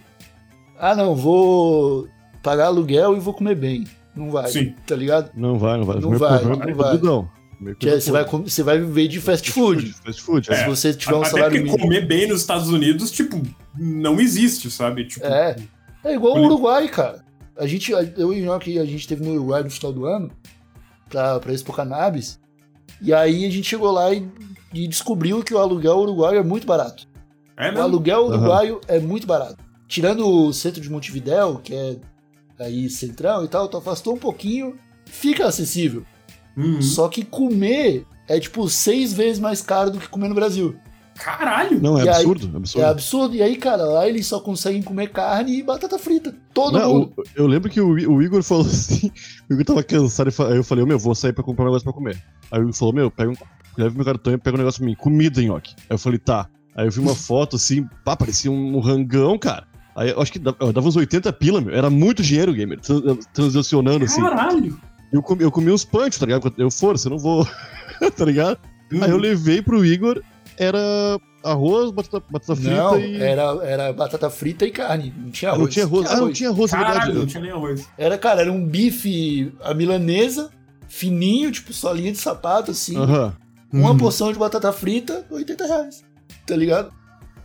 Ah, 0.80 0.96
não, 0.96 1.16
vou 1.16 2.08
pagar 2.44 2.66
aluguel 2.68 3.16
e 3.16 3.20
vou 3.20 3.34
comer 3.34 3.56
bem. 3.56 3.86
Não 4.16 4.30
vai, 4.30 4.48
Sim. 4.50 4.74
tá 4.86 4.96
ligado? 4.96 5.30
Não 5.36 5.58
vai, 5.58 5.78
não 5.78 5.86
vai. 5.86 6.00
Não 6.00 6.12
vai, 6.18 6.44
não 6.44 6.58
comer 6.60 6.74
vai. 6.76 6.86
podridão. 6.92 7.22
Comer 7.22 7.41
Que 7.78 7.90
é, 7.90 8.00
você, 8.00 8.12
vai, 8.12 8.26
você 8.26 8.64
vai 8.64 8.80
viver 8.80 9.08
de 9.08 9.20
fast 9.22 9.52
food. 9.52 9.94
Fast 10.04 10.22
food, 10.22 10.52
é. 10.52 10.56
Se 10.56 10.66
você 10.70 10.94
tiver 10.94 11.16
um 11.16 11.22
Até 11.22 11.30
salário 11.30 11.52
porque 11.58 11.64
mínimo. 11.72 11.78
comer 11.80 12.06
bem 12.08 12.28
nos 12.28 12.42
Estados 12.42 12.70
Unidos, 12.70 13.12
tipo, 13.12 13.42
não 13.78 14.20
existe, 14.20 14.70
sabe? 14.72 15.06
Tipo, 15.06 15.26
É. 15.26 15.56
É 16.04 16.14
igual 16.16 16.36
o 16.38 16.46
Uruguai, 16.46 16.88
cara. 16.90 17.24
A 17.56 17.68
gente, 17.68 17.92
eu 17.92 18.34
e 18.34 18.42
o 18.42 18.46
Nhoque, 18.46 18.80
a 18.80 18.86
gente 18.86 19.08
teve 19.08 19.24
no 19.24 19.34
Uruguai 19.34 19.62
no 19.64 19.70
final 19.70 19.94
do 19.94 20.06
ano 20.06 20.32
pra, 21.08 21.40
pra 21.40 21.54
Expo 21.54 21.72
Cannabis. 21.72 22.40
E 23.00 23.14
aí 23.14 23.46
a 23.46 23.50
gente 23.52 23.68
chegou 23.68 23.92
lá 23.92 24.12
e, 24.12 24.28
e 24.74 24.88
descobriu 24.88 25.44
que 25.44 25.54
o 25.54 25.60
aluguel 25.60 25.98
uruguaio 25.98 26.40
é 26.40 26.44
muito 26.44 26.66
barato. 26.66 27.08
é 27.56 27.66
O 27.66 27.72
mesmo. 27.74 27.82
aluguel 27.84 28.26
uruguaio 28.26 28.82
é 28.88 29.00
muito 29.00 29.28
barato. 29.28 29.58
Tirando 29.88 30.28
o 30.28 30.52
centro 30.54 30.82
de 30.82 30.90
Montevidéu, 30.90 31.60
que 31.64 31.74
é 31.76 31.98
aí 32.60 32.90
centrão 32.90 33.44
e 33.44 33.48
tal, 33.48 33.68
tu 33.68 33.78
afastou 33.78 34.16
um 34.16 34.20
pouquinho, 34.20 34.76
fica 35.06 35.46
acessível. 35.46 36.04
Uhum. 36.58 36.82
Só 36.82 37.08
que 37.08 37.24
comer 37.24 38.06
é 38.28 38.40
tipo 38.40 38.68
seis 38.70 39.14
vezes 39.14 39.40
mais 39.40 39.62
caro 39.62 39.92
do 39.92 40.00
que 40.00 40.08
comer 40.08 40.28
no 40.30 40.36
Brasil. 40.36 40.76
Caralho! 41.16 41.80
Não, 41.82 42.00
é 42.00 42.06
E 42.06 42.10
aí- 42.10 42.16
absurdo, 42.16 42.58
absurdo. 42.58 42.84
É 42.86 42.90
absurdo. 42.90 43.36
E 43.36 43.42
aí, 43.44 43.56
cara, 43.56 43.84
lá 43.84 44.08
eles 44.08 44.26
só 44.26 44.40
conseguem 44.40 44.82
comer 44.82 45.10
carne 45.12 45.60
e 45.60 45.64
batata 45.64 46.00
frita. 46.00 46.34
Todo 46.54 46.80
Não, 46.80 46.94
mundo. 46.94 47.14
o- 47.18 47.24
eu 47.36 47.46
lembro 47.48 47.70
que 47.70 47.80
o, 47.80 47.90
o 47.90 48.22
Igor 48.24 48.42
falou 48.42 48.66
assim, 48.66 49.12
o 49.50 49.54
Igor 49.54 49.66
tava 49.66 49.84
cansado, 49.84 50.30
e 50.30 50.44
aí 50.52 50.56
eu 50.58 50.64
falei, 50.64 50.84
ô, 50.84 50.88
meu, 50.88 50.98
vou 50.98 51.14
sair 51.14 51.34
pra 51.34 51.44
comprar 51.44 51.64
um 51.64 51.68
negócio 51.68 51.84
pra 51.84 51.94
comer. 51.94 52.22
Aí 52.52 52.60
o 52.60 52.64
Igor 52.64 52.74
falou, 52.74 52.94
meu, 52.94 53.12
pega 53.12 53.30
um, 53.32 53.36
leva 53.78 53.94
meu 53.96 54.06
cartão 54.06 54.34
e 54.34 54.38
pega 54.38 54.56
um 54.56 54.60
negócio 54.60 54.80
pra 54.80 54.88
mim, 54.88 54.96
comida, 54.96 55.42
nhoque. 55.42 55.76
Aí 55.82 55.86
eu 55.94 55.98
falei, 56.00 56.18
tá. 56.18 56.48
Aí 56.76 56.88
eu 56.88 56.92
vi 56.92 57.00
uma 57.00 57.14
foto 57.16 57.56
assim, 57.58 57.86
pá, 58.04 58.16
parecia 58.16 58.50
um, 58.50 58.80
rangão, 58.80 59.38
cara. 59.38 59.68
Aí 59.96 60.10
eu 60.10 60.22
acho 60.22 60.32
que 60.32 60.40
dava, 60.40 60.56
eu 60.62 60.72
dava 60.74 60.88
uns 60.88 60.96
80 60.96 61.32
pila, 61.34 61.60
meu. 61.62 61.76
Era 61.76 61.90
muito 61.90 62.24
dinheiro, 62.24 62.54
gamer, 62.54 62.80
trans- 62.80 63.26
transacionando 63.34 64.06
assim. 64.06 64.22
Caralho! 64.22 64.80
Eu 65.12 65.22
comi, 65.22 65.44
eu 65.44 65.52
comi 65.52 65.72
uns 65.72 65.84
punch, 65.86 66.20
tá 66.20 66.26
ligado? 66.26 66.54
Eu, 66.58 66.72
força, 66.72 67.08
eu 67.08 67.12
não 67.12 67.20
vou, 67.20 67.46
tá 68.16 68.26
ligado? 68.26 68.58
Uhum. 68.92 69.04
Aí 69.04 69.10
eu 69.10 69.18
levei 69.18 69.62
pro 69.62 69.86
Igor, 69.86 70.22
era 70.58 70.80
arroz, 71.44 71.92
batata, 71.92 72.24
batata 72.30 72.56
frita 72.56 72.76
Não, 72.76 73.00
e... 73.00 73.22
era, 73.22 73.42
era 73.66 73.94
batata 73.94 74.30
frita 74.30 74.66
e 74.66 74.72
carne. 74.72 75.14
Não 75.18 75.32
tinha 75.32 75.52
Ah, 75.52 75.54
arroz. 75.56 75.64
não 75.66 75.72
tinha 75.74 75.86
arroz. 75.86 76.10
Ah, 76.12 76.16
não 76.18 76.32
tinha 76.32 76.50
arroz, 76.50 76.72
é 76.72 76.76
Caralho, 76.76 76.96
verdade. 77.00 77.18
não 77.20 77.26
tinha 77.26 77.42
nem 77.44 77.52
arroz. 77.52 77.88
Era, 77.98 78.18
cara, 78.18 78.42
era 78.42 78.52
um 78.52 78.66
bife 78.66 79.54
a 79.64 79.74
milanesa, 79.74 80.50
fininho, 80.88 81.52
tipo 81.52 81.74
solinha 81.74 82.12
de 82.12 82.18
sapato, 82.18 82.72
assim. 82.72 82.96
Uma 82.98 83.92
Uhum. 83.92 83.98
porção 83.98 84.32
de 84.34 84.38
batata 84.40 84.72
frita, 84.74 85.26
80 85.32 85.66
reais. 85.66 86.04
Tá 86.46 86.56
ligado? 86.56 86.92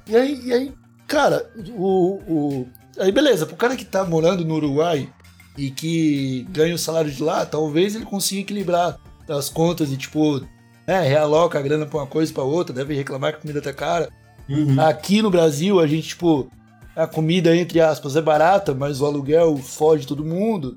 E 0.09 0.16
aí, 0.16 0.40
e 0.44 0.52
aí 0.52 0.72
cara, 1.07 1.48
o, 1.76 2.20
o. 2.29 2.66
Aí 2.98 3.12
beleza, 3.12 3.46
pro 3.46 3.57
cara 3.57 3.76
que 3.76 3.85
tá 3.85 4.05
morando 4.05 4.44
no 4.44 4.55
Uruguai 4.55 5.09
e 5.57 5.71
que 5.71 6.47
ganha 6.51 6.75
o 6.75 6.79
salário 6.79 7.11
de 7.11 7.23
lá, 7.23 7.47
talvez 7.47 7.95
ele 7.95 8.05
consiga 8.05 8.40
equilibrar 8.42 8.99
as 9.29 9.49
contas 9.49 9.90
e, 9.90 9.97
tipo, 9.97 10.40
né, 10.87 11.01
realoca 11.09 11.59
a 11.59 11.62
grana 11.62 11.87
pra 11.87 11.99
uma 12.01 12.07
coisa 12.07 12.33
pra 12.33 12.42
outra, 12.42 12.75
deve 12.75 12.95
reclamar 12.95 13.33
que 13.33 13.38
a 13.38 13.40
comida 13.42 13.61
tá 13.62 13.73
cara. 13.73 14.09
Uhum. 14.49 14.81
Aqui 14.81 15.21
no 15.23 15.31
Brasil, 15.31 15.81
a 15.81 15.87
gente, 15.87 16.09
tipo, 16.09 16.49
a 16.95 17.07
comida, 17.07 17.57
entre 17.57 17.81
aspas, 17.81 18.14
é 18.16 18.23
barata, 18.23 18.75
mas 18.75 19.01
o 19.01 19.07
aluguel 19.07 19.57
foge 19.57 20.07
todo 20.07 20.25
mundo, 20.25 20.77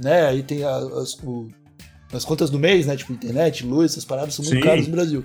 né? 0.00 0.26
Aí 0.26 0.42
tem 0.42 0.64
as, 0.64 1.14
o- 1.22 1.48
as 2.12 2.24
contas 2.24 2.48
do 2.50 2.58
mês, 2.58 2.86
né? 2.86 2.96
Tipo, 2.96 3.12
internet, 3.12 3.66
luz, 3.66 3.92
essas 3.92 4.04
paradas 4.04 4.34
são 4.34 4.44
muito 4.44 4.56
Sim. 4.58 4.62
caras 4.64 4.86
no 4.86 4.92
Brasil. 4.92 5.24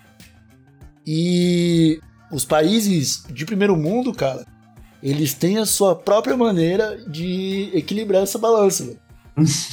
E 1.05 1.99
os 2.31 2.45
países 2.45 3.23
de 3.31 3.45
primeiro 3.45 3.75
mundo, 3.75 4.13
cara, 4.13 4.45
eles 5.01 5.33
têm 5.33 5.57
a 5.57 5.65
sua 5.65 5.95
própria 5.95 6.35
maneira 6.37 6.97
de 7.07 7.69
equilibrar 7.73 8.23
essa 8.23 8.37
balança, 8.37 8.85
velho. 8.85 8.99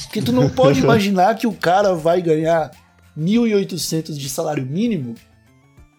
Porque 0.03 0.21
tu 0.21 0.31
não 0.31 0.49
pode 0.49 0.79
imaginar 0.83 1.35
que 1.35 1.45
o 1.47 1.51
cara 1.53 1.93
vai 1.93 2.21
ganhar 2.21 2.71
1.800 3.17 4.15
de 4.15 4.29
salário 4.29 4.65
mínimo 4.65 5.15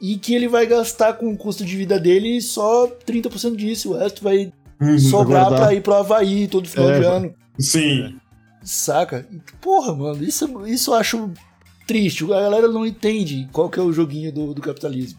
e 0.00 0.16
que 0.16 0.34
ele 0.34 0.48
vai 0.48 0.66
gastar 0.66 1.14
com 1.14 1.30
o 1.32 1.36
custo 1.36 1.64
de 1.64 1.76
vida 1.76 1.98
dele 1.98 2.40
só 2.40 2.86
30% 3.06 3.56
disso, 3.56 3.92
o 3.92 3.98
resto 3.98 4.22
vai 4.22 4.52
Uhum. 4.80 4.96
sobrar 4.96 5.48
pra 5.48 5.74
ir 5.74 5.82
pro 5.82 5.92
Havaí 5.94 6.46
todo 6.46 6.68
final 6.68 6.88
É, 6.90 7.00
de 7.00 7.04
ano, 7.04 7.34
Sim. 7.58 8.14
saca? 8.62 9.26
Porra, 9.60 9.92
mano, 9.92 10.22
isso, 10.22 10.64
isso 10.68 10.92
eu 10.92 10.94
acho 10.94 11.32
triste. 11.84 12.22
A 12.26 12.28
galera 12.42 12.68
não 12.68 12.86
entende 12.86 13.48
qual 13.52 13.68
que 13.68 13.80
é 13.80 13.82
o 13.82 13.92
joguinho 13.92 14.32
do, 14.32 14.54
do 14.54 14.62
capitalismo. 14.62 15.18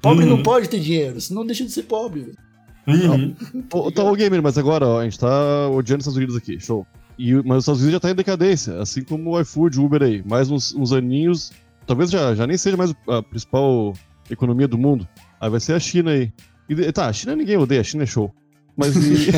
Pobre 0.00 0.24
Uhum. 0.24 0.36
não 0.36 0.42
pode 0.44 0.68
ter 0.68 0.78
dinheiro, 0.78 1.20
senão 1.20 1.44
deixa 1.44 1.64
de 1.64 1.72
ser 1.72 1.82
pobre, 1.82 2.20
velho. 2.20 2.38
Uhum. 2.86 3.34
Ô, 3.72 3.90
tá, 3.90 4.02
ô, 4.02 4.14
gamer, 4.14 4.42
mas 4.42 4.56
agora, 4.58 4.86
ó, 4.86 5.00
a 5.00 5.04
gente 5.04 5.18
tá 5.18 5.68
odiando 5.68 6.00
os 6.00 6.06
Estados 6.06 6.16
Unidos 6.16 6.36
aqui, 6.36 6.58
show. 6.58 6.86
E, 7.18 7.34
mas 7.34 7.58
os 7.58 7.64
Estados 7.64 7.80
Unidos 7.82 7.92
já 7.92 8.00
tá 8.00 8.10
em 8.10 8.14
decadência, 8.14 8.80
assim 8.80 9.02
como 9.02 9.30
o 9.30 9.40
iFood, 9.40 9.78
Uber 9.78 10.02
aí. 10.02 10.22
Mais 10.26 10.50
uns, 10.50 10.74
uns 10.74 10.92
aninhos, 10.92 11.52
talvez 11.86 12.10
já, 12.10 12.34
já 12.34 12.46
nem 12.46 12.56
seja 12.56 12.76
mais 12.76 12.94
a 13.08 13.22
principal 13.22 13.92
economia 14.30 14.66
do 14.66 14.78
mundo. 14.78 15.06
Aí 15.40 15.50
vai 15.50 15.60
ser 15.60 15.74
a 15.74 15.80
China 15.80 16.12
aí. 16.12 16.32
E, 16.68 16.92
tá, 16.92 17.08
a 17.08 17.12
China 17.12 17.36
ninguém 17.36 17.56
odeia, 17.56 17.80
a 17.80 17.84
China 17.84 18.04
é 18.04 18.06
show. 18.06 18.34
Mas 18.80 18.96
e- 18.96 19.30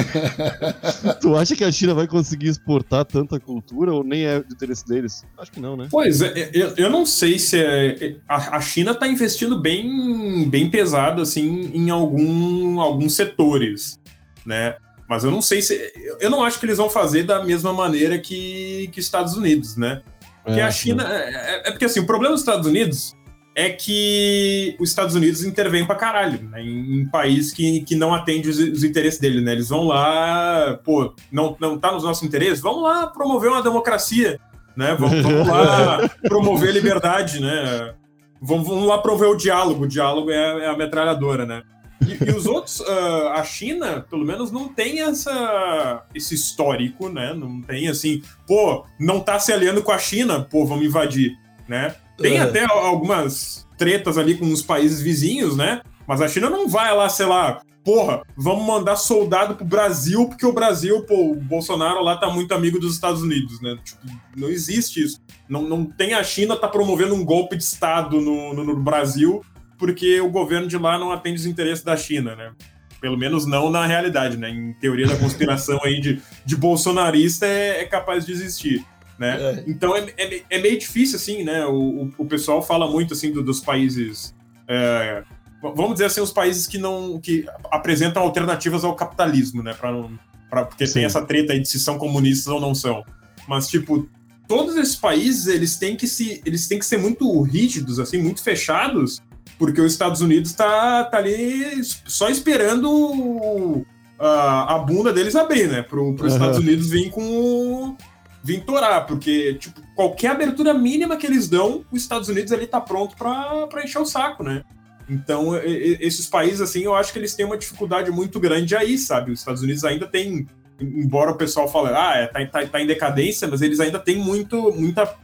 tu 1.21 1.37
acha 1.37 1.55
que 1.57 1.65
a 1.65 1.73
China 1.73 1.95
vai 1.95 2.07
conseguir 2.07 2.49
exportar 2.49 3.05
tanta 3.05 3.39
cultura 3.41 3.93
ou 3.93 4.03
nem 4.05 4.25
é 4.25 4.41
do 4.41 4.53
interesse 4.55 4.87
deles? 4.87 5.25
Acho 5.39 5.51
que 5.53 5.61
não, 5.61 5.77
né? 5.77 5.89
Pois 5.91 6.21
é, 6.23 6.51
eu, 6.55 6.73
eu 6.77 6.89
não 6.91 7.05
sei 7.05 7.39
se 7.39 7.59
é. 7.59 8.17
A, 8.29 8.57
a 8.57 8.61
China 8.61 8.95
tá 8.95 9.07
investindo 9.09 9.61
bem, 9.61 10.49
bem 10.49 10.71
pesado, 10.71 11.21
assim, 11.21 11.71
em 11.75 11.91
algum, 11.91 12.81
alguns 12.81 13.15
setores, 13.17 13.99
né? 14.47 14.77
Mas 15.09 15.25
eu 15.25 15.31
não 15.31 15.43
sei 15.43 15.61
se. 15.61 15.75
eu- 16.21 16.31
não 16.31 16.43
acho 16.43 16.59
que 16.59 16.65
eles 16.67 16.79
vão 16.79 16.89
fazer 16.89 17.25
da 17.25 17.45
mesma 17.45 17.73
maneira 17.73 18.19
que, 18.19 18.89
que 18.93 19.01
Estados 19.01 19.35
Unidos, 19.37 19.77
né? 19.77 20.01
Porque 20.45 20.61
É, 20.61 20.63
a 20.65 20.71
China. 20.71 21.05
É, 21.13 21.31
é- 21.35 21.69
é 21.69 21.71
porque 21.71 21.85
assim, 21.85 22.01
o 22.01 22.07
problema 22.07 22.33
dos 22.35 22.41
Estados 22.43 22.67
Unidos 22.67 23.15
é 23.55 23.71
que 23.71 24.77
os 24.81 24.89
Estados 24.89 25.15
Unidos 25.15 25.45
intervêm 25.45 25.87
pra 25.87 25.95
caralho, 25.95 26.43
né? 26.49 26.63
Em, 26.63 27.01
em 27.01 27.09
país 27.09 27.53
que, 27.53 27.83
que 27.83 27.95
não 27.95 28.15
atende 28.15 28.49
os, 28.49 28.59
os 28.59 28.85
interesses 28.85 29.21
dele, 29.21 29.41
né? 29.41 29.53
Eles 29.53 29.69
vão 29.69 29.85
lá, 29.85 30.79
pô, 30.85 31.15
não, 31.31 31.57
não 31.61 31.79
tá 31.79 31.93
nos 31.93 32.03
nossos 32.03 32.23
interesses? 32.23 32.61
Vamos 32.61 32.83
lá 32.83 33.07
promover 33.07 33.51
uma 33.51 33.63
democracia, 33.63 34.41
né? 34.77 34.97
Vamos, 34.99 35.21
vamos 35.23 35.49
lá 35.49 36.09
promover 36.23 36.71
a 36.71 36.73
liberdade, 36.73 37.41
né? 37.41 37.95
Vamos, 38.41 38.67
vamos 38.67 38.87
lá 38.87 38.99
promover 38.99 39.29
o 39.29 39.37
diálogo. 39.37 39.85
O 39.85 39.89
diálogo 39.89 40.31
é, 40.31 40.65
é 40.65 40.67
a 40.69 40.77
metralhadora, 40.77 41.45
né? 41.45 41.63
E, 42.07 42.31
e 42.31 42.33
os 42.33 42.47
outros, 42.47 42.81
uh, 42.81 43.29
a 43.35 43.45
China, 43.45 44.05
pelo 44.09 44.25
menos, 44.25 44.51
não 44.51 44.69
tem 44.69 45.03
essa, 45.03 46.05
esse 46.15 46.35
histórico, 46.35 47.09
né? 47.09 47.33
Não 47.35 47.61
tem 47.61 47.89
assim, 47.89 48.23
pô, 48.47 48.85
não 48.99 49.21
tá 49.21 49.39
se 49.39 49.53
aliando 49.53 49.83
com 49.83 49.93
a 49.93 49.99
China, 49.99 50.41
pô, 50.41 50.67
vamos 50.67 50.85
invadir, 50.85 51.39
né? 51.69 51.95
Tem 52.17 52.39
Uhum. 52.39 52.47
até 52.47 52.65
algumas 52.65 53.67
tretas 53.77 54.19
ali 54.19 54.37
com 54.37 54.51
os 54.53 54.63
países 54.63 55.01
vizinhos, 55.01 55.57
né? 55.57 55.83
Mas 56.07 56.21
a 56.21 56.29
China 56.29 56.51
não 56.51 56.69
vai 56.69 56.95
lá, 56.95 57.09
sei 57.09 57.27
lá, 57.27 57.63
porra, 57.85 58.23
vamos 58.37 58.67
mandar 58.67 58.97
soldado 58.97 59.55
pro 59.57 59.65
Brasil, 59.65 60.29
porque 60.29 60.47
o 60.47 60.53
Brasil, 60.53 61.03
pô, 61.05 61.33
o 61.33 61.37
Bolsonaro 61.37 62.03
lá 62.03 62.17
tá 62.17 62.29
muito 62.29 62.53
amigo 62.53 62.79
dos 62.79 62.95
Estados 62.95 63.23
Unidos, 63.23 63.61
né? 63.61 63.77
Tipo, 63.85 64.01
não 64.37 64.49
existe 64.49 65.03
isso. 65.03 65.21
Não, 65.49 65.63
não 65.63 65.85
tem 65.85 66.15
a 66.15 66.23
China 66.23 66.57
tá 66.57 66.69
promovendo 66.69 67.15
um 67.15 67.25
golpe 67.25 67.57
de 67.57 67.65
Estado 67.65 68.21
no, 68.21 68.55
no, 68.55 68.65
no 68.65 68.77
Brasil 68.77 69.43
porque 69.83 70.21
o 70.21 70.31
governo 70.31 70.69
de 70.69 70.79
lá 70.79 70.97
não 70.97 71.11
atende 71.11 71.41
os 71.41 71.47
interesses 71.47 71.83
da 71.83 71.97
China, 71.97 72.37
né? 72.37 72.53
Pelo 73.01 73.19
menos 73.19 73.47
não 73.47 73.69
na 73.69 73.85
realidade, 73.85 74.37
né? 74.37 74.49
Em 74.49 74.73
teoria 74.75 75.09
da 75.09 75.17
conspiração 75.17 75.81
aí 75.83 76.01
de, 76.01 76.23
de 76.45 76.57
bolsonarista 76.57 77.47
é, 77.47 77.81
é 77.81 77.85
capaz 77.85 78.25
de 78.25 78.31
existir, 78.31 78.87
né? 79.19 79.37
É. 79.41 79.65
Então 79.67 79.97
é, 79.97 80.07
é, 80.17 80.43
é 80.51 80.59
meio 80.61 80.79
difícil, 80.79 81.17
assim, 81.17 81.45
né? 81.45 81.65
O, 81.67 81.75
o, 82.05 82.11
o 82.19 82.25
pessoal 82.27 82.63
fala 82.63 82.91
muito, 82.91 83.15
assim, 83.15 83.33
do- 83.33 83.43
dos 83.43 83.61
países... 83.61 84.35
é, 84.69 85.23
vamos 85.63 85.93
dizer 85.93 86.07
assim, 86.07 86.21
os 86.21 86.33
países 86.33 86.67
que 86.67 86.79
não... 86.79 87.21
que 87.21 87.45
apresentam 87.71 88.23
alternativas 88.23 88.85
ao 88.85 88.97
capitalismo, 88.97 89.63
né? 89.63 89.75
Pra 89.75 89.93
não, 89.93 90.11
pra, 90.51 90.65
porque 90.65 90.87
Sim. 90.87 90.95
tem 90.95 91.05
essa 91.05 91.23
treta 91.25 91.53
aí 91.53 91.61
de 91.61 91.69
se 91.69 91.79
são 91.79 91.99
comunistas 91.99 92.53
ou 92.53 92.61
não 92.61 92.75
são. 92.75 93.05
Mas, 93.49 93.69
tipo, 93.69 94.09
todos 94.49 94.77
esses 94.77 94.97
países, 94.97 95.47
eles 95.47 95.77
têm 95.77 95.97
que 95.97 96.07
se... 96.07 96.43
eles 96.45 96.67
têm 96.67 96.79
que 96.79 96.87
ser 96.87 96.99
muito 96.99 97.41
rígidos, 97.43 97.99
assim, 98.01 98.19
muito 98.19 98.43
fechados, 98.43 99.21
porque 99.59 99.81
os 99.81 99.93
Estados 99.93 100.21
Unidos 100.21 100.53
tá, 100.55 101.05
tá 101.05 101.19
ali 101.19 101.81
só 101.85 102.29
esperando 102.29 103.85
a, 104.19 104.75
a 104.75 104.79
bunda 104.79 105.13
deles 105.13 105.37
abrir, 105.37 105.69
né? 105.69 105.83
Pro, 105.83 106.15
pro 106.15 106.27
Aham. 106.27 106.35
Estados 106.35 106.59
Unidos 106.59 106.91
vir 106.91 107.11
com. 107.11 107.97
Vir 108.43 108.65
torar, 108.65 109.07
porque, 109.07 109.55
tipo, 109.55 109.81
qualquer 109.95 110.33
abertura 110.33 110.75
mínima 110.75 111.17
que 111.17 111.27
eles 111.27 111.49
dão, 111.49 111.85
os 111.93 112.03
Estados 112.03 112.29
Unidos 112.29 112.53
ali 112.53 112.67
tá 112.67 112.81
pronto 112.81 113.17
pra 113.17 113.85
encher 113.85 114.01
o 114.01 114.07
saco, 114.07 114.43
né? 114.43 114.63
Então, 115.09 115.57
esses 115.65 116.27
países, 116.27 116.61
assim, 116.61 116.83
eu 116.83 116.95
acho 116.95 117.13
que 117.13 117.19
eles 117.19 117.35
têm 117.35 117.45
uma 117.45 117.59
dificuldade 117.59 118.11
muito 118.11 118.41
grande 118.41 118.75
aí, 118.75 118.97
sabe? 118.97 119.33
Os 119.33 119.41
Estados 119.41 119.63
Unidos 119.63 119.85
ainda 119.85 120.07
tem, 120.07 120.47
embora 120.81 121.31
o 121.31 121.37
pessoal 121.37 121.69
fale, 121.69 121.89
ah, 121.95 122.15
é, 122.17 122.27
tá, 122.27 122.47
tá, 122.47 122.67
tá 122.67 122.81
em 122.81 122.87
decadência, 122.87 123.47
mas 123.47 123.63
eles 123.63 123.81
ainda 123.81 123.99
têm 123.99 124.17
muito, 124.17 124.73
muita 124.73 125.15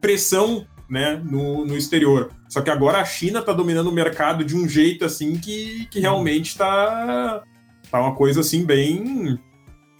pressão 0.00 0.66
né, 0.90 1.20
no, 1.24 1.64
no 1.64 1.76
exterior. 1.76 2.30
Só 2.48 2.60
que 2.60 2.68
agora 2.68 2.98
a 2.98 3.04
China 3.04 3.40
tá 3.40 3.52
dominando 3.52 3.86
o 3.86 3.92
mercado 3.92 4.44
de 4.44 4.54
um 4.54 4.68
jeito 4.68 5.04
assim 5.04 5.38
que, 5.38 5.86
que 5.86 6.00
realmente 6.00 6.58
tá, 6.58 7.42
tá 7.90 8.00
uma 8.00 8.14
coisa 8.14 8.40
assim 8.40 8.64
bem. 8.64 9.38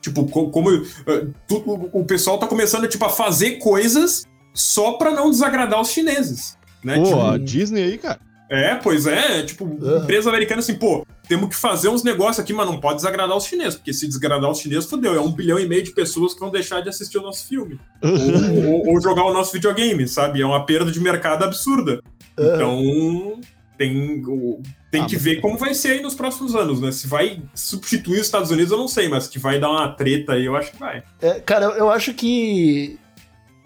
Tipo, 0.03 0.27
co- 0.27 0.51
como 0.51 0.71
eh, 0.71 1.27
tu- 1.49 1.63
o 1.93 2.05
pessoal 2.05 2.37
tá 2.37 2.47
começando 2.47 2.87
tipo, 2.89 3.05
a 3.05 3.09
fazer 3.09 3.53
coisas 3.59 4.27
só 4.53 4.93
pra 4.95 5.13
não 5.13 5.31
desagradar 5.31 5.81
os 5.81 5.89
chineses. 5.91 6.59
Né? 6.85 6.97
Pô, 6.97 7.05
Tipo, 7.05 7.21
a 7.23 7.39
Disney 7.39 7.83
aí, 7.85 7.97
cara. 7.99 8.19
é, 8.51 8.75
pois 8.75 9.07
é, 9.07 9.43
tipo, 9.45 9.65
Aham. 9.81 10.03
empresa 10.03 10.29
americana 10.29 10.59
assim, 10.59 10.75
pô, 10.75 11.07
temos 11.29 11.49
que 11.49 11.55
fazer 11.55 11.89
uns 11.89 12.03
negócios 12.03 12.41
aqui, 12.41 12.53
mas 12.53 12.67
não 12.67 12.81
pode 12.81 12.97
desagradar 12.97 13.37
os 13.37 13.45
chineses, 13.45 13.77
porque 13.77 13.93
se 13.95 14.07
desagradar 14.09 14.51
os 14.51 14.59
chineses, 14.59 14.91
fodeu, 14.91 15.15
é 15.15 15.21
um 15.21 15.31
bilhão 15.33 15.59
e 15.59 15.67
meio 15.69 15.85
de 15.85 15.93
pessoas 15.93 16.35
que 16.35 16.41
vão 16.41 16.51
deixar 16.51 16.81
de 16.83 16.89
assistir 16.89 17.17
o 17.19 17.23
nosso 17.23 17.47
filme. 17.47 17.79
ou, 18.03 18.73
ou- 18.75 18.89
ou 18.95 19.01
jogar 19.01 19.25
o 19.25 19.33
nosso 19.33 19.53
videogame, 19.53 20.07
sabe? 20.09 20.43
É 20.43 20.45
uma 20.47 20.67
perda 20.67 20.91
de 20.91 20.99
mercado 21.01 21.45
absurda. 21.45 22.03
Aham. 22.37 22.55
Então, 22.57 23.41
tem, 23.89 24.63
tem 24.91 25.03
Ah, 25.03 25.07
que 25.07 25.17
ver 25.17 25.41
como 25.41 25.57
vai 25.59 25.75
ser 25.75 25.93
aí 25.93 26.03
nos 26.03 26.15
próximos 26.15 26.55
anos, 26.55 26.81
né? 26.81 26.93
Se 26.93 27.07
vai 27.07 27.41
substituir 27.55 28.21
os 28.21 28.27
Estados 28.27 28.51
Unidos, 28.51 28.71
eu 28.73 28.79
não 28.79 28.89
sei, 28.89 29.09
mas 29.09 29.27
que 29.29 29.39
vai 29.39 29.59
dar 29.59 29.71
uma 29.71 29.89
treta 29.89 30.33
aí, 30.35 30.45
eu 30.47 30.55
acho 30.57 30.73
que 30.73 30.79
vai. 30.79 31.03
É, 31.21 31.41
cara, 31.41 31.67
eu 31.67 31.91
acho 31.91 32.13
que. 32.15 32.99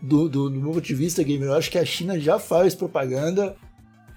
Do, 0.02 0.28
do, 0.28 0.50
do 0.50 0.60
meu 0.60 0.72
ponto 0.72 0.82
de 0.86 0.94
vista, 0.94 1.22
gamer, 1.22 1.48
eu 1.48 1.54
acho 1.54 1.70
que 1.70 1.78
a 1.78 1.84
China 1.84 2.18
já 2.20 2.38
faz 2.38 2.74
propaganda. 2.74 3.56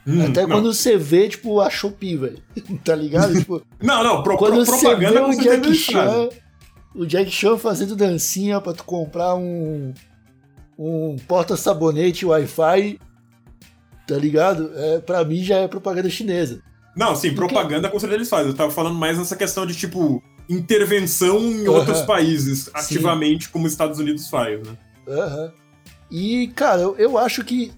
Hum, 0.05 0.25
até 0.25 0.41
não. 0.43 0.49
quando 0.49 0.73
você 0.73 0.97
vê, 0.97 1.27
tipo, 1.29 1.59
a 1.61 1.69
Shopee, 1.69 2.15
velho. 2.17 2.39
tá 2.83 2.95
ligado? 2.95 3.33
Tipo, 3.37 3.61
Não, 3.81 4.03
não, 4.03 4.23
pro, 4.23 4.37
quando 4.37 4.55
pro- 4.55 4.65
você 4.65 4.95
vê 4.95 5.07
propaganda 5.07 5.21
com 5.21 5.29
o 5.31 5.43
Jack. 5.43 5.75
Chan. 5.75 6.29
O 6.95 7.05
Jack 7.05 7.29
Chan 7.31 7.57
fazendo 7.57 7.95
dancinha 7.95 8.59
pra 8.61 8.73
tu 8.73 8.83
comprar 8.83 9.35
um. 9.35 9.93
Um 10.77 11.17
porta-sabonete 11.27 12.25
Wi-Fi. 12.25 12.99
Tá 14.09 14.15
ligado? 14.17 14.71
É, 14.75 14.99
pra 14.99 15.23
mim 15.23 15.43
já 15.43 15.57
é 15.59 15.67
propaganda 15.67 16.09
chinesa. 16.09 16.61
Não, 16.95 17.15
sim, 17.15 17.29
Porque- 17.33 17.53
propaganda 17.53 17.87
com 17.89 17.99
certeza 17.99 18.17
eles 18.17 18.29
fazem. 18.29 18.47
Eu 18.47 18.55
tava 18.57 18.71
falando 18.71 18.95
mais 18.95 19.17
nessa 19.17 19.35
questão 19.35 19.65
de, 19.65 19.75
tipo, 19.75 20.21
intervenção 20.49 21.37
em 21.39 21.61
Aham. 21.67 21.71
outros 21.77 22.01
países, 22.01 22.69
ativamente, 22.73 23.49
como 23.49 23.65
os 23.65 23.71
Estados 23.71 23.99
Unidos 23.99 24.27
faz, 24.29 24.59
né? 24.67 24.75
Aham. 25.07 25.51
E, 26.11 26.47
cara, 26.55 26.81
eu, 26.81 26.97
eu 26.97 27.17
acho 27.17 27.43
que. 27.43 27.71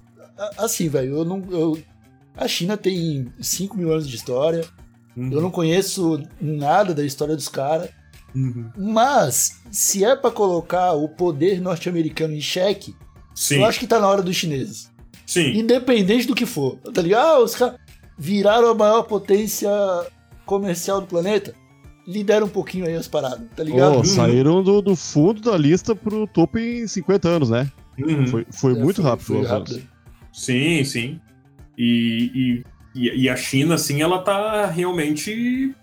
Assim, 0.58 0.88
velho, 0.90 1.18
eu 1.18 1.26
não. 1.26 1.44
eu- 1.52 1.78
a 2.36 2.48
China 2.48 2.78
tem 2.78 3.32
5 3.42 3.78
mil 3.78 3.92
anos 3.92 4.08
de 4.08 4.16
história. 4.16 4.64
Eu 5.18 5.42
não 5.42 5.52
conheço 5.52 6.24
nada 6.40 6.94
da 6.94 7.04
história 7.04 7.36
dos 7.36 7.50
caras. 7.50 7.90
Uhum. 8.34 8.70
Mas, 8.78 9.58
se 9.70 10.06
é 10.06 10.16
pra 10.16 10.32
colocar 10.32 10.94
o 10.94 11.10
poder 11.10 11.60
norte-americano 11.60 12.34
em 12.34 12.40
xeque, 12.40 12.96
Sim, 13.36 13.58
eu 13.58 13.66
acho 13.66 13.78
que 13.80 13.86
tá 13.88 14.00
na 14.00 14.08
hora 14.08 14.22
dos 14.22 14.36
chineses. 14.38 14.90
Sim. 15.34 15.58
Independente 15.58 16.28
do 16.28 16.36
que 16.36 16.46
for. 16.46 16.78
Tá 16.94 17.02
ligado? 17.02 17.26
Ah, 17.26 17.40
os 17.40 17.56
caras 17.56 17.76
viraram 18.18 18.70
a 18.70 18.76
maior 18.76 19.04
potência 19.04 19.70
comercial 20.46 21.02
do 21.02 21.08
planeta. 21.08 21.54
Lidera 22.08 22.44
um 22.44 22.50
pouquinho 22.50 22.86
aí 22.86 22.96
as 22.96 23.08
paradas, 23.08 23.42
tá 23.56 23.64
ligado? 23.64 24.00
Ô, 24.00 24.04
saíram 24.04 24.64
do, 24.64 24.82
do 24.82 24.96
fundo 24.96 25.40
da 25.42 25.56
lista 25.58 25.96
pro 25.96 26.26
topo 26.28 26.58
em 26.58 26.88
50 26.88 27.30
anos, 27.30 27.50
né? 27.50 27.72
Uhum. 28.00 28.26
Foi, 28.28 28.46
foi 28.52 28.74
É, 28.74 28.76
muito 28.76 29.02
rápido. 29.02 29.26
Foi 29.28 29.36
o 29.38 29.40
avanço. 29.40 29.54
rápido. 29.76 29.88
Sim, 30.34 30.84
sim. 30.84 31.20
E, 31.78 32.64
e, 32.96 33.00
e- 33.10 33.22
e 33.24 33.30
a 33.30 33.36
China, 33.36 33.76
assim, 33.76 34.02
ela 34.02 34.20
tá 34.24 34.66
realmente. 34.66 35.74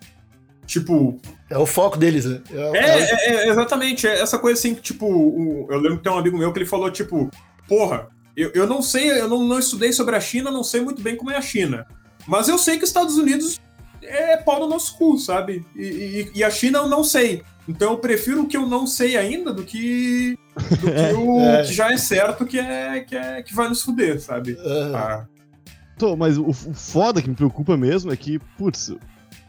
Tipo. 0.67 1.19
É 1.49 1.57
o 1.57 1.65
foco 1.65 1.97
deles, 1.97 2.25
né? 2.27 2.41
É, 2.51 2.79
É, 2.79 3.01
é, 3.01 3.31
é, 3.47 3.49
exatamente. 3.49 4.07
É 4.07 4.21
essa 4.21 4.39
coisa 4.39 4.59
assim 4.59 4.75
que, 4.75 4.83
tipo, 4.83 5.07
o- 5.07 5.67
eu 5.71 5.79
lembro 5.79 5.99
que 5.99 6.05
tem 6.05 6.13
um 6.13 6.19
amigo 6.19 6.37
meu 6.37 6.53
que 6.53 6.59
ele 6.59 6.67
falou, 6.67 6.91
tipo, 6.91 7.31
porra, 7.67 8.09
eu, 8.43 8.51
eu 8.55 8.67
não 8.67 8.81
sei, 8.81 9.11
eu 9.11 9.29
não, 9.29 9.43
não 9.45 9.59
estudei 9.59 9.93
sobre 9.93 10.15
a 10.17 10.21
China, 10.21 10.51
não 10.51 10.63
sei 10.65 10.81
muito 10.81 11.03
bem 11.03 11.17
como 11.17 11.31
é 11.31 11.37
a 11.37 11.43
China. 11.43 11.87
Mas 12.27 12.49
eu 12.49 12.59
sei 12.59 12.77
que 12.79 12.85
os 12.85 12.91
Estados 12.91 13.17
Unidos 13.17 13.61
é 14.03 14.37
pau 14.37 14.61
no 14.61 14.69
nosso 14.69 14.97
cu, 14.97 15.19
sabe? 15.19 15.65
E, 15.75 15.83
e- 15.83 16.31
e 16.37 16.45
a 16.45 16.51
China 16.51 16.79
eu 16.81 16.89
não 16.89 17.03
sei. 17.03 17.43
Então 17.69 17.93
eu 17.93 17.99
prefiro 17.99 18.43
o 18.43 18.47
que 18.47 18.57
eu 18.57 18.67
não 18.67 18.87
sei 18.87 19.17
ainda 19.17 19.53
do 19.53 19.63
que, 19.65 20.39
do 20.81 20.87
que 20.91 21.15
o 21.19 21.41
É. 21.41 21.63
que 21.65 21.73
já 21.75 21.93
é 21.93 21.97
certo 21.99 22.47
que 22.47 22.59
é, 22.59 23.01
que 23.01 23.17
é 23.17 23.43
que 23.43 23.55
vai 23.55 23.69
nos 23.69 23.83
fuder, 23.83 24.21
sabe? 24.21 24.57
Aham. 24.61 24.95
Ah, 24.97 25.27
Tô, 25.99 26.15
mas 26.17 26.39
o, 26.39 26.47
o 26.47 26.53
foda 26.53 27.21
que 27.21 27.29
me 27.29 27.35
preocupa 27.35 27.77
mesmo 27.77 28.13
é 28.13 28.17
que, 28.17 28.39
putz, 28.57 28.93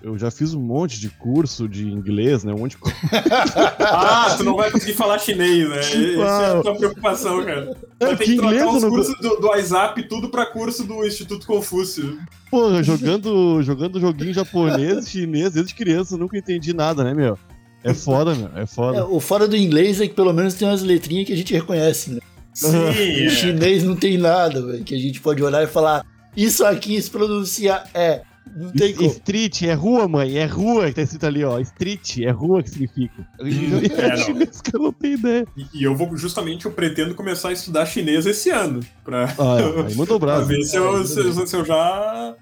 eu 0.01 0.17
já 0.17 0.31
fiz 0.31 0.53
um 0.53 0.61
monte 0.61 0.99
de 0.99 1.09
curso 1.09 1.67
de 1.67 1.87
inglês, 1.87 2.43
né? 2.43 2.53
Um 2.53 2.59
monte 2.59 2.71
de 2.71 2.77
coisa. 2.77 2.97
Ah, 3.79 4.33
tu 4.37 4.43
não 4.43 4.55
vai 4.55 4.71
conseguir 4.71 4.93
falar 4.93 5.19
chinês, 5.19 5.67
né? 5.69 5.79
Essa 5.79 5.97
é 5.97 6.57
a 6.57 6.61
tua 6.61 6.75
preocupação, 6.75 7.43
cara. 7.43 7.75
É, 7.99 8.05
Vai 8.07 8.15
ter 8.17 8.23
que 8.25 8.31
que 8.31 8.37
trocar 8.37 8.67
os 8.67 8.83
não- 8.83 8.89
cursos 8.89 9.15
do, 9.19 9.35
do 9.37 9.47
WhatsApp, 9.47 10.03
tudo 10.07 10.29
pra 10.29 10.45
curso 10.45 10.83
do 10.85 11.05
Instituto 11.05 11.45
Confúcio. 11.45 12.17
Porra, 12.49 12.81
jogando, 12.83 13.61
jogando 13.61 13.99
joguinho 13.99 14.33
japonês, 14.33 15.07
chinês, 15.09 15.51
desde 15.53 15.73
criança, 15.75 16.15
eu 16.15 16.19
nunca 16.19 16.37
entendi 16.37 16.73
nada, 16.73 17.03
né, 17.03 17.13
meu? 17.13 17.37
É 17.83 17.93
foda, 17.93 18.33
meu. 18.35 18.49
É 18.55 18.63
É, 18.63 18.65
foda. 18.65 19.05
o 19.07 19.19
fora 19.19 19.47
do 19.47 19.55
inglês 19.55 19.99
é 20.01 20.07
que 20.07 20.13
pelo 20.13 20.33
menos 20.33 20.53
tem 20.53 20.67
umas 20.67 20.81
letrinhas 20.83 21.25
que 21.27 21.33
a 21.33 21.37
gente 21.37 21.53
reconhece, 21.53 22.11
né? 22.11 22.19
Sim, 22.53 22.75
O 22.77 22.89
é. 22.89 23.29
chinês 23.29 23.83
não 23.83 23.95
tem 23.95 24.17
nada, 24.17 24.65
velho, 24.65 24.83
que 24.83 24.93
a 24.95 24.99
gente 24.99 25.21
pode 25.21 25.41
olhar 25.41 25.63
e 25.63 25.67
falar, 25.67 26.05
isso 26.35 26.65
aqui 26.65 27.01
se 27.01 27.09
pronuncia 27.09 27.83
é. 27.93 28.21
Não 28.55 28.71
tem 28.71 28.93
como. 28.95 29.09
Street 29.09 29.61
é 29.63 29.73
rua, 29.73 30.07
mãe, 30.07 30.37
é 30.37 30.45
rua 30.45 30.87
que 30.87 30.95
tá 30.95 31.01
escrito 31.03 31.25
ali, 31.25 31.43
ó. 31.43 31.59
Street 31.59 32.19
é 32.19 32.31
rua 32.31 32.63
que 32.63 32.69
significa. 32.71 33.27
é, 33.39 34.07
É, 34.13 34.17
chinês 34.17 34.59
que 34.61 34.75
eu 34.75 34.81
não 34.81 34.91
tenho 34.91 35.13
ideia. 35.17 35.47
E, 35.55 35.65
e 35.79 35.83
eu 35.83 35.95
vou, 35.95 36.17
justamente, 36.17 36.65
eu 36.65 36.71
pretendo 36.71 37.13
começar 37.15 37.49
a 37.49 37.53
estudar 37.53 37.85
chinês 37.85 38.25
esse 38.25 38.49
ano. 38.49 38.79
Pra, 39.03 39.25
Ah, 39.37 39.57
o 40.13 40.19
pra 40.19 40.39
ver 40.39 40.63
se 40.63 40.75
eu, 40.75 41.05
se, 41.05 41.19
eu- 41.19 41.47
se 41.47 41.55
eu 41.55 41.63
já. 41.65 42.35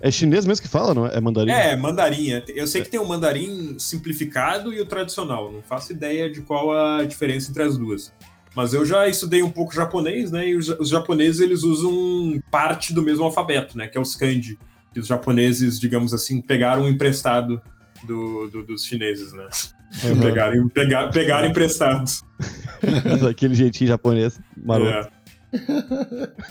É 0.00 0.10
chinês 0.10 0.44
mesmo 0.44 0.62
que 0.62 0.68
fala, 0.68 0.92
não? 0.92 1.06
é? 1.06 1.16
É 1.16 1.20
mandarim? 1.20 1.50
É, 1.50 1.74
mandarim. 1.76 2.32
é. 2.32 2.44
Eu 2.48 2.66
sei 2.66 2.82
que 2.82 2.90
tem 2.90 3.00
o 3.00 3.08
mandarim 3.08 3.76
simplificado 3.78 4.72
e 4.72 4.80
o 4.80 4.86
tradicional. 4.86 5.50
Não 5.50 5.62
faço 5.62 5.92
ideia 5.92 6.30
de 6.30 6.42
qual 6.42 6.72
a 6.72 7.04
diferença 7.04 7.50
entre 7.50 7.62
as 7.62 7.78
duas. 7.78 8.12
Mas 8.54 8.74
eu 8.74 8.84
já 8.84 9.08
estudei 9.08 9.42
um 9.42 9.50
pouco 9.50 9.74
japonês, 9.74 10.30
né? 10.30 10.48
E 10.48 10.56
os, 10.56 10.68
os 10.68 10.88
japoneses 10.90 11.40
eles 11.40 11.62
usam 11.62 12.40
parte 12.50 12.92
do 12.92 13.02
mesmo 13.02 13.24
alfabeto, 13.24 13.76
né? 13.78 13.88
Que 13.88 13.96
é 13.96 14.00
os 14.00 14.14
kanji. 14.14 14.58
Que 14.94 15.00
os 15.00 15.06
japoneses, 15.08 15.78
digamos 15.78 16.14
assim, 16.14 16.40
pegaram 16.40 16.88
emprestado 16.88 17.60
do, 18.06 18.46
do- 18.48 18.62
dos 18.64 18.84
chineses, 18.84 19.32
né? 19.34 19.46
Uhum. 20.04 20.20
Pegaram, 20.20 20.68
pegar, 20.68 21.10
pegaram 21.10 21.48
emprestados. 21.48 22.22
Aquele 23.28 23.54
jeitinho 23.54 23.88
japonês 23.88 24.40
maroto. 24.56 25.08
É. 25.52 26.30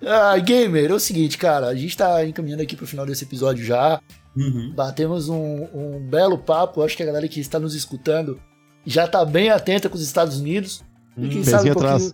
Ah, 0.00 0.38
gamer, 0.38 0.90
é 0.92 0.94
o 0.94 1.00
seguinte, 1.00 1.36
cara, 1.36 1.66
a 1.66 1.74
gente 1.74 1.96
tá 1.96 2.24
encaminhando 2.24 2.62
aqui 2.62 2.76
pro 2.76 2.86
final 2.86 3.04
desse 3.04 3.24
episódio 3.24 3.64
já. 3.64 4.00
Uhum. 4.36 4.72
Batemos 4.72 5.28
um, 5.28 5.66
um 5.74 5.98
belo 6.08 6.38
papo. 6.38 6.82
Acho 6.82 6.96
que 6.96 7.02
a 7.02 7.06
galera 7.06 7.26
que 7.26 7.40
está 7.40 7.58
nos 7.58 7.74
escutando 7.74 8.40
já 8.86 9.08
tá 9.08 9.24
bem 9.24 9.50
atenta 9.50 9.88
com 9.88 9.96
os 9.96 10.02
Estados 10.02 10.38
Unidos. 10.38 10.84
E 11.16 11.28
quem 11.28 11.40
Hum, 11.40 11.44
sabe 11.44 11.70
um 11.72 11.74
pouquinho. 11.74 12.12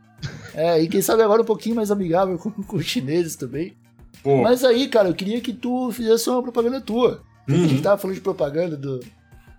É, 0.55 0.80
e 0.80 0.88
quem 0.88 1.02
sabe 1.02 1.22
agora 1.22 1.42
um 1.42 1.44
pouquinho 1.44 1.76
mais 1.76 1.90
amigável 1.90 2.38
com, 2.38 2.50
com 2.50 2.76
os 2.78 2.86
chineses 2.86 3.36
também. 3.36 3.76
Pô, 4.25 4.43
Mas 4.43 4.64
aí, 4.64 4.89
cara, 4.89 5.09
eu 5.11 5.14
queria 5.14 5.41
que 5.41 5.53
tu 5.53 5.93
fizesse 5.93 6.29
uma 6.31 6.43
propaganda 6.43 6.81
tua. 6.81 7.22
A 7.47 7.53
gente 7.53 7.75
uhum. 7.75 7.83
tava 7.83 7.99
falando 8.01 8.16
de 8.16 8.22
propaganda 8.22 8.75
do- 8.77 9.01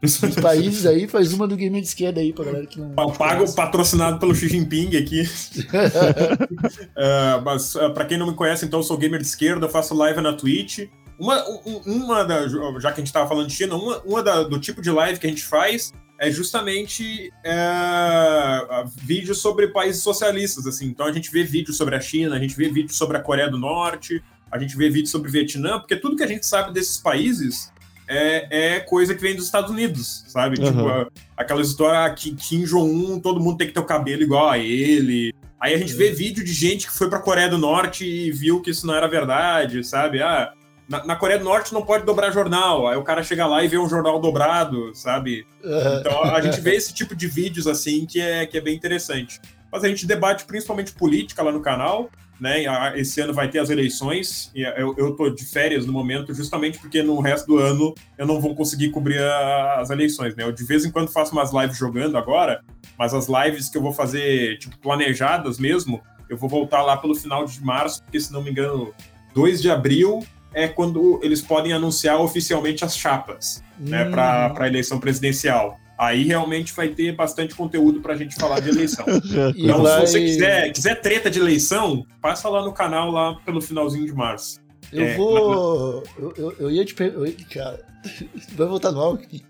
dos 0.01 0.35
países 0.41 0.85
aí, 0.87 1.07
faz 1.07 1.31
uma 1.33 1.47
do 1.47 1.55
Gamer 1.55 1.81
de 1.81 1.87
Esquerda 1.87 2.19
aí 2.19 2.33
pra 2.33 2.45
galera 2.45 2.65
que 2.65 2.79
não. 2.79 2.89
Pago 2.91 3.53
patrocinado 3.53 4.19
pelo 4.19 4.33
Xi 4.35 4.49
Jinping 4.49 4.97
aqui. 4.97 5.23
É, 6.97 7.39
mas 7.43 7.75
é, 7.75 7.89
pra 7.89 8.05
quem 8.05 8.17
não 8.17 8.27
me 8.27 8.33
conhece, 8.33 8.65
então 8.65 8.79
eu 8.79 8.83
sou 8.83 8.97
gamer 8.97 9.19
de 9.19 9.27
esquerda, 9.27 9.65
eu 9.65 9.69
faço 9.69 9.93
live 9.93 10.21
na 10.21 10.33
Twitch. 10.33 10.87
Uma, 11.19 11.43
um- 11.65 11.81
uma 11.85 12.23
da, 12.23 12.47
já 12.79 12.91
que 12.91 13.01
a 13.01 13.03
gente 13.03 13.13
tava 13.13 13.27
falando 13.27 13.47
de 13.47 13.53
China, 13.53 13.75
uma, 13.75 13.99
uma 14.03 14.23
da- 14.23 14.43
do 14.43 14.59
tipo 14.59 14.81
de 14.81 14.89
live 14.91 15.19
que 15.19 15.27
a 15.27 15.29
gente 15.29 15.43
faz 15.43 15.93
é 16.19 16.31
justamente 16.31 17.31
é, 17.43 18.83
vídeos 19.03 19.39
sobre 19.39 19.67
países 19.67 20.01
socialistas, 20.01 20.65
assim. 20.65 20.85
Então 20.87 21.05
a 21.05 21.11
gente 21.11 21.29
vê 21.31 21.43
vídeos 21.43 21.77
sobre 21.77 21.95
a 21.95 21.99
China, 21.99 22.35
a 22.35 22.39
gente 22.39 22.55
vê 22.55 22.69
vídeos 22.69 22.97
sobre 22.97 23.17
a 23.17 23.19
Coreia 23.21 23.49
do 23.49 23.57
Norte, 23.57 24.23
a 24.55 24.59
gente 24.59 24.75
vê 24.77 24.89
vídeos 24.89 25.11
sobre 25.11 25.29
o 25.29 25.31
Vietnã, 25.31 25.79
porque 25.79 25.95
tudo 25.95 26.15
que 26.15 26.23
a 26.23 26.27
gente 26.27 26.45
sabe 26.45 26.73
desses 26.73 26.97
países 26.97 27.71
é, 28.07 28.75
é 28.75 28.79
coisa 28.79 29.15
que 29.15 29.21
vem 29.21 29.35
dos 29.35 29.45
Estados 29.45 29.71
Unidos, 29.71 30.23
sabe? 30.27 30.59
Uhum. 30.59 30.65
Tipo, 30.67 30.87
a- 30.87 31.07
aquela 31.35 31.61
história 31.61 32.13
que 32.13 32.33
Kim 32.35 32.63
Jong-un, 32.63 33.19
todo 33.19 33.39
mundo 33.39 33.57
tem 33.57 33.67
que 33.67 33.73
ter 33.73 33.79
o 33.79 33.85
cabelo 33.85 34.21
igual 34.21 34.49
a 34.49 34.57
ele. 34.57 35.33
Aí 35.59 35.73
a 35.73 35.77
gente 35.77 35.93
vê 35.93 36.11
vídeo 36.11 36.43
de 36.43 36.53
gente 36.53 36.85
que 36.87 36.93
foi 36.93 37.09
pra 37.09 37.19
Coreia 37.19 37.49
do 37.49 37.57
Norte 37.57 38.05
e 38.05 38.31
viu 38.31 38.61
que 38.61 38.69
isso 38.69 38.85
não 38.85 38.93
era 38.95 39.07
verdade, 39.07 39.83
sabe? 39.83 40.21
Ah, 40.21 40.53
na, 40.87 41.03
na 41.03 41.15
Coreia 41.15 41.39
do 41.39 41.45
Norte 41.45 41.73
não 41.73 41.81
pode 41.81 42.05
dobrar 42.05 42.31
jornal. 42.31 42.87
Aí 42.87 42.95
o 42.97 43.03
cara 43.03 43.23
chega 43.23 43.47
lá 43.47 43.63
e 43.63 43.67
vê 43.67 43.77
um 43.79 43.89
jornal 43.89 44.19
dobrado, 44.19 44.93
sabe? 44.93 45.45
Aham. 45.63 45.97
Então 45.99 46.23
a 46.23 46.41
gente 46.41 46.61
vê 46.61 46.75
esse 46.75 46.93
tipo 46.93 47.15
de 47.15 47.25
vídeos 47.27 47.65
assim 47.65 48.05
que 48.05 48.21
é, 48.21 48.45
que 48.45 48.57
é 48.57 48.61
bem 48.61 48.75
interessante. 48.75 49.39
Mas 49.71 49.83
a 49.83 49.87
gente 49.87 50.05
debate 50.05 50.45
principalmente 50.45 50.91
política 50.93 51.41
lá 51.41 51.51
no 51.51 51.61
canal, 51.61 52.09
né? 52.39 52.63
Esse 52.99 53.21
ano 53.21 53.33
vai 53.33 53.49
ter 53.49 53.59
as 53.59 53.69
eleições, 53.69 54.51
e 54.53 54.61
eu, 54.61 54.93
eu 54.97 55.15
tô 55.15 55.29
de 55.29 55.45
férias 55.45 55.85
no 55.85 55.93
momento, 55.93 56.33
justamente 56.33 56.77
porque 56.79 57.01
no 57.01 57.19
resto 57.21 57.47
do 57.47 57.57
ano 57.57 57.93
eu 58.17 58.25
não 58.27 58.39
vou 58.41 58.55
conseguir 58.55 58.89
cobrir 58.91 59.19
a- 59.21 59.79
as 59.79 59.89
eleições, 59.89 60.35
né? 60.35 60.43
Eu 60.43 60.51
de 60.51 60.63
vez 60.65 60.83
em 60.85 60.91
quando 60.91 61.11
faço 61.11 61.31
umas 61.33 61.53
lives 61.53 61.77
jogando 61.77 62.17
agora, 62.17 62.61
mas 62.97 63.13
as 63.13 63.27
lives 63.27 63.69
que 63.69 63.77
eu 63.77 63.81
vou 63.81 63.93
fazer, 63.93 64.57
tipo, 64.59 64.77
planejadas 64.79 65.57
mesmo, 65.59 66.01
eu 66.29 66.37
vou 66.37 66.49
voltar 66.49 66.81
lá 66.81 66.97
pelo 66.97 67.15
final 67.15 67.45
de 67.45 67.63
março, 67.63 68.01
porque 68.03 68.19
se 68.19 68.33
não 68.33 68.41
me 68.43 68.51
engano, 68.51 68.93
2 69.33 69.61
de 69.61 69.69
abril 69.69 70.25
é 70.53 70.67
quando 70.67 71.19
eles 71.21 71.41
podem 71.41 71.73
anunciar 71.73 72.19
oficialmente 72.21 72.83
as 72.85 72.97
chapas 72.97 73.63
né, 73.77 74.05
Hum. 74.07 74.11
para 74.11 74.53
a 74.57 74.67
eleição 74.67 74.99
presidencial. 74.99 75.77
Aí 75.97 76.23
realmente 76.23 76.73
vai 76.73 76.89
ter 76.89 77.15
bastante 77.15 77.55
conteúdo 77.55 78.01
pra 78.01 78.15
gente 78.15 78.35
falar 78.35 78.59
de 78.59 78.69
eleição. 78.69 79.05
Então, 79.55 79.81
vai- 79.83 80.05
se 80.05 80.11
você 80.13 80.19
quiser, 80.21 80.71
quiser 80.73 81.01
treta 81.01 81.29
de 81.29 81.39
eleição, 81.39 82.05
passa 82.21 82.49
lá 82.49 82.63
no 82.63 82.73
canal 82.73 83.11
lá 83.11 83.35
pelo 83.45 83.61
finalzinho 83.61 84.05
de 84.05 84.13
março. 84.13 84.59
Eu 84.91 85.03
É, 85.03 85.15
vou. 85.15 86.03
Eu, 86.17 86.33
eu, 86.37 86.55
eu 86.59 86.71
ia 86.71 86.83
te 86.85 86.93
perguntar. 86.93 87.31
Cara, 87.49 87.79
vai 88.55 88.67
votar 88.67 88.91
no 88.91 88.99
Alckmin? 88.99 89.41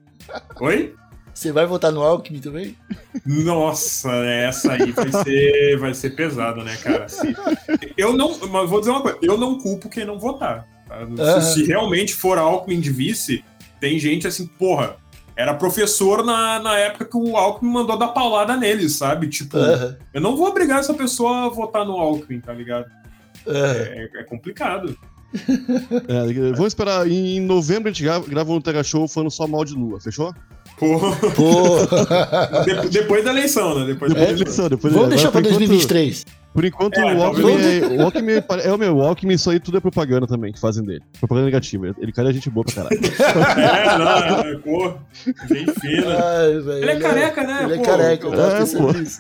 Oi? 0.62 0.94
Você 1.34 1.52
vai 1.52 1.66
votar 1.66 1.92
no 1.92 2.02
Alckmin 2.02 2.40
também? 2.40 2.78
Nossa, 3.26 4.10
essa 4.26 4.72
aí 4.74 4.92
vai 4.92 5.12
ser, 5.24 5.78
vai 5.78 5.94
ser 5.94 6.12
pesada, 6.12 6.64
né, 6.64 6.78
cara? 6.78 7.10
Se- 7.10 7.36
eu 7.98 8.14
não, 8.14 8.38
mas 8.48 8.70
vou 8.70 8.80
dizer 8.80 8.92
uma 8.92 9.02
coisa, 9.02 9.18
eu 9.22 9.38
não 9.38 9.58
culpo 9.60 9.90
quem 9.90 10.06
não 10.06 10.18
votar. 10.18 10.66
tá? 10.88 11.42
Se, 11.42 11.54
se 11.56 11.64
realmente 11.66 12.14
for 12.14 12.38
Alckmin 12.38 12.80
de 12.80 12.90
vice, 12.92 13.44
tem 13.82 14.00
gente 14.00 14.26
assim, 14.28 14.48
porra, 14.48 14.96
era 15.38 15.54
professor 15.54 16.24
na, 16.24 16.60
na 16.60 16.78
época 16.78 17.06
que 17.06 17.18
o 17.18 17.36
Alckmin 17.36 17.72
mandou 17.72 17.98
dar 17.98 18.10
paulada 18.10 18.56
neles, 18.56 18.94
sabe? 18.96 19.28
Tipo, 19.28 19.58
eu 20.14 20.22
não 20.22 20.36
vou 20.36 20.48
obrigar 20.48 20.80
essa 20.80 20.94
pessoa 20.94 21.46
a 21.46 21.50
votar 21.50 21.86
no 21.86 21.94
Alckmin, 21.94 22.40
tá 22.40 22.54
ligado? 22.54 22.86
É, 23.48 24.10
é 24.22 24.24
complicado. 24.24 24.96
É, 26.08 26.52
vamos 26.52 26.68
esperar. 26.68 27.06
Em 27.12 27.42
novembro 27.42 27.90
a 27.90 27.92
gente 27.92 28.04
grava, 28.04 28.26
grava 28.26 28.54
um 28.54 28.62
Tega 28.62 28.82
Show 28.84 29.06
falando 29.06 29.30
só 29.30 29.46
mal 29.46 29.66
de 29.66 29.74
Lua, 29.74 30.00
fechou? 30.00 30.34
Pô, 30.80 30.98
Pô, 31.36 32.64
de- 32.64 32.88
depois 32.92 33.24
da 33.26 33.32
eleição, 33.32 33.78
né? 33.80 33.86
Depois 33.86 34.14
da 34.14 34.20
Depois 34.20 34.38
da 34.38 34.42
eleição. 34.44 34.66
eleição, 34.66 34.70
depois 34.70 34.94
vamos 34.94 35.10
deixar 35.10 35.32
pra 35.32 35.42
por 35.42 35.48
enquanto- 35.48 35.60
2023. 35.68 36.26
Por 36.56 36.64
enquanto, 36.64 36.98
É, 36.98 37.14
o, 37.14 37.22
Alckmin 37.22 37.52
é, 37.52 37.98
o 37.98 38.02
Alckmin 38.04 38.32
é 38.64 38.72
o 38.72 38.78
meu, 38.78 38.96
o 38.96 39.02
Alckmin, 39.02 39.34
isso 39.34 39.50
aí 39.50 39.60
tudo 39.60 39.78
é 39.78 39.82
propaganda 39.82 40.26
também 40.26 40.54
que 40.54 40.60
fazem 40.60 40.86
dele. 40.86 41.04
Propaganda 41.20 41.48
negativa. 41.48 41.94
Ele 42.00 42.14
cara 42.14 42.30
é 42.30 42.34
gente 42.34 42.50
boa 42.50 42.64
pra 42.64 42.76
caralho. 42.76 42.96
É, 43.76 43.98
não, 43.98 44.40
é, 44.40 44.58
pô, 44.60 44.94
bem 45.50 45.66
fina. 45.66 46.16
Ai, 46.18 46.60
velho, 46.62 46.72
Ele 46.72 46.92
é 46.92 47.00
careca, 47.00 47.44
né? 47.44 47.64
Ele 47.64 47.74
é 47.74 47.78
Pô, 47.78 47.84
careca, 47.84 48.28
eu 48.28 48.34
é, 48.34 48.38
tava 48.38 48.56
pensando 48.56 48.94
pô. 48.94 48.94
nisso. 48.94 49.18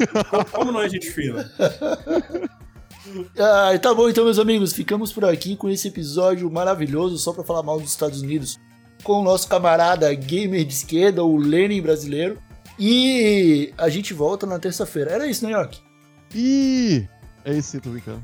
Como 0.53 0.71
não 0.71 0.81
é 0.81 0.88
gente 0.88 1.11
fina? 1.11 1.51
Ah, 3.38 3.77
tá 3.79 3.93
bom, 3.93 4.09
então, 4.09 4.25
meus 4.25 4.39
amigos, 4.39 4.73
ficamos 4.73 5.13
por 5.13 5.23
aqui 5.25 5.55
com 5.55 5.69
esse 5.69 5.88
episódio 5.88 6.51
maravilhoso 6.51 7.17
só 7.17 7.31
pra 7.31 7.43
falar 7.45 7.63
mal 7.63 7.79
dos 7.79 7.91
Estados 7.91 8.21
Unidos 8.21 8.59
com 9.03 9.21
o 9.21 9.23
nosso 9.23 9.47
camarada 9.47 10.11
gamer 10.13 10.65
de 10.65 10.73
esquerda, 10.73 11.23
o 11.23 11.38
Lenin 11.38 11.81
brasileiro. 11.81 12.38
E 12.79 13.71
a 13.77 13.88
gente 13.88 14.13
volta 14.13 14.45
na 14.45 14.59
terça-feira. 14.59 15.11
Era 15.11 15.27
isso, 15.27 15.45
né, 15.45 15.51
York? 15.51 15.79
Ih! 16.33 17.07
É 17.46 17.54
isso 17.54 17.70
sim, 17.70 17.80
tô 17.80 17.91
brincando. 17.91 18.24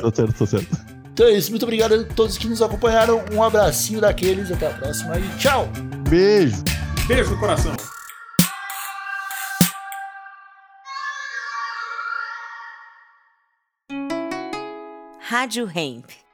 Tá 0.00 0.12
certo, 0.14 0.32
tá 0.32 0.46
certo. 0.46 0.96
Então 1.12 1.26
é 1.26 1.32
isso, 1.32 1.50
muito 1.50 1.64
obrigado 1.64 1.94
a 1.94 2.04
todos 2.04 2.38
que 2.38 2.46
nos 2.46 2.62
acompanharam. 2.62 3.24
Um 3.32 3.42
abracinho 3.42 4.00
daqueles, 4.00 4.50
até 4.52 4.70
a 4.70 4.74
próxima 4.74 5.18
e 5.18 5.28
tchau! 5.38 5.68
Beijo! 6.08 6.62
Beijo 7.08 7.30
no 7.30 7.40
coração. 7.40 7.74
Rádio 15.20 15.68
Hemp. 15.74 16.25